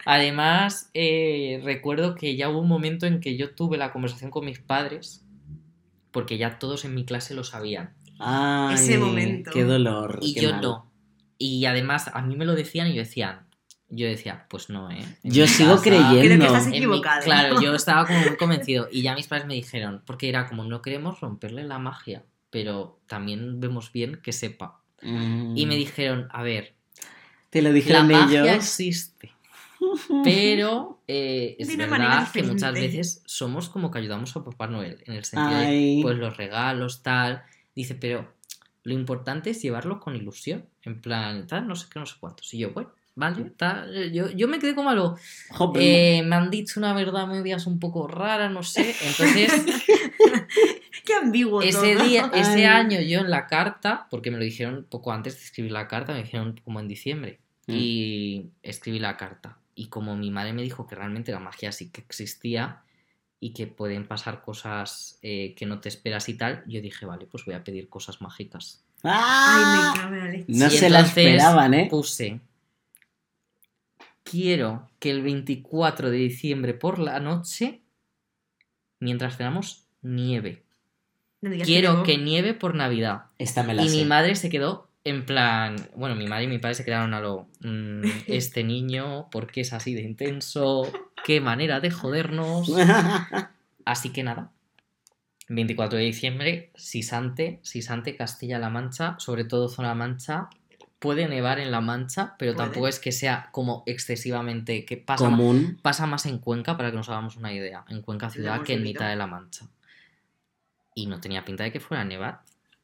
Además, 0.05 0.89
eh, 0.93 1.61
recuerdo 1.63 2.15
que 2.15 2.35
ya 2.35 2.49
hubo 2.49 2.59
un 2.59 2.67
momento 2.67 3.05
en 3.05 3.19
que 3.19 3.35
yo 3.37 3.51
tuve 3.53 3.77
la 3.77 3.91
conversación 3.91 4.31
con 4.31 4.45
mis 4.45 4.59
padres, 4.59 5.25
porque 6.11 6.37
ya 6.37 6.57
todos 6.57 6.85
en 6.85 6.95
mi 6.95 7.05
clase 7.05 7.33
lo 7.35 7.43
sabían, 7.43 7.93
Ay, 8.19 8.75
Ese 8.75 8.97
momento. 8.97 9.51
Qué 9.51 9.63
dolor. 9.63 10.19
y 10.21 10.33
qué 10.33 10.41
yo 10.41 10.51
mal. 10.51 10.61
no. 10.61 10.91
Y 11.37 11.65
además 11.65 12.09
a 12.13 12.21
mí 12.21 12.35
me 12.35 12.45
lo 12.45 12.53
decían 12.55 12.87
y 12.87 12.93
yo 12.93 12.99
decía, 13.01 13.45
yo 13.89 14.07
decía, 14.07 14.45
pues 14.49 14.69
no, 14.69 14.89
¿eh? 14.91 15.03
En 15.23 15.31
Yo 15.31 15.47
sigo 15.47 15.71
casa- 15.71 15.83
creyendo. 15.83 16.19
Creo 16.21 16.39
que 16.39 16.45
estás 16.45 16.67
mi- 16.67 16.77
equivocado. 16.77 17.21
claro, 17.23 17.61
yo 17.61 17.73
estaba 17.75 18.05
como 18.05 18.19
muy 18.19 18.35
convencido. 18.37 18.87
Y 18.91 19.01
ya 19.01 19.15
mis 19.15 19.27
padres 19.27 19.47
me 19.47 19.53
dijeron, 19.55 20.01
porque 20.05 20.29
era 20.29 20.47
como, 20.47 20.63
no 20.63 20.81
queremos 20.81 21.19
romperle 21.21 21.63
la 21.63 21.79
magia, 21.79 22.23
pero 22.49 22.99
también 23.07 23.59
vemos 23.59 23.91
bien 23.91 24.19
que 24.23 24.31
sepa. 24.33 24.79
Mm. 25.01 25.57
Y 25.57 25.65
me 25.65 25.75
dijeron, 25.75 26.27
a 26.31 26.43
ver, 26.43 26.73
Te 27.49 27.61
lo 27.61 27.69
la 27.69 27.75
dijeron 27.75 28.07
magia 28.07 28.43
ellos. 28.43 28.55
existe. 28.55 29.31
Pero 30.23 30.99
eh, 31.07 31.55
es 31.57 31.69
De 31.69 31.75
una 31.75 31.87
manera 31.87 32.09
verdad 32.15 32.31
que 32.31 32.43
muchas 32.43 32.73
veces 32.73 33.23
somos 33.25 33.69
como 33.69 33.91
que 33.91 33.99
ayudamos 33.99 34.35
a 34.35 34.43
Papá 34.43 34.67
Noel, 34.67 35.01
en 35.05 35.13
el 35.13 35.23
sentido 35.25 35.57
Ay. 35.57 35.97
de 35.97 36.01
pues 36.03 36.17
los 36.17 36.35
regalos, 36.37 37.01
tal. 37.01 37.43
Dice, 37.75 37.95
pero 37.95 38.31
lo 38.83 38.93
importante 38.93 39.51
es 39.51 39.61
llevarlo 39.61 39.99
con 39.99 40.15
ilusión, 40.15 40.65
en 40.83 41.01
plan, 41.01 41.47
tal, 41.47 41.67
no 41.67 41.75
sé 41.75 41.87
qué, 41.91 41.99
no 41.99 42.05
sé 42.05 42.15
cuántos. 42.19 42.53
Y 42.53 42.59
yo, 42.59 42.71
bueno, 42.71 42.91
vale, 43.19 43.51
tal. 43.57 44.11
Yo, 44.11 44.29
yo 44.31 44.47
me 44.47 44.59
quedé 44.59 44.73
como 44.73 44.89
a 44.89 44.95
lo. 44.95 45.17
Eh, 45.75 46.23
me 46.23 46.35
han 46.35 46.49
dicho 46.49 46.79
una 46.79 46.93
verdad 46.93 47.27
medias 47.27 47.67
un 47.67 47.79
poco 47.79 48.07
rara, 48.07 48.49
no 48.49 48.63
sé. 48.63 48.95
Entonces, 49.05 49.51
Qué 51.05 51.13
ambiguo 51.13 51.61
ese 51.61 51.95
todo. 51.95 52.05
día, 52.05 52.31
ese 52.35 52.65
Ay. 52.65 52.85
año 52.85 53.01
yo 53.01 53.19
en 53.19 53.29
la 53.29 53.47
carta, 53.47 54.07
porque 54.09 54.31
me 54.31 54.37
lo 54.37 54.43
dijeron 54.43 54.85
poco 54.89 55.11
antes 55.11 55.35
de 55.37 55.43
escribir 55.43 55.71
la 55.71 55.87
carta, 55.87 56.13
me 56.13 56.23
dijeron 56.23 56.59
como 56.63 56.79
en 56.79 56.87
diciembre. 56.87 57.39
Mm. 57.67 57.73
Y 57.75 58.49
escribí 58.63 58.99
la 58.99 59.17
carta. 59.17 59.57
Y 59.75 59.87
como 59.87 60.15
mi 60.15 60.31
madre 60.31 60.53
me 60.53 60.61
dijo 60.61 60.87
que 60.87 60.95
realmente 60.95 61.31
la 61.31 61.39
magia 61.39 61.71
sí 61.71 61.89
que 61.89 62.01
existía 62.01 62.81
y 63.39 63.53
que 63.53 63.67
pueden 63.67 64.05
pasar 64.07 64.41
cosas 64.41 65.17
eh, 65.21 65.55
que 65.55 65.65
no 65.65 65.79
te 65.79 65.87
esperas 65.89 66.27
y 66.29 66.33
tal, 66.33 66.63
yo 66.67 66.81
dije, 66.81 67.05
vale, 67.05 67.25
pues 67.25 67.45
voy 67.45 67.55
a 67.55 67.63
pedir 67.63 67.87
cosas 67.87 68.21
mágicas. 68.21 68.83
Ay, 69.01 69.11
¡Ah! 69.15 69.93
me 69.95 70.01
cago 70.01 70.13
en 70.15 70.19
la 70.19 70.25
leche. 70.27 70.45
No 70.49 70.67
Y 70.67 70.69
se 70.71 70.89
la 70.89 70.99
entonces 70.99 71.25
esperaban, 71.25 71.73
¿eh? 71.73 71.87
Puse, 71.89 72.41
quiero 74.29 74.89
que 74.99 75.11
el 75.11 75.21
24 75.23 76.09
de 76.09 76.17
diciembre 76.17 76.73
por 76.73 76.99
la 76.99 77.19
noche, 77.19 77.81
mientras 78.99 79.37
cenamos, 79.37 79.85
nieve. 80.01 80.63
No 81.41 81.51
Quiero 81.63 81.93
no. 81.93 82.03
que 82.03 82.17
nieve 82.17 82.53
por 82.53 82.75
Navidad. 82.75 83.23
Esta 83.37 83.63
me 83.63 83.73
la 83.73 83.83
Y 83.83 83.89
sé. 83.89 83.95
mi 83.97 84.05
madre 84.05 84.35
se 84.35 84.49
quedó 84.49 84.89
en 85.05 85.25
plan. 85.25 85.75
Bueno, 85.95 86.15
mi 86.15 86.27
madre 86.27 86.43
y 86.43 86.47
mi 86.47 86.59
padre 86.59 86.75
se 86.75 86.85
quedaron 86.85 87.13
a 87.13 87.21
lo. 87.21 87.47
mm, 87.61 88.01
este 88.27 88.63
niño, 88.63 89.29
¿por 89.31 89.47
qué 89.47 89.61
es 89.61 89.71
así 89.73 89.93
de 89.93 90.01
intenso? 90.01 90.91
¿Qué 91.25 91.39
manera 91.41 91.79
de 91.79 91.91
jodernos? 91.91 92.69
Así 93.85 94.09
que 94.11 94.23
nada. 94.23 94.51
24 95.47 95.97
de 95.97 96.05
diciembre, 96.05 96.71
Sisante, 96.75 97.59
Sisante, 97.63 98.15
Castilla-La 98.15 98.69
Mancha, 98.69 99.15
sobre 99.19 99.45
todo 99.45 99.67
zona 99.67 99.95
Mancha. 99.95 100.49
Puede 100.99 101.27
nevar 101.29 101.59
en 101.59 101.71
La 101.71 101.79
Mancha, 101.81 102.35
pero 102.37 102.53
Puede. 102.53 102.65
tampoco 102.67 102.87
es 102.87 102.99
que 102.99 103.11
sea 103.11 103.49
como 103.51 103.83
excesivamente 103.85 104.85
que 104.85 104.97
pasa, 104.97 105.25
Común. 105.25 105.79
pasa 105.81 106.05
más 106.05 106.25
en 106.25 106.39
Cuenca, 106.39 106.75
para 106.75 106.91
que 106.91 106.97
nos 106.97 107.09
hagamos 107.09 107.37
una 107.37 107.53
idea, 107.53 107.85
en 107.87 108.01
Cuenca 108.01 108.29
ciudad 108.29 108.61
que 108.63 108.73
en 108.73 108.83
mitad 108.83 109.09
de 109.09 109.15
La 109.15 109.27
Mancha. 109.27 109.67
Y 110.93 111.07
no 111.07 111.21
tenía 111.21 111.45
pinta 111.45 111.63
de 111.63 111.71
que 111.71 111.79
fuera 111.79 112.01
a 112.01 112.05
nevar. 112.05 112.41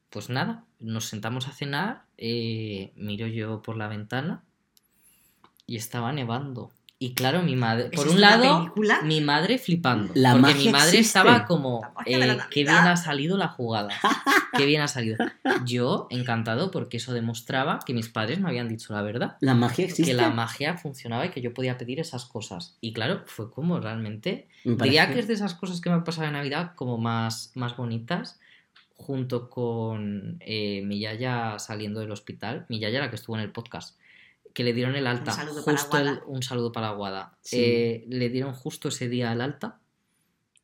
Pues 0.10 0.30
nada, 0.30 0.64
nos 0.80 1.06
sentamos 1.06 1.50
a 1.50 1.52
cenar, 1.52 2.06
eh, 2.18 2.94
miro 2.96 3.28
yo 3.28 3.62
por 3.62 3.76
la 3.76 3.90
ventana 3.90 4.44
y 5.68 5.76
estaba 5.76 6.14
nevando. 6.14 6.72
Y 7.06 7.14
claro, 7.14 7.44
mi 7.44 7.56
madre, 7.56 7.90
¿Eso 7.92 8.02
por 8.02 8.12
un 8.12 8.20
lado, 8.20 8.58
película? 8.62 9.02
mi 9.04 9.22
madre 9.22 9.60
flipando. 9.60 10.12
La 10.16 10.32
porque 10.32 10.42
magia 10.42 10.66
mi 10.66 10.72
madre 10.72 10.98
existe. 10.98 11.20
estaba 11.20 11.46
como, 11.46 11.82
eh, 12.06 12.18
qué 12.50 12.62
bien 12.64 12.74
Navidad". 12.74 12.92
ha 12.94 12.98
salido 12.98 13.38
la 13.38 13.48
jugada. 13.50 13.90
Qué 14.58 14.66
bien 14.66 14.82
ha 14.82 14.88
salido. 14.88 15.18
Yo, 15.66 16.08
encantado, 16.10 16.72
porque 16.72 16.98
eso 16.98 17.14
demostraba 17.14 17.78
que 17.86 17.94
mis 17.94 18.10
padres 18.10 18.40
me 18.40 18.50
habían 18.50 18.70
dicho 18.70 18.92
la 18.94 19.02
verdad 19.04 19.38
La 19.42 19.54
magia 19.54 19.86
existe. 19.86 20.12
que 20.12 20.18
la 20.18 20.30
magia 20.32 20.78
funcionaba 20.78 21.26
y 21.26 21.30
que 21.30 21.42
yo 21.42 21.54
podía 21.54 21.78
pedir 21.78 22.00
esas 22.00 22.26
cosas. 22.26 22.76
Y 22.82 22.92
claro, 22.94 23.22
fue 23.28 23.52
como 23.52 23.80
realmente. 23.80 24.48
Me 24.64 24.76
Diría 24.76 25.12
que 25.14 25.20
es 25.20 25.28
de 25.28 25.36
esas 25.36 25.54
cosas 25.54 25.82
que 25.82 25.90
me 25.90 25.96
han 25.96 26.04
pasado 26.04 26.26
en 26.28 26.34
Navidad 26.34 26.72
como 26.76 26.98
más, 26.98 27.52
más 27.54 27.78
bonitas, 27.78 28.40
junto 28.96 29.50
con 29.50 30.38
eh, 30.40 30.82
mi 30.86 31.00
yaya 31.00 31.60
saliendo 31.60 32.00
del 32.00 32.12
hospital, 32.12 32.66
mi 32.70 32.80
yaya 32.80 33.00
la 33.02 33.10
que 33.10 33.18
estuvo 33.18 33.36
en 33.36 33.44
el 33.44 33.52
podcast, 33.52 34.00
que 34.56 34.64
le 34.64 34.74
dieron 34.74 34.96
el 34.96 35.06
alta. 35.06 35.32
saludo 35.32 35.64
para 35.64 35.78
justo 35.78 35.98
el- 35.98 36.04
Guada. 36.06 36.24
un 36.26 36.42
saludo 36.42 36.72
para 36.72 36.90
Guada. 36.92 37.38
Sí. 37.42 37.58
Eh, 37.60 38.06
le 38.08 38.30
dieron 38.30 38.54
justo 38.54 38.88
ese 38.88 39.08
día 39.10 39.32
el 39.32 39.42
alta, 39.42 39.80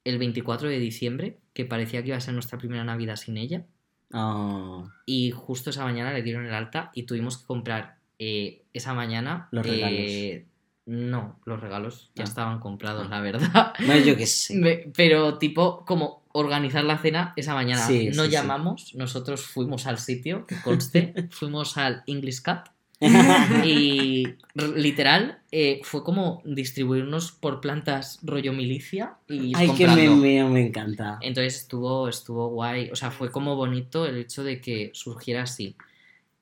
el 0.04 0.18
24 0.18 0.68
de 0.70 0.80
diciembre, 0.80 1.38
que 1.54 1.66
parecía 1.66 2.02
que 2.02 2.08
iba 2.08 2.18
a 2.18 2.22
ser 2.22 2.34
nuestra 2.34 2.58
primera 2.58 2.84
Navidad 2.84 3.18
sin 3.18 3.38
ella. 3.38 3.66
Oh, 4.14 4.90
Y 5.06 5.32
justo 5.32 5.70
esa 5.70 5.84
mañana 5.84 6.12
le 6.14 6.24
dieron 6.24 6.46
el 6.46 6.54
alta 6.54 6.90
y 6.96 7.04
tuvimos 7.04 7.38
que 7.38 7.46
comprar 7.46 7.98
eh, 8.18 8.64
esa 8.74 8.94
mañana. 8.94 9.48
Los 9.52 9.66
eh, 9.68 10.46
no, 10.86 11.40
los 11.46 11.60
regalos 11.60 12.12
ya 12.16 12.24
Ah. 12.24 12.28
estaban 12.28 12.60
comprados, 12.60 13.10
la 13.10 13.20
verdad. 13.22 13.74
Bueno, 13.86 14.04
yo 14.06 14.16
qué 14.16 14.26
sé. 14.26 14.92
Pero 14.96 15.38
tipo, 15.38 15.86
como 15.86 16.24
organizar 16.34 16.84
la 16.84 16.98
cena 16.98 17.34
esa 17.36 17.54
mañana. 17.54 17.86
Sí, 17.86 18.08
no 18.08 18.24
sí, 18.24 18.30
sí. 18.30 18.32
llamamos, 18.32 18.96
nosotros 18.96 19.42
fuimos 19.46 19.86
al 19.86 19.98
sitio, 20.00 20.46
que 20.46 20.56
conste, 20.62 21.14
fuimos 21.32 21.78
al 21.78 22.04
English 22.08 22.42
Cat. 22.42 22.70
Y 23.66 24.36
literal 24.56 25.40
eh, 25.52 25.82
fue 25.84 26.04
como 26.04 26.42
distribuirnos 26.46 27.32
por 27.32 27.60
plantas 27.60 28.20
rollo 28.22 28.54
milicia 28.54 29.16
y 29.28 29.50
ir 29.50 29.58
Ay, 29.58 29.72
que 29.76 29.88
me, 29.88 30.10
me, 30.10 30.44
me 30.46 30.62
encanta. 30.68 31.18
Entonces 31.22 31.56
estuvo, 31.58 32.08
estuvo 32.08 32.50
guay. 32.50 32.90
O 32.92 32.96
sea, 32.96 33.12
fue 33.12 33.32
como 33.32 33.56
bonito 33.56 34.06
el 34.06 34.18
hecho 34.18 34.44
de 34.44 34.62
que 34.62 34.92
surgiera 34.94 35.44
así. 35.44 35.76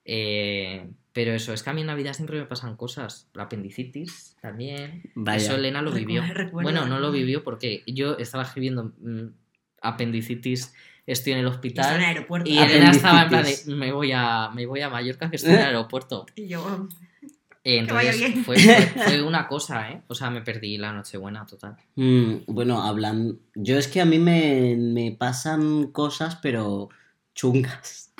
Eh, 0.05 0.87
pero 1.13 1.33
eso, 1.33 1.53
es 1.53 1.63
que 1.63 1.69
a 1.69 1.73
mí 1.73 1.81
en 1.81 1.87
Navidad 1.87 2.13
siempre 2.13 2.39
me 2.39 2.45
pasan 2.45 2.75
cosas. 2.75 3.27
La 3.33 3.43
apendicitis 3.43 4.35
también. 4.41 5.03
Vaya. 5.15 5.37
Eso 5.37 5.55
Elena 5.55 5.81
lo 5.81 5.91
vivió. 5.91 6.23
Bueno, 6.51 6.85
no 6.85 6.99
lo 6.99 7.11
vivió 7.11 7.43
porque 7.43 7.83
yo 7.87 8.17
estaba 8.17 8.43
escribiendo 8.43 8.93
mm, 8.99 9.27
apendicitis, 9.81 10.73
estoy 11.05 11.33
en 11.33 11.39
el 11.39 11.45
Y 11.45 11.47
está 11.47 11.59
en 11.59 11.65
el 11.65 11.77
hospital. 11.95 11.99
aeropuerto. 12.01 12.49
Y 12.49 12.57
Elena 12.59 12.91
estaba 12.91 13.23
en 13.23 13.29
plan 13.29 13.43
de, 13.43 13.57
me 13.75 13.91
voy 13.91 14.11
a, 14.13 14.49
me 14.53 14.65
voy 14.65 14.81
a 14.81 14.89
Mallorca 14.89 15.29
que 15.29 15.35
estoy 15.37 15.53
en 15.53 15.59
el 15.59 15.65
aeropuerto. 15.67 16.25
Y 16.35 16.47
yo, 16.47 16.87
Eh, 17.63 17.85
Que 17.85 17.91
vaya 17.91 18.11
Entonces 18.11 18.33
bien. 18.33 18.45
fue, 18.45 18.57
fue- 18.57 19.03
fue 19.03 19.21
una 19.21 19.47
cosa, 19.47 19.91
¿eh? 19.91 20.01
O 20.07 20.15
sea, 20.15 20.29
me 20.29 20.41
perdí 20.41 20.77
la 20.77 20.93
Nochebuena 20.93 21.45
total. 21.45 21.75
Mm, 21.95 22.35
bueno, 22.47 22.81
hablan. 22.83 23.37
Yo 23.53 23.77
es 23.77 23.87
que 23.89 23.99
a 23.99 24.05
mí 24.05 24.17
me, 24.17 24.75
me 24.77 25.11
pasan 25.11 25.87
cosas, 25.91 26.37
pero 26.41 26.89
chungas. 27.35 28.13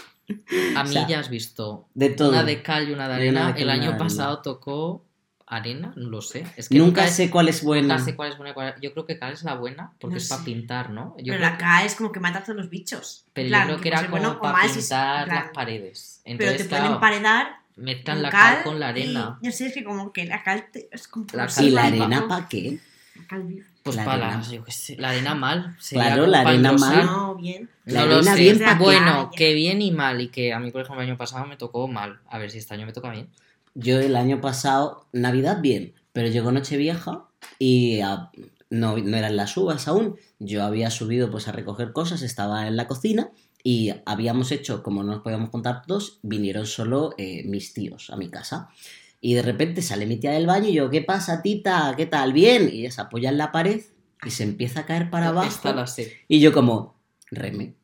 A 0.76 0.82
O 0.82 0.84
mí 0.84 0.92
sea, 0.94 1.08
ya 1.08 1.20
has 1.20 1.30
visto 1.30 1.88
De 1.96 2.10
todo. 2.10 2.30
Una 2.30 2.44
de 2.44 2.62
cal 2.62 2.88
y 2.90 2.94
una 2.94 3.08
de 3.08 3.30
una 3.30 3.48
arena. 3.48 3.54
de 3.54 3.62
el 3.64 3.70
año 3.70 3.98
pasado 3.98 4.42
tocó 4.42 5.06
arena, 5.50 5.92
no 5.96 6.10
lo 6.10 6.22
sé. 6.22 6.46
Es 6.56 6.70
que 6.70 6.78
nunca, 6.78 7.08
sé 7.08 7.30
cuál 7.30 7.50
es 7.50 7.64
buena. 7.64 7.96
nunca 7.96 8.06
sé 8.06 8.16
cuál 8.16 8.30
es 8.32 8.38
buena 8.38 8.52
y 8.52 8.54
cuál 8.54 8.76
Yo 8.82 8.94
creo 8.94 9.06
que 9.06 9.18
cal 9.18 9.34
es 9.34 9.44
la 9.44 9.56
buena 9.56 9.92
porque 10.00 10.14
No 10.16 10.18
es 10.18 10.30
para 10.30 10.44
pintar, 10.44 10.92
¿no? 10.92 11.16
Yo 11.18 11.34
pero 11.34 11.38
creo 11.40 11.50
la 11.52 11.58
K 11.58 11.84
es 11.86 11.96
como 11.96 12.12
que 12.12 12.20
mata 12.20 12.40
a 12.40 12.44
todos 12.44 12.56
los 12.58 12.70
bichos. 12.70 13.26
pero 13.34 13.48
En 13.48 13.52
yo 13.52 13.56
plan, 13.58 13.68
creo 13.68 13.80
que 13.82 13.88
era 13.90 14.08
como 14.10 14.40
para 14.40 14.66
es- 14.66 14.74
pintar 14.74 15.26
plan, 15.26 15.44
las 15.44 15.52
paredes. 15.54 16.22
Pero 16.24 16.34
Entonces, 16.34 16.58
te 16.64 16.70
pueden 16.70 16.86
emparedar 16.94 17.60
mezclan 17.76 18.18
con 18.18 18.24
la 18.24 18.30
cal 18.30 18.54
cal 18.56 18.64
con 18.64 18.80
la 18.80 18.88
y- 18.88 18.90
arena. 18.90 19.40
yo 19.42 19.52
sé, 19.52 19.68
es 19.68 19.74
que 19.74 19.84
como 19.84 20.14
que 20.14 20.26
la 20.26 20.44
cal 20.44 20.66
te- 20.72 20.88
es 20.92 21.08
como 21.08 21.26
La 21.34 21.48
cal 21.48 21.66
¿Y 21.66 21.70
si 21.70 21.72
la 21.72 21.84
arena 21.86 22.28
para 22.28 22.48
qué? 22.48 22.80
la 23.16 23.28
cal 23.28 23.44
viva. 23.44 23.66
Pues 23.82 23.96
la 23.96 24.06
para 24.06 24.26
arena. 24.28 24.38
las, 24.40 24.52
yo 24.52 24.64
qué 24.66 24.72
sé, 24.72 24.98
la 24.98 25.10
arena 25.10 25.34
mal. 25.34 25.76
sería 25.80 26.04
Claro, 26.08 26.28
la 26.28 26.40
para 26.44 26.50
arena 26.50 26.74
mal. 26.74 27.06
No, 27.06 27.36
bien. 27.36 27.70
La 27.86 28.06
No 28.06 28.16
arena 28.18 28.36
bien 28.36 28.60
pa' 28.60 28.78
qué. 28.78 28.84
bueno, 28.84 29.32
que 29.36 29.54
bien 29.54 29.82
y 29.82 29.90
mal. 29.92 30.20
Y 30.22 30.28
que 30.28 30.54
a 30.54 30.60
mí, 30.60 30.70
por 30.70 30.82
ejemplo, 30.82 31.02
el 31.02 31.10
año 31.10 31.18
pasado 31.18 31.46
me 31.46 31.56
tocó 31.58 31.88
mal. 31.88 32.20
A 32.30 32.38
ver 32.38 32.52
si 32.52 32.58
este 32.60 32.74
año 32.76 32.86
me 32.86 32.94
toca 32.94 33.10
bien. 33.10 33.30
Yo 33.82 34.00
el 34.00 34.18
año 34.18 34.42
pasado, 34.42 35.06
Navidad 35.14 35.62
bien, 35.62 35.94
pero 36.12 36.28
llegó 36.28 36.52
Nochevieja 36.52 37.30
y 37.60 38.02
ah, 38.02 38.30
no, 38.70 38.98
no 38.98 39.18
eran 39.18 39.38
las 39.38 39.56
uvas 39.56 39.88
aún. 39.88 40.18
Yo 40.38 40.64
había 40.64 40.92
subido 40.92 41.32
pues 41.32 41.48
a 41.48 41.54
recoger 41.54 41.94
cosas, 41.94 42.22
estaba 42.22 42.68
en 42.68 42.76
la 42.76 42.88
cocina 42.88 43.32
y 43.64 43.92
habíamos 44.06 44.52
hecho, 44.52 44.84
como 44.84 45.02
no 45.02 45.14
nos 45.14 45.22
podíamos 45.22 45.50
contar 45.50 45.84
todos, 45.86 46.20
vinieron 46.24 46.66
solo 46.66 47.14
eh, 47.18 47.44
mis 47.46 47.74
tíos 47.74 48.10
a 48.10 48.18
mi 48.18 48.30
casa. 48.30 48.70
Y 49.22 49.36
de 49.36 49.44
repente 49.44 49.82
sale 49.82 50.06
mi 50.06 50.18
tía 50.18 50.32
del 50.32 50.46
baño 50.46 50.68
y 50.68 50.74
yo, 50.74 50.90
¿qué 50.90 51.02
pasa, 51.02 51.42
tita? 51.42 51.94
¿Qué 51.96 52.06
tal? 52.06 52.34
Bien. 52.34 52.70
Y 52.70 52.82
ella 52.82 52.92
se 52.92 53.00
apoya 53.00 53.30
en 53.30 53.38
la 53.38 53.54
pared 53.54 53.82
y 54.26 54.32
se 54.32 54.44
empieza 54.44 54.82
a 54.82 54.86
caer 54.86 55.10
para 55.10 55.30
abajo. 55.30 55.50
Y 56.28 56.42
yo 56.42 56.52
como, 56.52 57.00
reme. 57.32 57.76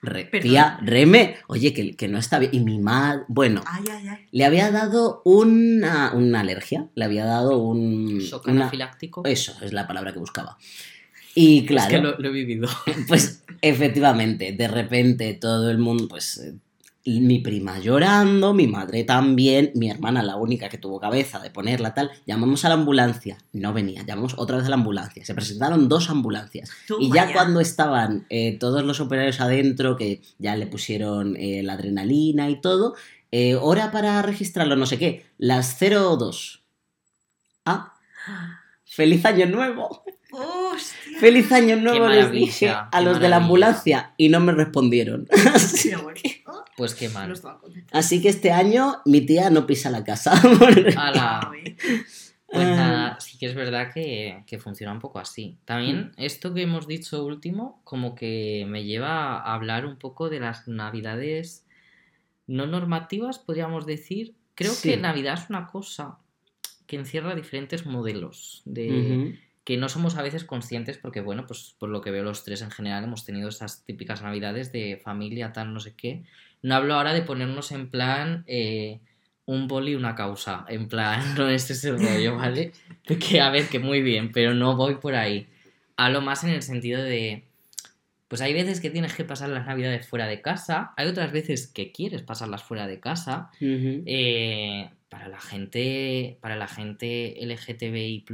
Re- 0.00 0.24
tía, 0.24 0.78
reme. 0.82 1.36
Oye, 1.48 1.72
que, 1.74 1.96
que 1.96 2.06
no 2.08 2.18
está 2.18 2.38
bien. 2.38 2.52
Y 2.54 2.60
mi 2.60 2.78
madre, 2.78 3.22
bueno, 3.28 3.62
Ay, 3.66 3.84
ay, 3.90 4.08
ay. 4.08 4.26
le 4.30 4.44
había 4.44 4.70
dado 4.70 5.22
una, 5.24 6.12
una 6.14 6.40
alergia. 6.40 6.88
Le 6.94 7.04
había 7.04 7.24
dado 7.24 7.58
un... 7.58 8.18
Shock 8.20 8.46
una- 8.46 8.62
anafiláctico. 8.62 9.22
Eso 9.24 9.56
es 9.62 9.72
la 9.72 9.86
palabra 9.86 10.12
que 10.12 10.18
buscaba. 10.20 10.56
Y 11.34 11.66
claro, 11.66 11.88
Es 11.88 11.96
que 11.96 12.02
lo, 12.02 12.18
lo 12.18 12.28
he 12.28 12.32
vivido. 12.32 12.68
pues 13.08 13.44
efectivamente, 13.60 14.52
de 14.52 14.68
repente 14.68 15.34
todo 15.34 15.70
el 15.70 15.78
mundo, 15.78 16.06
pues 16.08 16.52
mi 17.04 17.38
prima 17.38 17.78
llorando, 17.78 18.52
mi 18.52 18.66
madre 18.66 19.04
también, 19.04 19.72
mi 19.74 19.90
hermana 19.90 20.22
la 20.22 20.36
única 20.36 20.68
que 20.68 20.78
tuvo 20.78 21.00
cabeza 21.00 21.38
de 21.38 21.50
ponerla 21.50 21.94
tal, 21.94 22.10
llamamos 22.26 22.64
a 22.64 22.68
la 22.68 22.74
ambulancia, 22.74 23.38
no 23.52 23.72
venía, 23.72 24.04
llamamos 24.06 24.34
otra 24.36 24.58
vez 24.58 24.66
a 24.66 24.70
la 24.70 24.76
ambulancia, 24.76 25.24
se 25.24 25.34
presentaron 25.34 25.88
dos 25.88 26.10
ambulancias 26.10 26.70
y 26.98 27.10
ya 27.12 27.32
cuando 27.32 27.60
estaban 27.60 28.26
eh, 28.28 28.58
todos 28.58 28.84
los 28.84 29.00
operarios 29.00 29.40
adentro, 29.40 29.96
que 29.96 30.22
ya 30.38 30.56
le 30.56 30.66
pusieron 30.66 31.36
eh, 31.36 31.62
la 31.62 31.74
adrenalina 31.74 32.50
y 32.50 32.60
todo, 32.60 32.94
eh, 33.30 33.54
hora 33.54 33.90
para 33.90 34.20
registrarlo, 34.22 34.76
no 34.76 34.86
sé 34.86 34.98
qué, 34.98 35.26
las 35.38 35.78
02. 35.78 36.62
Ah, 37.64 37.94
feliz 38.84 39.24
año 39.24 39.46
nuevo. 39.46 40.02
Hostia. 40.30 41.18
Feliz 41.20 41.50
año 41.52 41.76
nuevo 41.76 42.06
les 42.08 42.30
dije 42.30 42.68
a 42.70 43.00
los 43.00 43.18
de 43.20 43.28
la 43.28 43.36
ambulancia 43.36 44.12
y 44.16 44.28
no 44.28 44.40
me 44.40 44.52
respondieron. 44.52 45.26
Oh, 46.50 46.64
Pues 46.76 46.94
qué 46.94 47.08
mal. 47.08 47.32
así 47.92 48.22
que 48.22 48.28
este 48.28 48.52
año 48.52 49.00
mi 49.04 49.20
tía 49.20 49.50
no 49.50 49.66
pisa 49.66 49.90
la 49.90 50.04
casa. 50.04 50.32
Ala. 50.96 51.50
Ay, 51.52 51.76
Pues 52.46 52.66
Ah. 52.66 52.76
nada, 52.76 53.20
sí 53.20 53.36
que 53.38 53.46
es 53.46 53.54
verdad 53.54 53.92
que, 53.92 54.42
que 54.46 54.58
funciona 54.58 54.92
un 54.92 55.00
poco 55.00 55.18
así. 55.18 55.58
También 55.66 56.12
esto 56.16 56.54
que 56.54 56.62
hemos 56.62 56.86
dicho 56.86 57.24
último, 57.24 57.80
como 57.84 58.14
que 58.14 58.64
me 58.68 58.84
lleva 58.84 59.38
a 59.38 59.54
hablar 59.54 59.84
un 59.84 59.96
poco 59.98 60.30
de 60.30 60.40
las 60.40 60.66
navidades 60.68 61.66
no 62.46 62.66
normativas, 62.66 63.38
podríamos 63.38 63.84
decir. 63.84 64.34
Creo 64.54 64.72
Sí. 64.72 64.90
que 64.90 64.96
Navidad 64.96 65.34
es 65.42 65.50
una 65.50 65.66
cosa 65.66 66.18
que 66.86 66.96
encierra 66.96 67.34
diferentes 67.34 67.84
modelos 67.84 68.62
de. 68.64 69.38
Que 69.68 69.76
no 69.76 69.90
somos 69.90 70.16
a 70.16 70.22
veces 70.22 70.44
conscientes 70.44 70.96
porque 70.96 71.20
bueno, 71.20 71.46
pues 71.46 71.76
por 71.78 71.90
lo 71.90 72.00
que 72.00 72.10
veo 72.10 72.22
los 72.22 72.42
tres 72.42 72.62
en 72.62 72.70
general 72.70 73.04
hemos 73.04 73.26
tenido 73.26 73.50
esas 73.50 73.84
típicas 73.84 74.22
navidades 74.22 74.72
de 74.72 74.98
familia, 75.04 75.52
tal, 75.52 75.74
no 75.74 75.80
sé 75.80 75.92
qué. 75.94 76.22
No 76.62 76.74
hablo 76.74 76.94
ahora 76.94 77.12
de 77.12 77.20
ponernos 77.20 77.70
en 77.72 77.90
plan 77.90 78.44
eh, 78.46 79.00
un 79.44 79.68
boli 79.68 79.92
y 79.92 79.94
una 79.94 80.14
causa, 80.14 80.64
en 80.70 80.88
plan, 80.88 81.20
no 81.36 81.50
es 81.50 81.70
ese 81.70 81.92
rollo, 81.92 82.36
¿vale? 82.36 82.72
Que 83.04 83.42
a 83.42 83.50
ver, 83.50 83.68
que 83.68 83.78
muy 83.78 84.00
bien, 84.00 84.32
pero 84.32 84.54
no 84.54 84.74
voy 84.74 84.94
por 84.94 85.14
ahí. 85.14 85.48
Hablo 85.98 86.22
más 86.22 86.44
en 86.44 86.50
el 86.50 86.62
sentido 86.62 87.02
de, 87.02 87.44
pues 88.26 88.40
hay 88.40 88.54
veces 88.54 88.80
que 88.80 88.88
tienes 88.88 89.12
que 89.12 89.26
pasar 89.26 89.50
las 89.50 89.66
navidades 89.66 90.08
fuera 90.08 90.26
de 90.26 90.40
casa, 90.40 90.94
hay 90.96 91.08
otras 91.08 91.30
veces 91.30 91.66
que 91.66 91.92
quieres 91.92 92.22
pasarlas 92.22 92.62
fuera 92.62 92.86
de 92.86 93.00
casa, 93.00 93.50
eh, 93.60 94.88
para 95.10 95.28
la 95.28 95.40
gente, 95.40 96.38
para 96.40 96.56
la 96.56 96.68
gente 96.68 97.36
LGTBI 97.44 98.24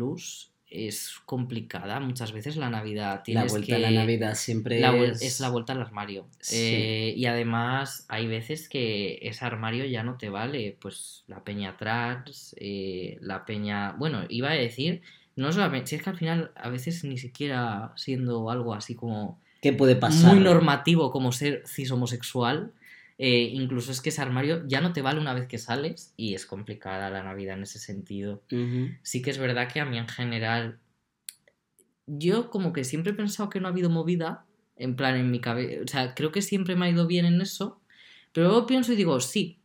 es 0.75 1.21
complicada. 1.27 2.01
Muchas 2.01 2.33
veces 2.33 2.57
la 2.57 2.71
Navidad 2.71 3.17
La 3.17 3.23
tienes 3.23 3.53
vuelta 3.53 3.67
que 3.67 3.75
a 3.75 3.79
la 3.79 3.91
Navidad 3.91 4.35
siempre 4.35 4.81
la 4.81 4.97
es... 4.97 5.23
es 5.23 5.41
la 5.41 5.49
vuelta 5.49 5.73
al 5.73 5.81
armario. 5.81 6.27
Sí. 6.41 6.57
Eh, 6.59 7.15
y 7.17 7.27
además 7.27 8.05
hay 8.09 8.27
veces 8.27 8.69
que 8.69 9.19
ese 9.23 9.45
armario 9.45 9.85
ya 9.85 10.03
no 10.03 10.17
te 10.17 10.29
vale. 10.29 10.77
Pues 10.81 11.25
la 11.27 11.45
peña 11.45 11.77
trans, 11.77 12.55
eh, 12.59 13.19
la 13.21 13.45
peña... 13.45 13.93
Bueno, 13.93 14.25
iba 14.29 14.51
a 14.51 14.55
decir 14.55 15.03
No 15.37 15.53
solamente, 15.53 15.89
si 15.89 15.97
es 15.97 16.03
que 16.03 16.11
al 16.11 16.19
final 16.19 16.51
a 16.57 16.69
veces 16.69 17.05
ni 17.05 17.19
siquiera 17.19 17.93
siendo 17.97 18.51
algo 18.51 18.75
así 18.75 18.95
como 18.95 19.41
¿Qué 19.61 19.73
puede 19.73 19.97
pasar? 19.97 20.35
muy 20.35 20.45
normativo 20.45 21.11
como 21.11 21.33
ser 21.33 21.63
cis 21.67 21.91
homosexual, 21.91 22.73
eh, 23.19 23.51
incluso 23.53 23.93
es 23.93 24.01
que 24.01 24.09
ese 24.09 24.23
armario 24.23 24.65
ya 24.67 24.81
no 24.81 24.93
te 24.93 25.03
vale 25.03 25.21
una 25.21 25.35
vez 25.35 25.47
que 25.47 25.59
sales 25.59 26.13
y 26.17 26.35
es 26.35 26.47
complicada 26.47 27.11
la 27.11 27.23
Navidad 27.23 27.57
en 27.57 27.63
ese 27.63 27.79
sentido. 27.79 28.43
Sí 29.03 29.23
que 29.23 29.31
es 29.31 29.39
verdad 29.39 29.73
que 29.73 29.81
a 29.81 29.85
mí 29.85 29.99
en 29.99 30.09
general, 30.09 30.79
yo 32.07 32.51
como 32.51 32.73
que 32.73 32.85
siempre 32.85 33.13
he 33.13 33.17
pensado 33.17 33.51
que 33.51 33.61
no 33.61 33.69
ha 33.69 33.71
habido 33.71 33.89
movida, 33.89 34.45
en 34.77 34.97
plan 34.97 35.17
en 35.17 35.31
mi 35.31 35.41
cabeza, 35.41 35.83
o 35.85 35.89
sea, 35.89 36.15
creo 36.15 36.33
que 36.33 36.43
siempre 36.43 36.75
me 36.75 36.87
ha 36.87 36.91
ido 36.91 37.07
bien 37.07 37.27
en 37.27 37.41
eso, 37.41 37.81
pero 38.33 38.49
luego 38.49 38.67
pienso 38.67 38.93
y 38.93 38.97
digo, 38.97 39.21
sí, 39.21 39.61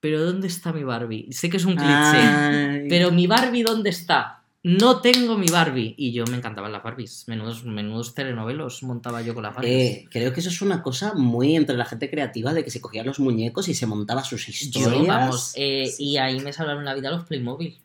pero 0.00 0.22
¿dónde 0.22 0.46
está 0.48 0.72
mi 0.72 0.84
Barbie? 0.84 1.32
Sé 1.32 1.48
que 1.48 1.56
es 1.56 1.64
un 1.64 1.76
cliché, 1.76 1.88
Ay. 1.92 2.86
pero 2.88 3.10
mi 3.10 3.26
Barbie 3.26 3.62
¿dónde 3.62 3.88
está? 3.90 4.39
No 4.62 5.00
tengo 5.00 5.38
mi 5.38 5.46
Barbie. 5.46 5.94
Y 5.96 6.12
yo 6.12 6.24
me 6.26 6.36
encantaban 6.36 6.70
las 6.72 6.82
Barbies. 6.82 7.24
Menudos, 7.28 7.64
menudos 7.64 8.14
telenovelos 8.14 8.82
montaba 8.82 9.22
yo 9.22 9.32
con 9.34 9.42
las 9.44 9.54
Barbies. 9.54 9.72
Eh, 9.72 10.08
creo 10.10 10.32
que 10.34 10.40
eso 10.40 10.50
es 10.50 10.60
una 10.60 10.82
cosa 10.82 11.14
muy 11.14 11.56
entre 11.56 11.76
la 11.78 11.86
gente 11.86 12.10
creativa 12.10 12.52
de 12.52 12.62
que 12.62 12.70
se 12.70 12.80
cogían 12.80 13.06
los 13.06 13.20
muñecos 13.20 13.68
y 13.68 13.74
se 13.74 13.86
montaba 13.86 14.22
sus 14.22 14.46
Yo, 14.46 14.52
historias. 14.52 15.06
vamos, 15.06 15.52
eh, 15.56 15.90
y 15.98 16.18
ahí 16.18 16.40
me 16.40 16.52
salvaron 16.52 16.84
la 16.84 16.94
vida 16.94 17.10
los 17.10 17.24
Playmobil. 17.24 17.78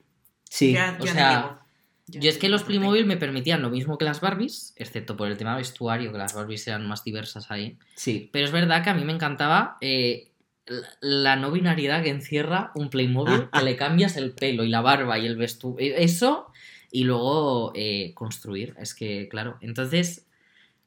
Sí. 0.50 0.74
Ya- 0.74 0.98
o 1.00 1.08
sea, 1.08 1.62
Yo 2.08 2.30
es 2.30 2.38
que 2.38 2.50
los 2.50 2.62
Playmobil 2.64 3.06
me 3.06 3.18
permitían 3.18 3.62
lo 3.64 3.70
mismo 3.72 3.98
que 3.98 4.06
las 4.06 4.22
Barbies, 4.22 4.74
excepto 4.76 5.16
por 5.18 5.28
el 5.28 5.38
tema 5.38 5.56
vestuario, 5.56 6.12
que 6.12 6.18
las 6.20 6.34
Barbies 6.36 6.68
eran 6.68 6.86
más 6.88 7.04
diversas 7.04 7.50
ahí. 7.52 7.78
Sí. 7.96 8.30
Pero 8.32 8.46
es 8.46 8.52
verdad 8.52 8.84
que 8.84 8.90
a 8.92 8.94
mí 8.94 9.04
me 9.06 9.14
encantaba 9.14 9.78
eh, 9.82 10.32
la- 10.68 10.84
la 11.00 11.36
no 11.36 11.52
binariedad 11.52 12.04
que 12.04 12.10
encierra 12.10 12.72
un 12.76 12.90
Playmobil, 12.90 13.48
que 13.54 13.64
le 13.64 13.76
cambias 13.78 14.18
el 14.18 14.34
pelo 14.34 14.64
y 14.64 14.70
la 14.70 14.82
barba 14.82 15.18
y 15.18 15.26
el 15.26 15.36
vestuario. 15.36 15.96
Eso, 15.96 16.52
y 16.96 17.04
luego 17.04 17.74
eh, 17.76 18.14
construir. 18.14 18.74
Es 18.80 18.96
que, 18.96 19.28
claro. 19.28 19.58
Entonces, 19.62 20.26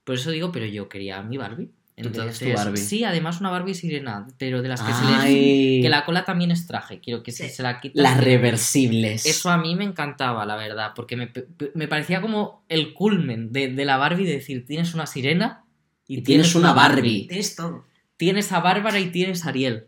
por 0.05 0.15
eso 0.15 0.31
digo, 0.31 0.51
pero 0.53 0.65
yo 0.65 0.89
quería 0.89 1.23
mi 1.23 1.37
Barbie. 1.37 1.71
Entonces, 1.97 2.55
Barbie. 2.55 2.77
sí, 2.79 3.05
además 3.05 3.41
una 3.41 3.51
Barbie 3.51 3.75
sirena, 3.75 4.27
pero 4.39 4.63
de 4.63 4.69
las 4.69 4.81
que 4.81 4.93
se 4.93 5.05
les. 5.05 5.15
Ay, 5.19 5.81
Que 5.83 5.89
la 5.89 6.05
cola 6.07 6.25
también 6.25 6.51
es 6.51 6.67
traje. 6.67 7.01
Quiero 7.01 7.23
que 7.23 7.33
Sí. 7.33 7.49
se 7.49 7.63
la 7.63 7.81
quitas. 7.81 8.03
Las 8.03 8.23
reversibles. 8.23 9.27
Eso 9.27 9.51
a 9.51 9.59
mí 9.59 9.75
me 9.77 9.85
encantaba, 9.85 10.47
la 10.47 10.57
verdad, 10.57 10.93
porque 10.95 11.17
me, 11.17 11.31
me 11.75 11.89
parecía 11.89 12.21
como 12.23 12.65
el 12.69 12.95
culmen 12.95 13.53
de, 13.53 13.69
de 13.69 13.85
la 13.85 13.97
Barbie 13.99 14.25
de 14.27 14.35
decir, 14.35 14.65
tienes 14.65 14.95
una 14.95 15.07
sirena 15.07 15.65
Y 16.07 16.23
tienes 16.23 16.55
una 16.55 16.73
Barbie. 16.73 17.27
Tienes 17.27 17.55
todo. 17.57 17.85
Tienes 18.17 18.51
a 18.53 18.61
Bárbara 18.61 18.99
y 18.99 19.11
tienes 19.11 19.45
a 19.45 19.51
Ariel. 19.51 19.87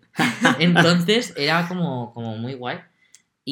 Entonces 0.59 1.33
era 1.37 1.67
como, 1.67 2.13
como 2.13 2.37
muy 2.37 2.55
guay. 2.55 2.79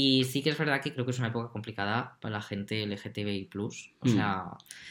Y 0.01 0.25
sí 0.25 0.43
que 0.43 0.51
es 0.51 0.59
verdad 0.59 0.81
que 0.81 0.93
creo 0.93 1.05
que 1.05 1.11
es 1.11 1.19
una 1.19 1.29
época 1.29 1.51
complicada 1.51 2.19
para 2.21 2.35
la 2.35 2.43
gente 2.43 2.83
LGTBI+. 2.87 3.49
O 3.57 3.69
Mm. 4.07 4.15
sea, 4.15 4.45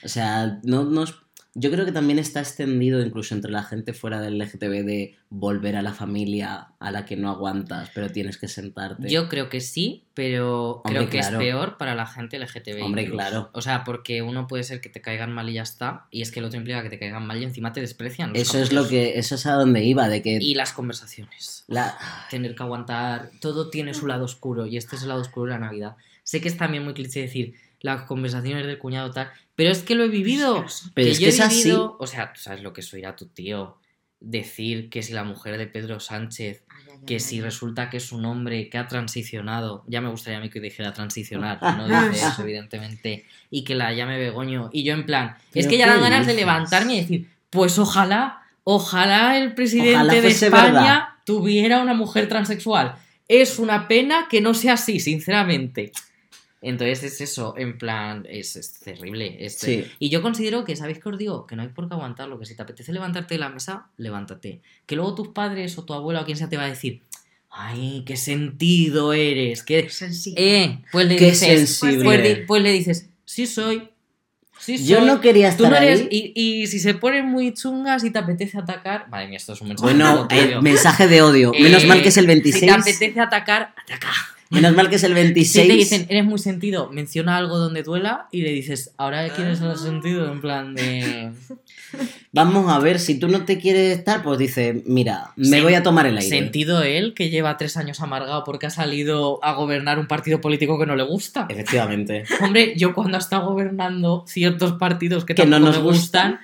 O 0.04 0.08
sea, 0.08 0.60
no 0.64 0.84
nos... 0.84 1.24
yo 1.60 1.72
creo 1.72 1.86
que 1.86 1.92
también 1.92 2.20
está 2.20 2.40
extendido 2.40 3.02
incluso 3.02 3.34
entre 3.34 3.50
la 3.50 3.64
gente 3.64 3.94
fuera 3.94 4.22
del 4.22 4.38
LGTB 4.38 4.86
de 4.86 5.16
volver 5.30 5.76
a 5.76 5.82
la 5.82 5.92
familia 5.92 6.68
a 6.80 6.92
la 6.92 7.04
que 7.04 7.18
no 7.18 7.32
aguantas, 7.32 7.90
pero 7.96 8.12
tienes 8.12 8.38
que 8.38 8.48
sentarte. 8.48 9.10
yo 9.10 9.28
creo 9.28 9.50
que 9.50 9.60
sí, 9.60 10.04
pero 10.14 10.84
Hombre, 10.86 11.00
creo 11.00 11.10
que 11.10 11.20
claro. 11.20 11.40
es 11.40 11.44
peor 11.44 11.78
para 11.78 11.96
la 11.96 12.06
gente 12.06 12.38
LGTBI+. 12.38 12.84
Hombre, 12.84 13.10
claro. 13.10 13.50
O 13.54 13.64
sea, 13.64 13.84
porque 13.84 14.22
uno 14.22 14.46
puede 14.46 14.64
ser 14.64 14.82
que 14.82 14.90
te 14.90 15.02
caigan 15.02 15.34
mal 15.34 15.50
y 15.50 15.54
ya 15.54 15.64
está, 15.64 16.06
y 16.12 16.22
es 16.22 16.32
que 16.32 16.42
el 16.42 16.46
otro 16.46 16.60
implica 16.60 16.84
que 16.84 16.92
te 16.92 17.00
caigan 17.00 17.26
mal 17.26 17.42
y 17.42 17.44
encima 17.44 17.74
te 17.74 17.82
desprecian. 17.82 18.36
Eso 18.36 18.60
es 18.60 18.72
lo 18.72 18.88
que... 18.88 19.18
Eso 19.18 19.34
es 19.34 19.48
a 19.48 19.54
donde 19.54 19.84
iba, 19.84 20.10
de 20.10 20.22
que... 20.22 20.38
Y 20.40 20.54
las 20.54 20.74
conversaciones. 20.74 21.64
La... 21.68 21.98
tener 22.30 22.54
que 22.54 22.62
aguantar, 22.62 23.32
todo 23.42 23.72
tiene 23.72 23.96
su 23.96 24.06
lado 24.06 24.26
oscuro 24.26 24.68
y 24.68 24.78
este 24.78 24.96
es 24.96 25.02
el 25.02 25.10
lado 25.10 25.22
oscuro 25.22 25.52
de 25.52 25.60
la 25.60 25.66
Navidad. 25.66 25.96
Sé 26.24 26.40
que 26.40 26.50
es 26.50 26.58
también 26.58 26.84
muy 26.84 26.94
cliché 26.94 27.22
decir 27.22 27.56
las 27.88 28.04
conversaciones 28.04 28.66
del 28.66 28.78
cuñado 28.78 29.12
tal, 29.12 29.32
pero 29.56 29.72
es 29.72 29.82
que 29.84 29.96
lo 29.96 30.04
he 30.04 30.10
vivido. 30.10 30.66
Pero 30.94 31.06
que 31.08 31.12
es 31.12 31.20
yo 31.20 31.26
que 31.26 31.26
he 31.26 31.30
es 31.30 31.40
así. 31.42 31.64
vivido, 31.64 31.98
o 32.00 32.08
sea, 32.08 32.34
tú 32.34 32.40
sabes 32.42 32.62
lo 32.62 32.74
que 32.74 32.82
es 32.82 32.94
oír 32.94 33.06
a 33.08 33.16
tu 33.16 33.26
tío 33.28 33.78
decir 34.20 34.90
que 34.90 35.04
si 35.04 35.14
la 35.14 35.24
mujer 35.24 35.58
de 35.58 35.68
Pedro 35.68 36.00
Sánchez, 36.00 36.64
Ay, 36.70 36.84
ay, 36.90 36.94
ay, 37.00 37.06
que 37.06 37.14
ay, 37.16 37.20
si 37.20 37.36
ay. 37.36 37.42
resulta 37.42 37.90
que 37.92 37.98
es 37.98 38.12
un 38.12 38.26
hombre 38.26 38.68
que 38.70 38.78
ha 38.80 38.88
transicionado, 38.88 39.84
ya 39.88 40.02
me 40.02 40.10
gustaría 40.10 40.40
a 40.40 40.42
mí 40.42 40.50
que 40.50 40.60
dijera 40.60 40.92
transicionar, 40.94 41.60
no 41.78 41.86
dice 41.88 42.26
eso 42.26 42.42
evidentemente, 42.42 43.26
y 43.52 43.64
que 43.64 43.76
la 43.76 43.94
llame 43.94 44.18
Begoño, 44.18 44.70
y 44.74 44.84
yo 44.84 44.94
en 44.94 45.06
plan, 45.06 45.36
es 45.54 45.66
¿Pero 45.66 45.70
que 45.70 45.78
ya 45.78 45.88
dan 45.88 46.02
ganas 46.02 46.26
de 46.26 46.34
levantarme 46.34 46.96
y 46.96 47.02
decir, 47.02 47.30
pues 47.52 47.78
ojalá, 47.78 48.42
ojalá 48.64 49.38
el 49.38 49.54
presidente 49.54 49.94
Ojalá 49.96 50.14
de 50.14 50.28
España 50.28 50.72
verdad. 50.72 51.08
tuviera 51.24 51.82
una 51.82 51.94
mujer 51.94 52.28
transexual. 52.28 52.96
Es 53.28 53.60
una 53.60 53.88
pena 53.88 54.28
que 54.30 54.42
no 54.42 54.54
sea 54.54 54.74
así, 54.74 55.00
sinceramente. 55.00 55.92
Entonces 56.62 57.04
es 57.04 57.22
eso, 57.22 57.54
en 57.58 57.78
plan, 57.78 58.26
es, 58.30 58.56
es 58.56 58.74
terrible. 58.80 59.38
es- 59.46 59.58
Sí. 59.60 59.86
Y 60.00 60.10
yo 60.10 60.22
considero 60.24 60.66
que, 60.66 60.76
¿sabéis 60.76 61.00
qué 61.00 61.10
os 61.10 61.18
digo? 61.18 61.46
Que 61.46 61.56
no 61.56 61.62
hay 61.62 61.68
por 61.70 61.88
qué 61.88 61.94
aguantarlo, 61.94 62.40
que 62.40 62.46
si 62.46 62.56
te 62.56 62.64
apetece 62.64 62.92
levantarte 62.94 63.36
de 63.36 63.40
la 63.40 63.50
mesa, 63.50 63.88
levántate. 63.98 64.62
Que 64.86 64.96
luego 64.96 65.14
tus 65.16 65.28
padres 65.30 65.78
o 65.78 65.84
tu 65.86 65.94
abuela 65.94 66.22
o 66.22 66.26
quien 66.26 66.38
sea 66.38 66.50
te 66.50 66.58
va 66.58 66.64
a 66.66 66.70
decir, 66.70 67.02
ay, 67.52 68.04
qué 68.06 68.18
sentido 68.18 69.14
eres, 69.14 69.64
qué... 69.64 69.90
Sensible. 69.90 70.64
Eh, 70.64 70.80
pues 70.92 71.08
le 71.08 71.16
Qué 71.16 71.26
dices, 71.32 71.76
sensible. 71.78 72.04
pues, 72.04 72.40
pues 72.48 72.64
le 72.64 72.72
dices, 72.72 73.10
sí 73.26 73.46
soy, 73.46 73.90
sí 74.60 74.78
soy. 74.80 74.88
Yo 74.88 75.02
no 75.02 75.22
quería 75.22 75.56
Tú 75.56 75.64
estar 75.66 75.80
no 75.80 75.88
eres, 75.88 76.02
ahí. 76.02 76.34
y, 76.36 76.62
y 76.64 76.68
si 76.68 76.80
se 76.80 76.96
ponen 76.96 77.28
muy 77.28 77.54
chungas 77.54 78.04
y 78.04 78.10
te 78.12 78.18
apetece 78.20 78.58
atacar, 78.58 79.10
madre 79.10 79.28
mía, 79.28 79.38
esto 79.38 79.54
es 79.54 79.62
un 79.62 79.70
mensaje. 79.70 79.94
Bueno, 79.94 80.26
muy 80.30 80.38
eh, 80.38 80.42
turbio. 80.42 80.62
mensaje 80.64 81.08
de 81.08 81.22
odio. 81.22 81.52
Menos 81.52 81.84
Eh, 81.84 81.88
mal 81.88 82.02
que 82.02 82.10
es 82.10 82.18
el 82.18 82.24
Si 82.26 82.28
te 82.28 82.34
26. 82.34 82.72
apetece 82.72 83.20
atacar, 83.20 83.74
ataca. 83.78 84.10
Menos 84.50 84.74
mal 84.76 84.90
que 84.90 84.96
es 84.96 85.04
el 85.04 85.12
Si 85.12 85.16
26. 85.16 85.68
te 85.68 85.74
dicen, 85.74 86.06
eres 86.10 86.24
muy 86.26 86.40
sentido, 86.40 86.90
menciona 86.92 87.36
algo 87.38 87.58
donde 87.58 87.84
duela 87.84 88.28
y 88.32 88.42
le 88.44 88.52
dices, 88.52 88.94
ahora 88.98 89.28
quieres 89.30 89.60
el 89.62 89.76
sentido, 89.78 90.32
en 90.32 90.40
plan 90.42 90.74
de. 90.74 91.32
Vamos 92.32 92.72
a 92.72 92.80
ver, 92.80 93.00
si 93.00 93.18
tú 93.20 93.28
no 93.28 93.46
te 93.46 93.58
quieres 93.58 93.98
estar, 93.98 94.22
pues 94.22 94.38
dice, 94.40 94.84
mira, 94.86 95.32
me 95.36 95.58
Sen- 95.60 95.64
voy 95.64 95.74
a 95.74 95.84
tomar 95.84 96.06
el 96.06 96.18
aire. 96.18 96.30
Sentido 96.30 96.82
él, 96.84 97.14
que 97.14 97.30
lleva 97.30 97.58
tres 97.58 97.78
años 97.78 98.02
amargado 98.02 98.44
porque 98.44 98.68
ha 98.68 98.70
salido 98.70 99.44
a 99.44 99.54
gobernar 99.54 99.98
un 99.98 100.08
partido 100.08 100.40
político 100.42 100.78
que 100.78 100.86
no 100.86 100.96
le 100.96 101.04
gusta. 101.04 101.48
Efectivamente. 101.50 102.24
Hombre, 102.42 102.74
yo 102.78 102.94
cuando 102.94 103.18
está 103.18 103.40
gobernando 103.40 104.24
ciertos 104.28 104.74
partidos 104.74 105.26
que, 105.26 105.36
Que 105.36 105.46
no 105.46 105.60
nos 105.60 105.78
me 105.78 105.84
gustan, 105.84 106.40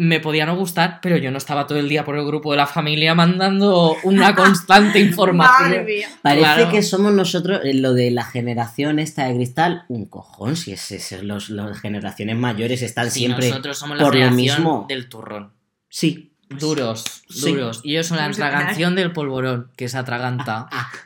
me 0.00 0.20
podía 0.20 0.46
no 0.46 0.56
gustar, 0.56 1.00
pero 1.02 1.16
yo 1.16 1.30
no 1.32 1.38
estaba 1.38 1.66
todo 1.66 1.78
el 1.78 1.88
día 1.88 2.04
por 2.04 2.16
el 2.16 2.24
grupo 2.24 2.52
de 2.52 2.56
la 2.56 2.66
familia 2.66 3.14
mandando 3.14 3.96
una 4.04 4.34
constante 4.36 5.00
información. 5.00 5.70
Madre 5.70 5.84
mía. 5.84 6.08
Parece 6.22 6.40
Claro. 6.42 6.70
que 6.70 6.82
somos 6.82 7.12
nosotros, 7.12 7.60
eh, 7.64 7.74
lo 7.74 7.92
de 7.94 8.10
la 8.12 8.24
generación 8.24 8.98
esta 9.00 9.24
de 9.26 9.34
cristal, 9.34 9.84
un 9.88 10.06
cojón, 10.06 10.54
si 10.56 10.72
es, 10.72 10.90
es- 10.92 11.22
los, 11.24 11.50
las 11.50 11.80
generaciones 11.80 12.36
mayores 12.36 12.80
están 12.82 13.10
Sí, 13.10 13.18
siempre... 13.20 13.48
nosotros 13.48 13.76
somos 13.76 13.98
la 13.98 14.04
por 14.04 14.14
lo 14.14 14.20
generación 14.20 14.56
mismo. 14.58 14.86
del 14.88 15.08
turrón. 15.08 15.52
Sí. 15.88 16.32
Duros, 16.48 17.04
Sí. 17.28 17.50
duros. 17.50 17.80
Y 17.84 17.92
ellos 17.92 18.06
son 18.06 18.16
la 18.18 18.24
Pues, 18.26 18.36
tragación 18.38 18.94
del 18.94 19.12
polvorón, 19.12 19.70
que 19.76 19.88
se 19.88 19.98
atraganta. 19.98 20.68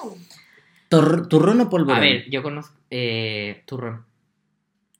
Pau. 0.00 0.16
Tor- 0.88 1.28
¿Turrón 1.28 1.60
o 1.60 1.68
polvorón? 1.68 1.98
A 1.98 2.00
ver, 2.00 2.30
yo 2.30 2.42
conozco. 2.42 2.74
Eh, 2.90 3.64
turrón. 3.66 4.06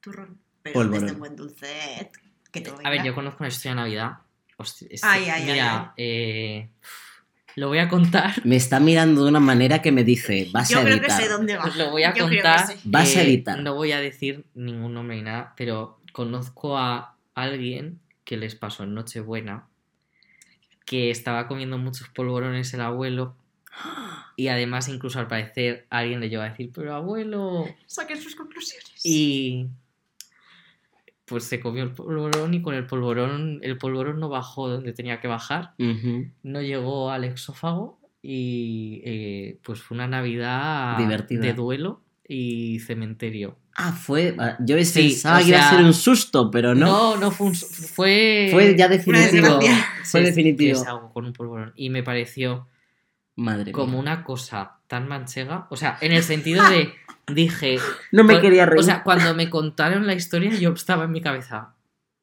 Turrón. 0.01 0.37
Pero 0.61 0.73
Polvorón. 0.73 1.05
desde 1.05 1.17
buen 1.17 1.35
dulce. 1.35 2.11
Que 2.51 2.61
te 2.61 2.71
A 2.83 2.89
ver, 2.89 3.03
yo 3.03 3.13
conozco 3.15 3.37
una 3.43 3.49
historia 3.49 3.71
de 3.71 3.75
Navidad. 3.75 4.17
Hostia, 4.57 4.87
Ay, 5.03 5.29
ay, 5.29 5.49
ay, 5.59 5.85
eh, 5.97 6.69
lo 7.55 7.67
voy 7.69 7.77
a 7.79 7.87
contar. 7.87 8.45
Me 8.45 8.55
está 8.55 8.79
mirando 8.79 9.23
de 9.23 9.29
una 9.29 9.39
manera 9.39 9.81
que 9.81 9.91
me 9.91 10.03
dice, 10.03 10.49
vas 10.51 10.69
Yo 10.69 10.79
a 10.79 10.83
creo 10.83 10.99
que 10.99 11.05
editar. 11.07 11.21
sé 11.21 11.29
dónde 11.29 11.57
va. 11.57 11.65
Lo 11.77 11.91
voy 11.91 12.03
a 12.03 12.13
Yo 12.13 12.25
contar. 12.25 12.65
Vas 12.83 13.15
a 13.15 13.21
eh, 13.21 13.25
editar. 13.25 13.59
No 13.61 13.75
voy 13.75 13.91
a 13.93 13.99
decir 13.99 14.45
ningún 14.55 14.93
nombre 14.93 15.15
ni 15.17 15.23
nada, 15.23 15.53
pero 15.55 15.99
conozco 16.11 16.77
a 16.77 17.15
alguien 17.35 17.99
que 18.25 18.37
les 18.37 18.55
pasó 18.55 18.83
en 18.83 18.93
Nochebuena 18.93 19.67
que 20.85 21.11
estaba 21.11 21.47
comiendo 21.47 21.77
muchos 21.77 22.09
polvorones 22.09 22.73
el 22.73 22.81
abuelo 22.81 23.35
y 24.35 24.47
además 24.47 24.87
incluso 24.89 25.19
al 25.19 25.27
parecer 25.27 25.85
alguien 25.89 26.19
le 26.19 26.29
lleva 26.29 26.45
a 26.45 26.49
decir, 26.49 26.71
pero 26.73 26.95
abuelo, 26.95 27.65
Saquen 27.85 28.19
sus 28.19 28.35
conclusiones. 28.35 28.91
y 29.03 29.67
pues 31.29 31.43
se 31.45 31.59
comió 31.59 31.83
el 31.83 31.91
polvorón 31.91 32.53
y 32.53 32.61
con 32.61 32.73
el 32.73 32.85
polvorón 32.87 33.59
el 33.61 33.77
polvorón 33.77 34.19
no 34.19 34.27
bajó 34.29 34.67
donde 34.67 34.91
tenía 34.93 35.19
que 35.21 35.27
bajar, 35.27 35.73
no 35.77 36.61
llegó 36.61 37.11
al 37.11 37.23
exófago 37.23 37.99
y 38.21 39.01
eh, 39.05 39.59
pues 39.63 39.81
fue 39.81 39.95
una 39.95 40.07
Navidad 40.07 40.97
Divertida. 40.97 41.41
de 41.41 41.53
duelo 41.53 42.01
y 42.27 42.79
cementerio. 42.79 43.57
Ah, 43.75 43.93
fue... 43.93 44.35
ah, 44.37 44.57
Yo 44.59 44.75
pensaba 44.75 45.39
que 45.39 45.47
iba 45.49 45.59
a 45.67 45.69
ser 45.71 45.85
un 45.85 45.93
susto, 45.93 46.51
pero 46.51 46.75
no. 46.75 46.85
No, 46.85 47.17
no 47.17 47.31
fue 47.31 47.47
un 47.47 47.55
fue 47.55 48.49
Fue 48.51 48.75
ya 48.77 48.89
definitivo. 48.89 49.59
Fue 50.03 50.21
definitivo. 50.21 50.75
que 50.75 50.81
es 50.81 50.87
algo 50.87 51.13
con 51.13 51.25
un 51.25 51.33
polvorón 51.33 51.71
y 51.75 51.89
me 51.89 52.03
pareció 52.03 52.67
Madre 53.39 53.71
como 53.71 53.93
mía. 53.93 54.01
una 54.01 54.23
cosa 54.23 54.79
tan 54.87 55.07
manchega, 55.07 55.67
o 55.69 55.77
sea, 55.77 55.97
en 56.01 56.11
el 56.11 56.23
sentido 56.23 56.67
de 56.69 56.93
dije, 57.33 57.77
No 58.11 58.23
me 58.23 58.41
quería 58.41 58.65
reír. 58.65 58.79
O 58.79 58.83
sea, 58.83 59.03
cuando 59.03 59.33
me 59.33 59.49
contaron 59.49 60.05
la 60.05 60.13
historia, 60.13 60.51
yo 60.55 60.73
estaba 60.73 61.05
en 61.05 61.11
mi 61.11 61.21
cabeza. 61.21 61.73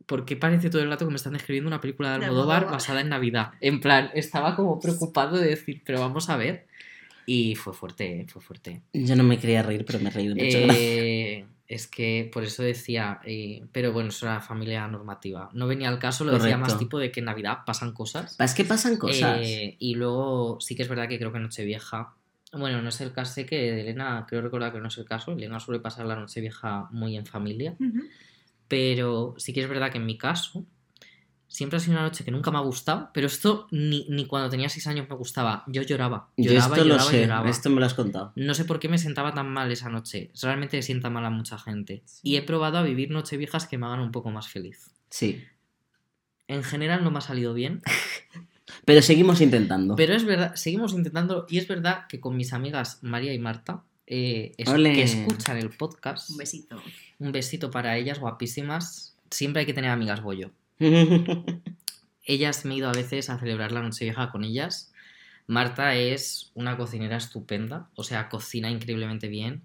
¿Por 0.04 0.24
qué 0.24 0.36
parece 0.36 0.70
todo 0.70 0.82
el 0.82 0.90
rato 0.90 1.04
que 1.04 1.10
me 1.10 1.16
están 1.16 1.32
describiendo 1.32 1.68
una 1.68 1.80
película 1.80 2.12
de 2.12 2.18
De 2.20 2.26
Almodóvar 2.26 2.66
basada 2.66 3.00
en 3.00 3.08
Navidad? 3.08 3.52
En 3.60 3.80
plan, 3.80 4.10
estaba 4.14 4.54
como 4.54 4.78
preocupado 4.78 5.36
de 5.38 5.48
decir, 5.48 5.82
pero 5.84 6.00
vamos 6.00 6.28
a 6.30 6.36
ver. 6.36 6.66
Y 7.24 7.56
fue 7.56 7.72
fuerte, 7.72 8.20
¿eh? 8.20 8.26
fue 8.28 8.40
fuerte. 8.40 8.82
Yo 8.92 9.16
no 9.16 9.24
me 9.24 9.38
quería 9.38 9.62
reír, 9.62 9.84
pero 9.84 9.98
me 9.98 10.10
he 10.10 10.12
reído 10.12 10.36
mucho. 10.36 10.58
Eh, 10.58 11.44
Es 11.68 11.86
que 11.88 12.30
por 12.32 12.44
eso 12.44 12.62
decía, 12.62 13.20
eh, 13.24 13.64
pero 13.72 13.92
bueno, 13.92 14.10
eso 14.10 14.26
era 14.26 14.40
familia 14.40 14.86
normativa. 14.86 15.50
No 15.52 15.66
venía 15.66 15.88
al 15.88 15.98
caso, 15.98 16.24
lo 16.24 16.38
decía 16.38 16.56
más 16.56 16.78
tipo 16.78 16.98
de 16.98 17.10
que 17.10 17.20
en 17.20 17.26
Navidad 17.26 17.58
pasan 17.66 17.92
cosas. 17.92 18.36
Es 18.38 18.54
que 18.54 18.64
pasan 18.64 18.96
cosas. 18.96 19.40
Eh, 19.42 19.76
y 19.78 19.94
luego 19.94 20.58
sí 20.60 20.76
que 20.76 20.82
es 20.82 20.88
verdad 20.88 21.08
que 21.08 21.18
creo 21.18 21.32
que 21.32 21.40
Nochevieja. 21.40 22.14
Bueno, 22.52 22.80
no 22.80 22.88
es 22.88 23.00
el 23.00 23.12
caso, 23.12 23.34
sé 23.34 23.46
que 23.46 23.72
de 23.72 23.80
Elena, 23.80 24.24
creo 24.28 24.42
recordar 24.42 24.72
que 24.72 24.80
no 24.80 24.88
es 24.88 24.96
el 24.98 25.04
caso. 25.04 25.32
Elena 25.32 25.58
suele 25.58 25.80
pasar 25.80 26.06
la 26.06 26.14
Nochevieja 26.14 26.88
muy 26.92 27.16
en 27.16 27.26
familia. 27.26 27.74
Pero 28.68 29.34
sí 29.36 29.52
que 29.52 29.62
es 29.62 29.68
verdad 29.68 29.90
que 29.90 29.98
en 29.98 30.06
mi 30.06 30.16
caso 30.16 30.64
siempre 31.48 31.76
ha 31.76 31.80
sido 31.80 31.92
una 31.94 32.02
noche 32.02 32.24
que 32.24 32.30
nunca 32.30 32.50
me 32.50 32.58
ha 32.58 32.60
gustado. 32.62 33.10
Pero 33.14 33.26
esto 33.26 33.66
ni, 33.70 34.06
ni 34.08 34.26
cuando 34.26 34.50
tenía 34.50 34.68
seis 34.68 34.86
años 34.86 35.08
me 35.08 35.16
gustaba. 35.16 35.64
Yo 35.66 35.82
lloraba. 35.82 36.28
Yo 36.36 36.50
Lloraba, 36.52 36.76
esto 36.76 36.84
lo 36.88 36.94
lloraba, 36.94 37.10
sé, 37.10 37.20
lloraba. 37.22 37.50
esto 37.50 37.70
me 37.70 37.80
lo 37.80 37.86
has 37.86 37.94
contado. 37.94 38.32
No 38.36 38.54
sé 38.54 38.64
por 38.64 38.78
qué 38.78 38.88
me 38.88 38.98
sentaba 38.98 39.32
tan 39.34 39.48
mal 39.52 39.70
esa 39.72 39.88
noche. 39.88 40.30
Realmente 40.42 40.80
sienta 40.82 41.10
mal 41.10 41.24
a 41.24 41.30
mucha 41.30 41.58
gente. 41.58 42.02
Y 42.22 42.36
he 42.36 42.42
probado 42.42 42.78
a 42.78 42.82
vivir 42.82 43.10
nocheviejas 43.10 43.66
que 43.66 43.78
me 43.78 43.86
hagan 43.86 44.00
un 44.00 44.12
poco 44.12 44.30
más 44.30 44.48
feliz. 44.48 44.90
Sí. 45.10 45.42
En 46.48 46.62
general 46.62 47.02
no 47.02 47.10
me 47.10 47.18
ha 47.18 47.22
salido 47.22 47.54
bien, 47.54 47.82
Pero 48.84 49.00
seguimos 49.02 49.40
intentando. 49.40 49.96
pero 49.96 50.14
es 50.14 50.24
verdad, 50.24 50.54
seguimos 50.54 50.92
intentando 50.92 51.46
y 51.48 51.58
es 51.58 51.66
verdad 51.68 52.06
que 52.08 52.20
con 52.20 52.36
mis 52.36 52.52
amigas 52.52 52.98
María 53.02 53.32
y 53.32 53.38
Marta, 53.38 53.82
eh, 54.06 54.52
es- 54.58 54.68
que 54.70 55.02
escuchan 55.02 55.56
el 55.56 55.70
podcast, 55.70 56.30
Un 56.30 56.36
besito. 56.36 56.76
un 57.18 57.32
besito 57.32 57.70
para 57.70 57.96
ellas, 57.96 58.18
guapísimas. 58.20 59.16
Siempre 59.30 59.60
hay 59.60 59.66
que 59.66 59.74
tener 59.74 59.90
amigas 59.90 60.22
bollo. 60.22 60.50
Ellas 62.24 62.64
me 62.64 62.74
he 62.74 62.76
ido 62.78 62.88
a 62.88 62.92
veces 62.92 63.30
a 63.30 63.38
celebrar 63.38 63.72
la 63.72 63.82
Nochevieja 63.82 64.30
con 64.30 64.44
ellas. 64.44 64.92
Marta 65.46 65.94
es 65.94 66.50
una 66.54 66.76
cocinera 66.76 67.16
estupenda, 67.16 67.88
o 67.94 68.02
sea, 68.02 68.28
cocina 68.28 68.70
increíblemente 68.70 69.28
bien. 69.28 69.62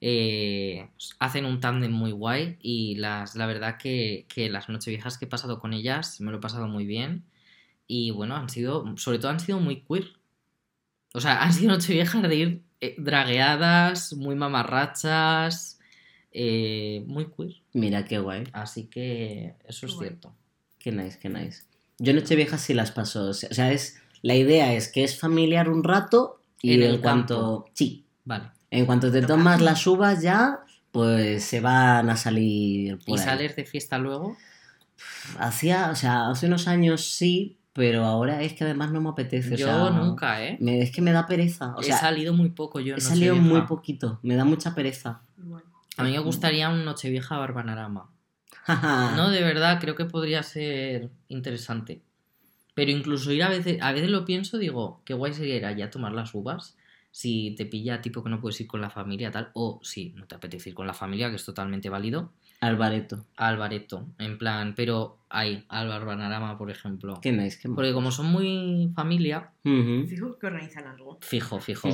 Eh, 0.00 0.88
hacen 1.18 1.44
un 1.44 1.60
tándem 1.60 1.92
muy 1.92 2.12
guay 2.12 2.56
y 2.62 2.94
las, 2.96 3.36
la 3.36 3.46
verdad 3.46 3.76
que, 3.76 4.26
que 4.28 4.48
las 4.48 4.68
Nocheviejas 4.70 5.18
que 5.18 5.26
he 5.26 5.28
pasado 5.28 5.60
con 5.60 5.74
ellas 5.74 6.20
me 6.22 6.30
lo 6.30 6.38
he 6.38 6.40
pasado 6.40 6.68
muy 6.68 6.86
bien. 6.86 7.24
Y 7.86 8.12
bueno, 8.12 8.36
han 8.36 8.48
sido, 8.48 8.96
sobre 8.96 9.18
todo 9.18 9.30
han 9.30 9.40
sido 9.40 9.60
muy 9.60 9.82
queer. 9.82 10.06
O 11.12 11.20
sea, 11.20 11.42
han 11.42 11.52
sido 11.52 11.72
Nocheviejas 11.72 12.22
de 12.22 12.34
ir 12.36 12.62
eh, 12.80 12.94
dragueadas, 12.98 14.14
muy 14.14 14.36
mamarrachas, 14.36 15.78
eh, 16.32 17.04
muy 17.06 17.26
queer. 17.26 17.62
Mira 17.74 18.04
qué 18.04 18.18
guay. 18.18 18.44
Así 18.52 18.86
que 18.86 19.56
eso 19.66 19.86
es 19.86 19.94
guay. 19.94 20.08
cierto. 20.08 20.34
Qué 20.80 20.90
nice, 20.90 21.18
qué 21.20 21.28
nice. 21.28 21.62
Yo 21.98 22.12
Nochevieja 22.14 22.58
sí 22.58 22.74
las 22.74 22.90
paso. 22.90 23.28
O 23.28 23.32
sea, 23.34 23.70
es, 23.72 24.00
la 24.22 24.34
idea 24.34 24.72
es 24.74 24.88
que 24.88 25.04
es 25.04 25.16
familiar 25.20 25.68
un 25.68 25.84
rato 25.84 26.40
y 26.62 26.72
En 26.74 26.82
en, 26.82 26.90
el 26.90 27.00
cuanto. 27.00 27.66
Sí. 27.74 28.06
Vale. 28.24 28.50
En 28.72 28.86
cuanto 28.86 29.12
te 29.12 29.20
Toca. 29.20 29.34
tomas 29.34 29.60
las 29.60 29.86
uvas 29.86 30.22
ya, 30.22 30.60
pues 30.90 31.44
se 31.44 31.60
van 31.60 32.08
a 32.10 32.16
salir 32.16 32.98
por 33.04 33.16
¿Y 33.16 33.20
ahí. 33.20 33.24
sales 33.26 33.54
de 33.56 33.64
fiesta 33.64 33.98
luego? 33.98 34.36
Hacía, 35.38 35.90
o 35.90 35.94
sea, 35.94 36.28
hace 36.30 36.46
unos 36.46 36.68
años 36.68 37.04
sí, 37.12 37.58
pero 37.72 38.04
ahora 38.04 38.42
es 38.42 38.52
que 38.54 38.64
además 38.64 38.90
no 38.92 39.00
me 39.00 39.10
apetece. 39.10 39.54
o 39.54 39.56
Yo 39.56 39.66
sea, 39.66 39.90
nunca, 39.90 40.44
¿eh? 40.44 40.56
me- 40.60 40.80
es 40.82 40.90
que 40.90 41.02
me 41.02 41.12
da 41.12 41.26
pereza. 41.26 41.74
O 41.76 41.80
he 41.80 41.84
sea, 41.84 41.98
salido 41.98 42.32
muy 42.34 42.50
poco 42.50 42.80
yo 42.80 42.94
en 42.94 42.98
he 42.98 43.00
salido 43.02 43.36
muy 43.36 43.62
poquito. 43.62 44.18
Me 44.22 44.36
da 44.36 44.44
mucha 44.44 44.74
pereza. 44.74 45.22
A 45.96 46.04
mí 46.04 46.12
me 46.12 46.18
gustaría 46.20 46.68
un 46.70 46.84
Nochevieja 46.84 47.36
Barbanarama. 47.38 48.10
No, 49.16 49.30
de 49.30 49.42
verdad, 49.42 49.78
creo 49.80 49.94
que 49.94 50.04
podría 50.04 50.42
ser 50.42 51.10
interesante. 51.28 52.02
Pero 52.74 52.90
incluso 52.90 53.32
ir 53.32 53.42
a 53.42 53.48
veces, 53.48 53.78
a 53.82 53.92
veces 53.92 54.10
lo 54.10 54.24
pienso, 54.24 54.58
digo, 54.58 55.02
qué 55.04 55.14
guay 55.14 55.34
sería 55.34 55.56
ir 55.56 55.66
allá 55.66 55.86
a 55.86 55.90
tomar 55.90 56.12
las 56.12 56.34
uvas. 56.34 56.76
Si 57.10 57.54
te 57.56 57.66
pilla 57.66 58.00
tipo 58.00 58.22
que 58.22 58.30
no 58.30 58.40
puedes 58.40 58.60
ir 58.60 58.68
con 58.68 58.80
la 58.80 58.90
familia, 58.90 59.32
tal. 59.32 59.50
O 59.54 59.80
si 59.82 60.10
no 60.10 60.26
te 60.26 60.36
apetece 60.36 60.70
ir 60.70 60.74
con 60.76 60.86
la 60.86 60.94
familia, 60.94 61.28
que 61.28 61.36
es 61.36 61.44
totalmente 61.44 61.90
válido. 61.90 62.32
Alvareto. 62.60 63.26
Al 63.36 63.56
bareto, 63.56 64.06
en 64.18 64.36
plan, 64.36 64.74
pero 64.76 65.18
ahí, 65.30 65.64
al 65.68 65.88
Barbanarama, 65.88 66.58
por 66.58 66.70
ejemplo. 66.70 67.18
Qué 67.22 67.32
nice, 67.32 67.58
qué 67.60 67.70
Porque 67.70 67.92
como 67.92 68.12
son 68.12 68.26
muy 68.26 68.92
familia. 68.94 69.50
Fijo 69.62 70.38
que 70.38 70.46
organizan 70.46 70.86
algo. 70.86 71.18
fijo, 71.22 71.58
fijo. 71.58 71.88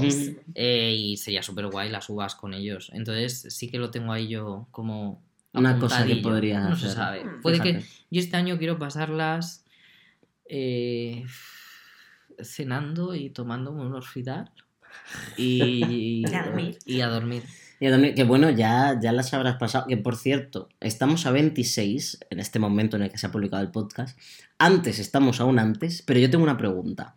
Eh, 0.54 0.92
y 0.96 1.16
sería 1.18 1.42
súper 1.42 1.68
guay 1.68 1.88
las 1.88 2.10
uvas 2.10 2.34
con 2.34 2.52
ellos. 2.52 2.90
Entonces 2.92 3.46
sí 3.54 3.70
que 3.70 3.78
lo 3.78 3.90
tengo 3.90 4.12
ahí 4.12 4.28
yo 4.28 4.66
como... 4.72 5.24
Una 5.56 5.78
cosa 5.78 6.04
que 6.06 6.16
podrías 6.16 6.68
No 6.68 6.76
se 6.76 6.86
hacer. 6.86 6.96
sabe. 6.96 7.24
Mm, 7.24 7.40
Puede 7.42 7.60
que 7.60 7.82
yo 8.10 8.20
este 8.20 8.36
año 8.36 8.58
quiero 8.58 8.78
pasarlas 8.78 9.64
eh, 10.48 11.24
cenando 12.42 13.14
y 13.14 13.30
tomándome 13.30 13.82
un 13.82 13.94
orfidal 13.94 14.50
y, 15.36 16.24
Y 16.30 16.34
a 16.34 16.44
dormir. 16.44 16.78
y 16.84 17.00
a 17.00 17.08
dormir. 17.08 17.42
Y 17.78 17.90
también, 17.90 18.14
que 18.14 18.24
bueno, 18.24 18.48
ya, 18.50 18.98
ya 19.02 19.12
las 19.12 19.34
habrás 19.34 19.56
pasado. 19.56 19.86
Que 19.86 19.96
por 19.98 20.16
cierto, 20.16 20.68
estamos 20.80 21.26
a 21.26 21.30
26 21.30 22.20
en 22.30 22.40
este 22.40 22.58
momento 22.58 22.96
en 22.96 23.02
el 23.02 23.10
que 23.10 23.18
se 23.18 23.26
ha 23.26 23.32
publicado 23.32 23.62
el 23.62 23.70
podcast. 23.70 24.18
Antes, 24.58 24.98
estamos 24.98 25.40
aún 25.40 25.58
antes, 25.58 26.02
pero 26.02 26.18
yo 26.18 26.30
tengo 26.30 26.44
una 26.44 26.56
pregunta. 26.56 27.16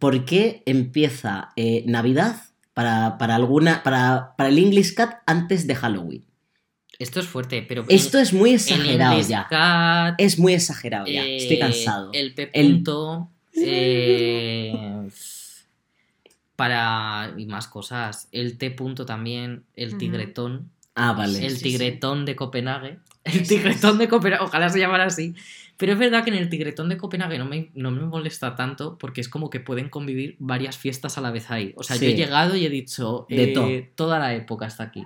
¿Por 0.00 0.24
qué 0.24 0.62
empieza 0.66 1.50
eh, 1.56 1.84
Navidad 1.86 2.36
para, 2.74 3.16
para 3.18 3.36
alguna. 3.36 3.82
Para, 3.84 4.34
para 4.36 4.48
el 4.48 4.58
English 4.58 4.94
Cat 4.94 5.20
antes 5.26 5.66
de 5.68 5.74
Halloween? 5.76 6.24
Esto 7.00 7.18
es 7.18 7.26
fuerte, 7.26 7.62
pero... 7.66 7.84
Esto 7.88 8.18
es 8.18 8.32
muy 8.32 8.50
el 8.50 8.56
exagerado 8.56 9.20
ya. 9.22 9.46
Cat, 9.48 10.14
Es 10.18 10.38
muy 10.38 10.52
exagerado 10.54 11.06
ya. 11.06 11.24
eh, 11.24 11.36
Estoy 11.38 11.58
cansado. 11.58 12.10
El 12.12 12.34
P. 12.34 12.50
El- 12.52 12.74
punto, 12.74 13.28
eh, 13.56 15.08
para... 16.56 17.32
Y 17.36 17.46
más 17.46 17.66
cosas. 17.66 18.28
El 18.32 18.58
T. 18.58 18.70
punto 18.70 19.06
también. 19.06 19.64
El 19.74 19.96
tigretón. 19.98 20.70
Ah, 20.94 21.12
vale. 21.12 21.44
el 21.46 21.56
sí, 21.56 21.62
tigretón 21.64 22.24
de 22.26 22.36
Copenhague. 22.36 22.98
El 23.24 23.46
tigretón 23.46 23.98
de 23.98 24.08
Copenhague, 24.08 24.42
ojalá 24.44 24.68
se 24.68 24.78
llamara 24.78 25.04
así. 25.04 25.34
Pero 25.76 25.92
es 25.94 25.98
verdad 25.98 26.24
que 26.24 26.30
en 26.30 26.36
el 26.36 26.50
tigretón 26.50 26.88
de 26.90 26.98
Copenhague 26.98 27.38
no 27.38 27.46
me, 27.46 27.70
no 27.74 27.90
me 27.90 28.02
molesta 28.02 28.54
tanto 28.54 28.98
porque 28.98 29.22
es 29.22 29.28
como 29.30 29.48
que 29.48 29.60
pueden 29.60 29.88
convivir 29.88 30.36
varias 30.38 30.76
fiestas 30.76 31.16
a 31.16 31.22
la 31.22 31.30
vez 31.30 31.50
ahí. 31.50 31.72
O 31.76 31.82
sea, 31.82 31.96
yo 31.96 32.06
he 32.08 32.14
llegado 32.14 32.54
y 32.56 32.66
he 32.66 32.68
dicho 32.70 33.26
De 33.30 33.44
eh, 33.44 33.54
todo. 33.54 33.68
toda 33.94 34.18
la 34.18 34.34
época 34.34 34.66
hasta 34.66 34.84
aquí. 34.84 35.04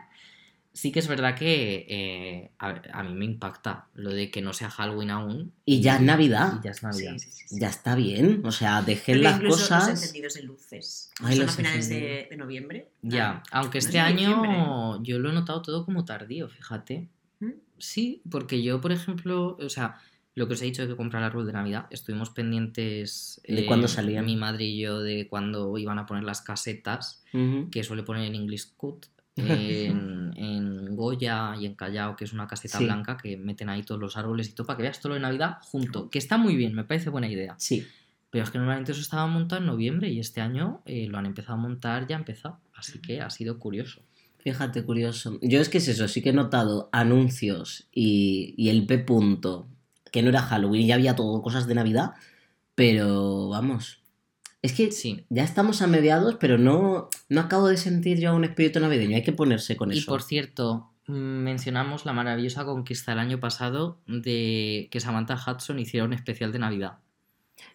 Sí 0.75 0.91
que 0.91 0.99
es 0.99 1.07
verdad 1.07 1.37
que 1.37 1.87
eh, 1.89 2.51
a, 2.59 3.03
mí 3.05 3.15
me 3.15 3.25
impacta 3.25 3.87
lo 3.95 4.11
de 4.11 4.29
que 4.33 4.43
no 4.43 4.53
sea 4.53 4.69
Halloween 4.71 5.11
aún. 5.11 5.53
Y 5.65 5.81
ya 5.81 5.95
es 5.97 6.03
Navidad. 6.03 6.55
Y 6.61 6.65
ya 6.65 6.73
es 6.73 6.83
Navidad. 6.83 7.13
Sí, 7.13 7.31
sí, 7.31 7.31
sí, 7.31 7.49
sí. 7.49 7.61
Ya 7.61 7.69
está 7.69 7.95
bien. 7.95 8.43
O 8.45 8.51
sea, 8.51 8.83
dejen 8.83 9.23
las 9.23 9.37
incluso 9.37 9.57
los 9.61 9.69
cosas. 9.69 9.89
encendidos 9.89 10.35
de 10.35 10.43
luces. 10.43 11.13
Ay, 11.21 11.37
Son 11.37 11.47
los 11.47 11.55
a 11.55 11.57
finales 11.59 11.89
de, 11.89 12.27
de 12.29 12.37
noviembre. 12.37 12.91
Ya, 13.03 13.45
Ah, 13.53 13.61
aunque 13.61 13.79
no 13.79 13.87
este 13.87 14.01
año 14.01 15.01
yo 15.05 15.21
lo 15.21 15.31
he 15.31 15.33
notado 15.33 15.63
todo 15.63 15.85
como 15.85 16.05
tardío, 16.05 16.49
fíjate. 16.49 17.09
¿Mm? 17.39 17.53
Sí, 17.79 18.23
porque 18.29 18.61
yo, 18.61 18.81
por 18.81 18.91
ejemplo, 18.91 19.57
o 19.61 19.69
sea, 19.69 20.01
lo 20.35 20.49
que 20.49 20.55
os 20.55 20.63
he 20.63 20.65
dicho 20.65 20.83
de 20.83 20.89
que 20.89 20.97
comprar 20.97 21.23
el 21.23 21.29
árbol 21.29 21.47
de 21.47 21.53
Navidad, 21.53 21.87
estuvimos 21.91 22.31
pendientes. 22.31 23.41
¿De 23.47 23.61
eh, 23.61 23.67
cuándo 23.67 23.87
salían? 23.87 24.27
Mi 24.27 24.35
madre 24.35 24.65
y 24.65 24.81
yo 24.81 25.01
de 25.01 25.29
cuando 25.29 25.79
iban 25.79 26.01
a 26.01 26.07
poner 26.07 26.25
las 26.25 26.41
casetas, 26.43 27.23
que 27.71 27.85
suele 27.85 28.03
poner 28.03 28.25
en 28.25 28.35
English 28.35 28.75
Cut, 28.77 29.07
en, 29.37 30.33
en 30.37 30.97
Goya 30.97 31.55
y 31.61 31.67
en 31.67 31.75
Callao, 31.75 32.17
que 32.17 32.25
es 32.25 32.33
una 32.33 32.47
caseta 32.47 32.79
Sí. 32.79 32.85
blanca, 32.85 33.17
que 33.17 33.37
meten 33.37 33.69
ahí 33.69 33.83
todos 33.83 34.01
los 34.01 34.17
árboles 34.17 34.49
y 34.49 34.53
todo 34.53 34.67
para 34.67 34.77
que 34.77 34.83
veas 34.85 35.01
todo 35.01 35.11
lo 35.11 35.15
de 35.15 35.21
Navidad 35.21 35.57
junto, 35.63 36.09
que 36.11 36.19
está 36.19 36.37
muy 36.39 36.57
bien, 36.57 36.75
me 36.75 36.85
parece 36.85 37.11
buena 37.11 37.29
idea. 37.29 37.55
Sí. 37.59 37.87
Pero 38.31 38.45
es 38.45 38.51
que 38.51 38.59
normalmente 38.59 38.93
eso 38.93 39.01
estaba 39.01 39.27
montado 39.27 39.61
en 39.61 39.67
noviembre 39.67 40.09
y 40.11 40.19
este 40.19 40.41
año 40.41 40.83
eh, 40.87 41.07
lo 41.09 41.19
han 41.19 41.27
empezado 41.27 41.55
a 41.55 41.61
montar, 41.63 42.07
ya 42.09 42.17
ha 42.17 42.19
empezado. 42.19 42.59
Así 42.75 42.99
que 43.01 43.21
ha 43.21 43.31
sido 43.31 43.59
curioso. 43.59 44.01
Fíjate, 44.39 44.85
curioso. 44.85 45.39
Yo 45.41 45.61
es 45.61 45.69
que 45.69 45.79
es 45.79 45.89
eso, 45.89 46.07
sí 46.09 46.21
que 46.21 46.31
he 46.31 46.33
notado 46.33 46.89
anuncios 46.93 47.87
y, 47.93 48.55
y 48.57 48.69
el 48.71 48.87
P 48.87 48.99
punto, 48.99 49.69
que 50.13 50.23
no 50.23 50.29
era 50.31 50.43
Halloween, 50.43 50.87
ya 50.87 50.97
había 50.97 51.15
todo 51.17 51.41
cosas 51.43 51.67
de 51.67 51.75
Navidad, 51.75 52.13
pero 52.75 53.49
vamos. 53.49 54.01
Es 54.65 54.73
que 54.73 54.91
Sí. 54.93 55.27
ya 55.29 55.45
estamos 55.45 55.83
a 55.83 55.87
mediados, 55.87 56.37
pero 56.41 56.57
no, 56.57 57.11
no 57.29 57.41
acabo 57.41 57.69
de 57.69 57.77
sentir 57.77 58.19
yo 58.19 58.35
un 58.35 58.45
espíritu 58.45 58.81
navideño. 58.81 59.15
Hay 59.17 59.23
que 59.23 59.33
ponerse 59.33 59.77
con 59.77 59.93
Y 59.93 59.99
eso. 59.99 60.11
por 60.11 60.23
cierto, 60.23 60.91
mencionamos 61.07 62.07
la 62.07 62.15
maravillosa 62.15 62.65
conquista 62.65 63.13
el 63.13 63.19
año 63.19 63.39
pasado 63.41 63.99
de 64.07 64.89
que 64.91 65.01
Samantha 65.01 65.35
Hudson 65.37 65.79
hiciera 65.79 66.07
un 66.07 66.15
especial 66.15 66.51
de 66.51 66.59
Navidad. 66.61 66.99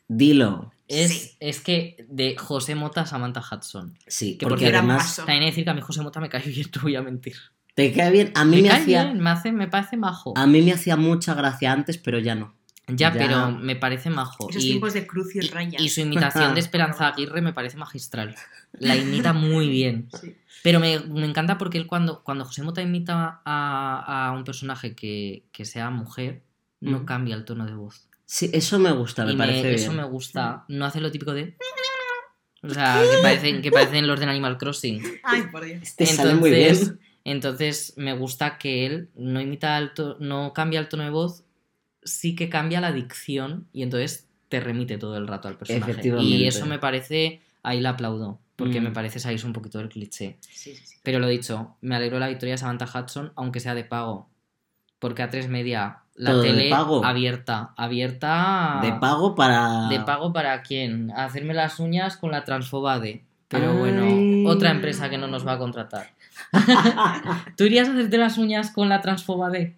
Dilo. 0.08 0.72
Es, 0.88 1.12
Sí. 1.12 1.32
es 1.40 1.60
que 1.62 2.06
de 2.10 2.36
José 2.38 2.74
Mota 2.74 3.02
a 3.02 3.06
Samantha 3.06 3.42
Hudson. 3.42 3.96
Sí, 4.08 4.38
Que 4.38 4.46
por 4.46 4.54
porque 4.54 4.66
gran 4.70 4.86
además. 4.90 5.18
También 5.18 5.42
decir 5.46 5.64
que 5.66 5.70
a 5.70 5.74
mí 5.76 5.82
José 5.82 6.02
Mota 6.02 6.20
me 6.20 6.30
cae 6.30 6.42
bien, 6.42 6.68
te 6.72 6.80
voy 6.80 6.96
a 6.96 7.02
mentir. 7.04 7.36
te 7.76 7.94
cae 7.94 8.10
bien. 8.12 8.32
A 8.36 8.44
mí 8.46 8.58
Me, 8.58 8.62
me, 8.64 8.68
cae 8.70 8.82
hacía, 8.82 9.04
bien, 9.06 9.20
me, 9.20 9.30
hace, 9.30 9.52
me 9.52 9.68
parece 9.68 9.96
majo. 9.96 10.34
a 10.36 10.48
mí 10.48 10.62
me 10.64 10.74
hacía 10.74 10.96
mucha 10.98 11.36
gracia 11.36 11.72
antes, 11.72 11.98
pero 12.00 12.18
ya 12.20 12.34
no. 12.36 12.56
Ya, 12.90 13.12
ya. 13.14 13.18
pero 13.20 13.52
me 13.52 13.76
parece 13.76 14.10
majo. 14.10 14.50
Esos 14.50 14.64
Y, 14.64 14.68
tiempos 14.70 14.94
de 14.94 15.06
cruz 15.08 15.36
y 15.36 15.40
y- 15.40 15.42
raya. 15.50 15.78
y 15.82 15.90
su 15.90 16.02
imitación 16.02 16.54
de 16.54 16.60
Esperanza 16.66 17.08
Aguirre 17.08 17.42
me 17.42 17.54
parece 17.54 17.78
magistral. 17.78 18.36
La 18.74 18.96
imita 18.98 19.34
muy 19.34 19.70
bien. 19.70 20.08
Sí. 20.20 20.36
Pero 20.64 20.80
me, 20.80 21.00
me 21.00 21.26
encanta 21.26 21.58
porque 21.58 21.78
él 21.78 21.88
cuando, 21.88 22.22
cuando 22.24 22.44
José 22.46 22.64
Mota 22.64 22.82
imita 22.82 23.42
a, 23.46 24.28
a 24.28 24.32
un 24.34 24.44
personaje 24.44 24.94
que, 24.96 25.44
que 25.52 25.64
sea 25.66 25.90
mujer, 25.90 26.42
no 26.82 27.00
Mm. 27.00 27.06
cambia 27.06 27.36
el 27.36 27.46
tono 27.46 27.66
de 27.66 27.74
voz. 27.76 28.08
Sí, 28.26 28.50
eso 28.54 28.78
me 28.80 28.92
gusta, 28.92 29.26
me 29.26 29.34
y 29.34 29.36
parece 29.38 29.62
me- 29.64 29.70
bien. 29.70 29.76
eso 29.82 29.94
me 29.94 30.04
gusta. 30.04 30.66
No 30.68 30.86
hace 30.86 31.00
lo 31.02 31.12
típico 31.12 31.34
de... 31.34 31.56
O 32.62 32.70
sea, 32.70 33.02
que 33.02 33.22
parecen, 33.22 33.62
que 33.62 33.72
parecen 33.72 34.06
los 34.06 34.20
de 34.20 34.26
Animal 34.26 34.58
Crossing. 34.58 35.02
Ay, 35.24 35.44
por 35.50 35.64
Dios. 35.64 35.96
Te 35.96 36.06
sale 36.06 36.36
muy 36.36 36.50
bien. 36.52 37.00
Entonces 37.24 37.94
me 37.96 38.14
gusta 38.14 38.58
que 38.58 38.86
él 38.86 39.10
no 39.16 39.40
imita 39.40 39.78
el 39.78 39.94
to- 39.94 40.18
no 40.20 40.52
cambia 40.52 40.82
el 40.82 40.90
tono 40.90 41.04
de 41.04 41.10
voz, 41.10 41.44
sí 42.04 42.36
que 42.36 42.50
cambia 42.50 42.82
la 42.82 42.92
dicción 42.92 43.68
y 43.74 43.84
entonces 43.84 44.28
te 44.50 44.60
remite 44.60 44.98
todo 44.98 45.18
el 45.18 45.28
rato 45.28 45.48
al 45.48 45.58
personaje. 45.58 45.92
Efectivamente. 45.92 46.30
Y 46.36 46.48
eso 46.48 46.66
me 46.66 46.80
parece, 46.80 47.42
ahí 47.64 47.80
la 47.82 47.92
aplaudo, 47.92 48.40
porque 48.56 48.80
Mm. 48.82 48.86
me 48.86 48.92
parece 48.92 49.20
salirse 49.20 49.46
un 49.46 49.54
poquito 49.54 49.78
del 49.78 49.90
cliché. 49.90 50.38
Sí, 50.42 50.74
sí, 50.74 50.86
sí. 50.86 50.98
Pero 51.04 51.20
lo 51.20 51.28
dicho, 51.28 51.76
me 51.82 51.96
alegro 51.96 52.16
de 52.16 52.22
la 52.22 52.28
victoria 52.30 52.54
de 52.54 52.58
Samantha 52.58 52.86
Hudson, 52.94 53.32
aunque 53.36 53.60
sea 53.60 53.76
de 53.76 53.84
pago. 53.84 54.28
Porque 55.00 55.22
a 55.24 55.30
tres 55.30 55.48
media, 55.48 56.00
la 56.16 56.32
Todo 56.32 56.42
de 56.42 56.50
tele 56.50 56.70
pago. 56.70 57.06
abierta. 57.06 57.74
Abierta. 57.78 58.80
De 58.82 58.92
pago 58.94 59.34
para. 59.36 59.88
¿De 59.88 60.00
pago 60.02 60.34
para 60.34 60.62
quién? 60.62 61.12
A 61.12 61.24
hacerme 61.26 61.54
las 61.54 61.80
uñas 61.80 62.18
con 62.18 62.32
la 62.32 62.44
Transfobade. 62.44 63.24
Pero 63.48 63.72
Ay. 63.72 63.78
bueno, 63.78 64.50
otra 64.50 64.72
empresa 64.72 65.10
que 65.10 65.18
no 65.18 65.28
nos 65.28 65.48
va 65.48 65.54
a 65.54 65.58
contratar. 65.58 66.10
¿Tú 67.58 67.64
irías 67.64 67.88
a 67.88 67.94
hacerte 67.94 68.18
las 68.18 68.38
uñas 68.38 68.72
con 68.72 68.90
la 68.90 69.00
Transfobade? 69.02 69.76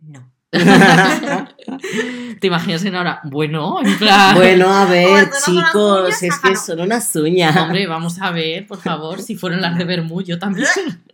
No. 0.00 0.30
¿Te 2.40 2.46
imaginas 2.46 2.84
en 2.84 2.94
ahora? 2.94 3.20
Bueno, 3.24 3.80
en 3.84 3.98
plan. 3.98 4.34
bueno, 4.34 4.68
a 4.68 4.84
ver, 4.86 5.28
chicos, 5.44 6.04
uñas, 6.04 6.22
es 6.22 6.32
ajá, 6.32 6.48
que 6.48 6.54
no. 6.54 6.60
son 6.60 6.80
unas 6.80 7.16
uñas. 7.16 7.56
Hombre, 7.56 7.86
vamos 7.86 8.20
a 8.20 8.30
ver, 8.30 8.66
por 8.66 8.78
favor, 8.80 9.20
si 9.22 9.36
fueron 9.36 9.60
las 9.60 9.76
de 9.78 9.84
Bermú, 9.84 10.22
yo 10.22 10.38
también. 10.38 10.66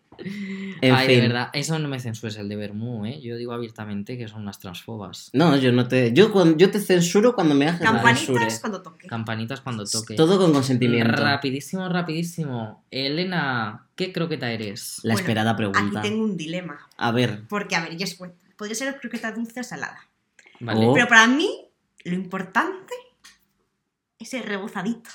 En 0.83 0.95
Ay, 0.95 1.07
fin. 1.09 1.16
de 1.16 1.23
verdad, 1.29 1.49
eso 1.53 1.77
no 1.81 1.88
me 1.88 1.99
censures 1.99 2.37
el 2.37 2.49
de 2.49 2.55
Bermú, 2.55 3.07
¿eh? 3.07 3.21
Yo 3.21 3.37
digo 3.37 3.53
abiertamente 3.53 4.16
que 4.18 4.29
son 4.29 4.42
unas 4.42 4.59
transfobas. 4.61 5.31
No, 5.33 5.57
yo 5.57 5.73
no 5.73 5.88
te. 5.88 6.12
Yo, 6.12 6.31
cuando, 6.33 6.57
yo 6.57 6.71
te 6.71 6.79
censuro 6.81 7.35
cuando 7.35 7.55
me 7.57 7.66
haces 7.68 7.81
la 7.81 7.87
Campanitas 7.92 8.18
censure. 8.27 8.61
cuando 8.61 8.83
toque. 8.83 9.07
Campanitas 9.09 9.61
cuando 9.61 9.85
toque. 9.85 10.14
Todo 10.14 10.38
con 10.38 10.53
consentimiento. 10.53 11.23
Rapidísimo, 11.23 11.88
rapidísimo. 11.88 12.85
Elena, 12.90 13.87
¿qué 13.97 14.12
croqueta 14.12 14.51
eres? 14.53 14.99
La 15.03 15.14
Bueno, 15.14 15.21
esperada 15.21 15.51
Aquí 15.53 15.57
pregunta. 15.59 16.03
tengo 16.03 16.23
un 16.25 16.37
dilema. 16.37 16.79
A 16.97 17.11
ver. 17.12 17.42
Porque, 17.49 17.75
a 17.77 17.81
ver, 17.83 17.97
yo 17.97 18.05
os 18.05 18.14
cuento. 18.14 18.41
Podría 18.62 18.77
ser 18.77 19.01
croqueta 19.01 19.33
dulce 19.33 19.59
o 19.59 19.64
salada. 19.64 20.09
Vale. 20.61 20.88
Pero 20.94 21.09
para 21.09 21.27
mí, 21.27 21.51
lo 22.05 22.14
importante 22.14 22.94
es 24.20 24.33
el 24.35 24.44
rebozadito. 24.44 25.11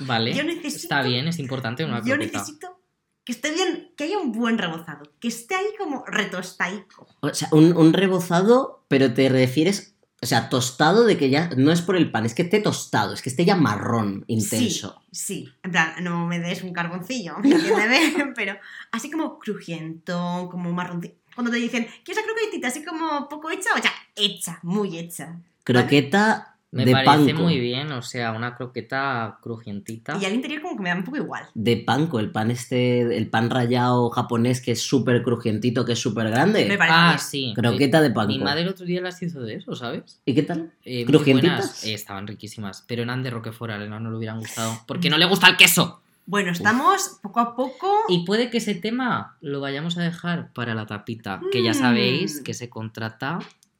Vale. 0.00 0.34
Yo 0.34 0.42
necesito- 0.42 0.82
Está 0.82 1.02
bien, 1.02 1.28
es 1.28 1.38
importante 1.38 1.84
una 1.84 1.98
Yo 2.00 2.14
croqueta. 2.16 2.38
necesito 2.40 2.80
que 3.24 3.30
esté 3.30 3.52
bien, 3.52 3.92
que 3.96 4.02
haya 4.02 4.18
un 4.18 4.32
buen 4.32 4.58
rebozado. 4.58 5.12
Que 5.20 5.28
esté 5.28 5.54
ahí 5.54 5.66
como 5.78 6.04
retostaico. 6.08 7.06
O 7.20 7.32
sea, 7.32 7.46
un, 7.52 7.76
un 7.76 7.92
rebozado, 7.92 8.84
pero 8.88 9.14
te 9.14 9.28
refieres. 9.28 9.94
O 10.20 10.26
sea, 10.26 10.48
tostado 10.48 11.04
de 11.04 11.16
que 11.16 11.30
ya. 11.30 11.50
No 11.56 11.70
es 11.70 11.82
por 11.82 11.94
el 11.94 12.10
pan, 12.10 12.26
es 12.26 12.34
que 12.34 12.42
esté 12.42 12.58
tostado, 12.58 13.14
es 13.14 13.22
que 13.22 13.28
esté 13.30 13.44
ya 13.44 13.54
marrón, 13.54 14.24
intenso. 14.26 15.00
Sí, 15.12 15.44
sí. 15.44 15.48
En 15.62 15.70
plan, 15.70 15.94
no 16.02 16.26
me 16.26 16.40
des 16.40 16.64
un 16.64 16.72
carboncillo. 16.72 17.36
Pero 18.34 18.56
así 18.90 19.08
como 19.08 19.38
crujiento, 19.38 20.48
como 20.50 20.72
marroncito. 20.72 21.21
Cuando 21.34 21.50
te 21.50 21.58
dicen, 21.58 21.86
¿quieres 22.04 22.24
la 22.24 22.30
croquetita 22.32 22.68
así 22.68 22.84
como 22.84 23.28
poco 23.28 23.50
hecha 23.50 23.70
o 23.76 23.82
ya 23.82 23.90
hecha, 24.16 24.58
muy 24.62 24.98
hecha? 24.98 25.36
Croqueta 25.64 26.56
Me 26.72 26.84
de 26.86 26.92
parece 26.92 27.26
panko. 27.32 27.42
muy 27.42 27.60
bien, 27.60 27.92
o 27.92 28.00
sea, 28.02 28.32
una 28.32 28.54
croqueta 28.56 29.38
crujientita. 29.42 30.16
Y 30.20 30.24
al 30.24 30.32
interior 30.34 30.62
como 30.62 30.76
que 30.76 30.82
me 30.82 30.88
da 30.88 30.96
un 30.96 31.04
poco 31.04 31.18
igual. 31.18 31.44
De 31.54 31.76
panko, 31.76 32.18
el 32.18 32.30
pan 32.30 32.50
este, 32.50 33.16
el 33.16 33.28
pan 33.28 33.50
rallado 33.50 34.08
japonés 34.10 34.60
que 34.62 34.72
es 34.72 34.80
súper 34.82 35.22
crujientito, 35.22 35.84
que 35.84 35.92
es 35.92 35.98
súper 35.98 36.30
grande. 36.30 36.64
Me 36.66 36.78
parece 36.78 36.96
Ah, 36.96 37.08
bien. 37.10 37.18
sí. 37.18 37.52
Croqueta 37.54 38.00
de 38.00 38.08
Eh, 38.08 38.10
panko. 38.12 38.32
Mi 38.32 38.38
madre 38.38 38.62
el 38.62 38.68
otro 38.68 38.86
día 38.86 39.00
las 39.02 39.20
hizo 39.22 39.40
de 39.42 39.56
eso, 39.56 39.74
¿sabes? 39.76 40.20
¿Y 40.24 40.34
qué 40.34 40.42
tal? 40.42 40.72
Eh, 40.84 41.04
¿Crujientitas? 41.04 41.84
Eh, 41.84 41.92
estaban 41.94 42.26
riquísimas, 42.26 42.84
pero 42.86 43.02
eran 43.02 43.22
de 43.22 43.30
Roquefort, 43.30 43.72
a 43.72 43.76
Elena 43.76 44.00
no 44.00 44.10
le 44.10 44.16
hubieran 44.16 44.38
gustado. 44.38 44.72
Porque 44.86 45.10
no 45.10 45.18
le 45.18 45.26
gusta 45.26 45.48
el 45.48 45.56
queso. 45.56 46.00
Bueno, 46.26 46.52
estamos 46.52 47.18
poco 47.22 47.40
a 47.40 47.56
poco. 47.56 47.90
Y 48.08 48.24
puede 48.24 48.48
que 48.50 48.58
ese 48.58 48.74
tema 48.74 49.36
lo 49.40 49.60
vayamos 49.60 49.98
a 49.98 50.02
dejar 50.02 50.52
para 50.52 50.74
la 50.74 50.86
tapita, 50.86 51.40
que 51.50 51.62
ya 51.62 51.72
Mm. 51.72 51.74
sabéis 51.74 52.40
que 52.40 52.54
se 52.54 52.68
contrata 52.70 53.38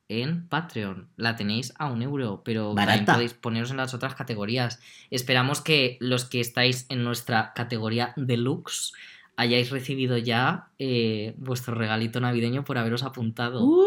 en 0.08 0.46
Patreon. 0.48 1.08
La 1.16 1.36
tenéis 1.36 1.72
a 1.78 1.86
un 1.90 2.02
euro, 2.02 2.42
pero 2.44 2.74
también 2.74 3.04
podéis 3.06 3.32
poneros 3.34 3.70
en 3.70 3.78
las 3.78 3.94
otras 3.94 4.14
categorías. 4.14 4.80
Esperamos 5.10 5.60
que 5.60 5.96
los 6.00 6.24
que 6.26 6.40
estáis 6.40 6.84
en 6.90 7.04
nuestra 7.04 7.52
categoría 7.54 8.12
deluxe 8.16 8.92
hayáis 9.36 9.70
recibido 9.70 10.18
ya 10.18 10.66
eh, 10.78 11.34
vuestro 11.38 11.74
regalito 11.74 12.20
navideño 12.20 12.64
por 12.64 12.76
haberos 12.76 13.02
apuntado. 13.04 13.64
Uh. 13.64 13.84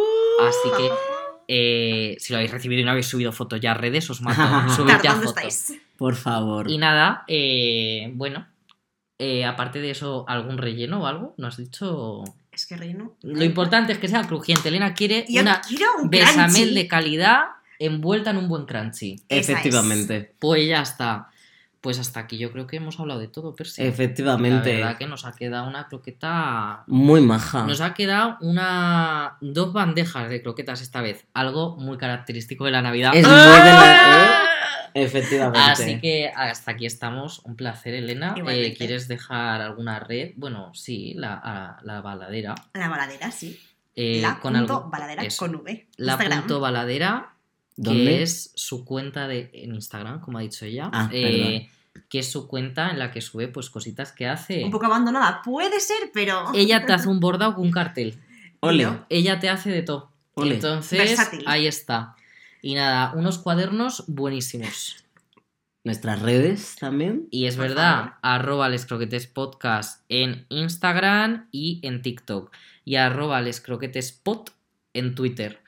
Así 0.48 0.70
que 0.78 0.90
eh, 1.48 2.16
si 2.20 2.34
lo 2.34 2.38
habéis 2.38 2.52
recibido 2.52 2.82
y 2.82 2.86
no 2.86 2.92
habéis 2.92 3.06
subido 3.08 3.32
foto 3.32 3.56
ya 3.58 3.72
a 3.72 3.76
redes, 3.76 4.10
os 4.10 4.22
mato. 4.22 4.42
Subid 4.76 4.88
ya 4.94 4.98
Tardando 5.02 5.28
foto. 5.28 5.40
estáis. 5.48 5.80
Por 5.98 6.16
favor. 6.16 6.70
Y 6.70 6.78
nada, 6.78 7.24
eh, 7.28 8.12
bueno, 8.14 8.48
eh, 9.18 9.46
aparte 9.46 9.80
de 9.80 9.92
eso, 9.92 10.26
¿algún 10.28 10.58
relleno 10.58 11.04
o 11.04 11.08
algo? 11.08 11.34
¿No 11.38 11.48
has 11.48 11.58
dicho? 11.58 12.24
Es 12.52 12.66
que 12.66 12.78
relleno. 12.78 13.16
Lo 13.22 13.44
importante 13.44 13.94
es 13.94 14.00
que 14.00 14.08
sea 14.08 14.24
crujiente. 14.24 14.70
Elena 14.70 14.94
quiere 14.94 15.26
Yo 15.28 15.42
una 15.42 15.62
un 16.02 16.10
bechamel 16.10 16.52
crunchy. 16.54 16.74
de 16.74 16.88
calidad 16.88 17.44
envuelta 17.80 18.32
en 18.32 18.38
un 18.38 18.48
buen 18.48 18.66
crunchy. 18.66 19.22
Efectivamente. 19.30 20.36
Pues 20.40 20.68
ya 20.68 20.82
está. 20.82 21.30
Pues 21.86 22.00
hasta 22.00 22.22
aquí 22.22 22.40
yo 22.40 22.52
creo 22.52 22.66
que 22.66 22.78
hemos 22.78 23.00
hablado 23.00 23.20
de 23.20 23.28
todo, 23.28 23.54
Percy. 23.56 23.84
La 23.84 23.90
Efectivamente. 23.90 24.74
verdad 24.78 24.98
que 24.98 25.06
nos 25.06 25.24
ha 25.24 25.34
quedado 25.34 25.68
una 25.68 25.88
croqueta... 25.88 26.84
Muy 26.88 27.22
maja. 27.22 27.64
Nos 27.68 27.80
ha 27.80 27.94
quedado 27.94 28.38
una 28.42 29.38
dos 29.40 29.72
bandejas 29.72 30.28
de 30.30 30.42
croquetas 30.42 30.82
esta 30.82 31.02
vez. 31.02 31.28
Algo 31.36 31.78
muy 31.78 32.00
característico 32.00 32.66
de 32.66 32.72
la 32.72 32.82
Navidad. 32.82 33.12
Es 33.16 33.22
muy 33.24 33.36
de 33.36 33.40
la- 33.40 34.46
¿eh? 34.96 35.00
Efectivamente. 35.04 35.60
Así 35.60 36.00
que 36.02 36.32
hasta 36.36 36.72
aquí 36.72 36.88
estamos. 36.88 37.42
Un 37.44 37.56
placer, 37.56 37.94
Elena. 37.94 38.34
Eh, 38.48 38.74
¿Quieres 38.76 39.08
dejar 39.08 39.62
alguna 39.62 40.00
red? 40.00 40.32
Bueno, 40.38 40.74
sí, 40.74 41.14
la, 41.16 41.40
a- 41.44 41.78
la 41.84 42.02
baladera. 42.02 42.56
La 42.74 42.90
baladera, 42.90 43.30
sí. 43.30 43.60
Eh, 43.96 44.22
la 44.24 44.40
con 44.40 44.54
punto 44.54 44.74
algo- 44.78 44.90
baladera 44.90 45.22
eso. 45.24 45.38
con 45.46 45.56
V. 45.58 45.88
La 45.98 46.14
Instagram. 46.14 46.40
punto 46.40 46.60
baladera, 46.60 47.35
que 47.76 47.82
¿Dónde? 47.82 48.24
es 48.24 48.52
su 48.56 48.86
cuenta 48.86 49.28
de 49.28 49.50
en 49.54 49.76
Instagram, 49.76 50.22
como 50.22 50.38
ha 50.38 50.42
dicho 50.42 50.66
ella. 50.66 50.90
Ah, 50.94 51.10
eh, 51.12 51.70
que 52.10 52.20
es 52.20 52.32
su 52.32 52.48
cuenta 52.48 52.92
en 52.92 53.00
la 53.00 53.12
que 53.12 53.22
sube 53.22 53.48
pues 53.48 53.70
cositas 53.70 54.12
que 54.12 54.28
hace. 54.28 54.64
Un 54.64 54.72
poco 54.72 54.86
abandonada. 54.86 55.42
Puede 55.44 55.80
ser, 55.80 56.12
pero. 56.14 56.46
Ella 56.54 56.86
te 56.86 56.94
hace 56.94 57.08
un 57.10 57.20
bordado 57.20 57.56
con 57.56 57.66
un 57.66 57.72
cartel. 57.72 58.18
Ole. 58.62 58.88
Ella 59.10 59.40
te 59.40 59.50
hace 59.50 59.70
de 59.70 59.82
todo. 59.82 60.12
Ole. 60.36 60.56
Entonces, 60.56 60.98
Versátil. 61.00 61.44
ahí 61.48 61.68
está. 61.68 62.16
Y 62.62 62.76
nada, 62.76 63.14
unos 63.16 63.38
cuadernos 63.38 64.04
buenísimos. 64.08 64.98
Nuestras 65.84 66.22
redes 66.22 66.76
también. 66.80 67.28
Y 67.30 67.46
es 67.46 67.56
Por 67.58 67.68
verdad, 67.68 67.96
favor. 68.00 68.14
arroba 68.24 68.70
les 68.70 68.86
croquetes 68.86 69.28
podcast 69.28 70.04
en 70.10 70.46
Instagram 70.50 71.48
y 71.52 71.80
en 71.84 72.02
TikTok. 72.02 72.52
Y 72.84 72.96
arroba 72.96 73.40
les 73.42 73.62
croquetes 73.62 74.12
pod 74.12 74.50
en 74.94 75.14
Twitter. 75.14 75.62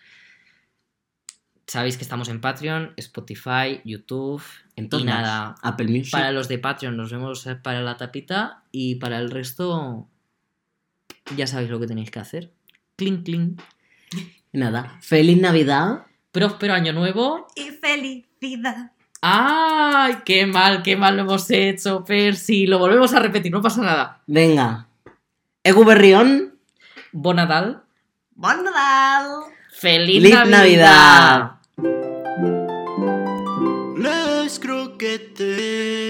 Sabéis 1.68 1.98
que 1.98 2.04
estamos 2.04 2.30
en 2.30 2.40
Patreon, 2.40 2.94
Spotify, 2.96 3.82
YouTube. 3.84 4.42
En 4.78 4.88
y 4.90 5.04
nada, 5.04 5.56
Apple 5.62 5.88
Music. 5.88 6.12
para 6.12 6.32
los 6.32 6.48
de 6.48 6.60
Patreon 6.60 6.96
nos 6.96 7.12
vemos 7.12 7.46
eh, 7.46 7.56
para 7.56 7.82
la 7.82 7.98
tapita 7.98 8.64
y 8.72 8.96
para 8.96 9.20
el 9.20 9.30
resto 9.30 10.08
ya 11.36 11.46
sabéis 11.46 11.70
lo 11.70 11.80
que 11.80 11.88
tenéis 11.88 12.10
que 12.10 12.20
hacer. 12.20 12.54
Clink, 12.96 13.26
clink. 13.26 13.62
Nada. 14.54 14.98
Feliz 15.02 15.40
Navidad. 15.42 16.06
Próspero 16.32 16.74
año 16.74 16.94
nuevo. 16.94 17.48
Y 17.56 17.72
felicidad. 17.72 18.92
¡Ay! 19.22 20.20
¡Qué 20.24 20.46
mal, 20.46 20.84
qué 20.84 20.96
mal 20.96 21.18
lo 21.18 21.24
hemos 21.24 21.50
hecho, 21.50 22.06
Percy! 22.06 22.66
Lo 22.66 22.80
volvemos 22.80 23.14
a 23.14 23.20
repetir, 23.20 23.52
no 23.52 23.62
pasa 23.62 23.82
nada. 23.82 24.22
Venga. 24.28 24.88
Egu 25.64 25.84
Berrión. 25.84 26.56
Bonadal. 27.12 27.84
¡Bon 28.36 28.64
Nadal! 28.64 29.42
¡Feliz, 29.72 30.22
¡Feliz 30.22 30.34
Navidad! 30.34 30.50
Navidad! 30.50 31.57
Les 35.08 35.20
croquetes. 35.20 36.07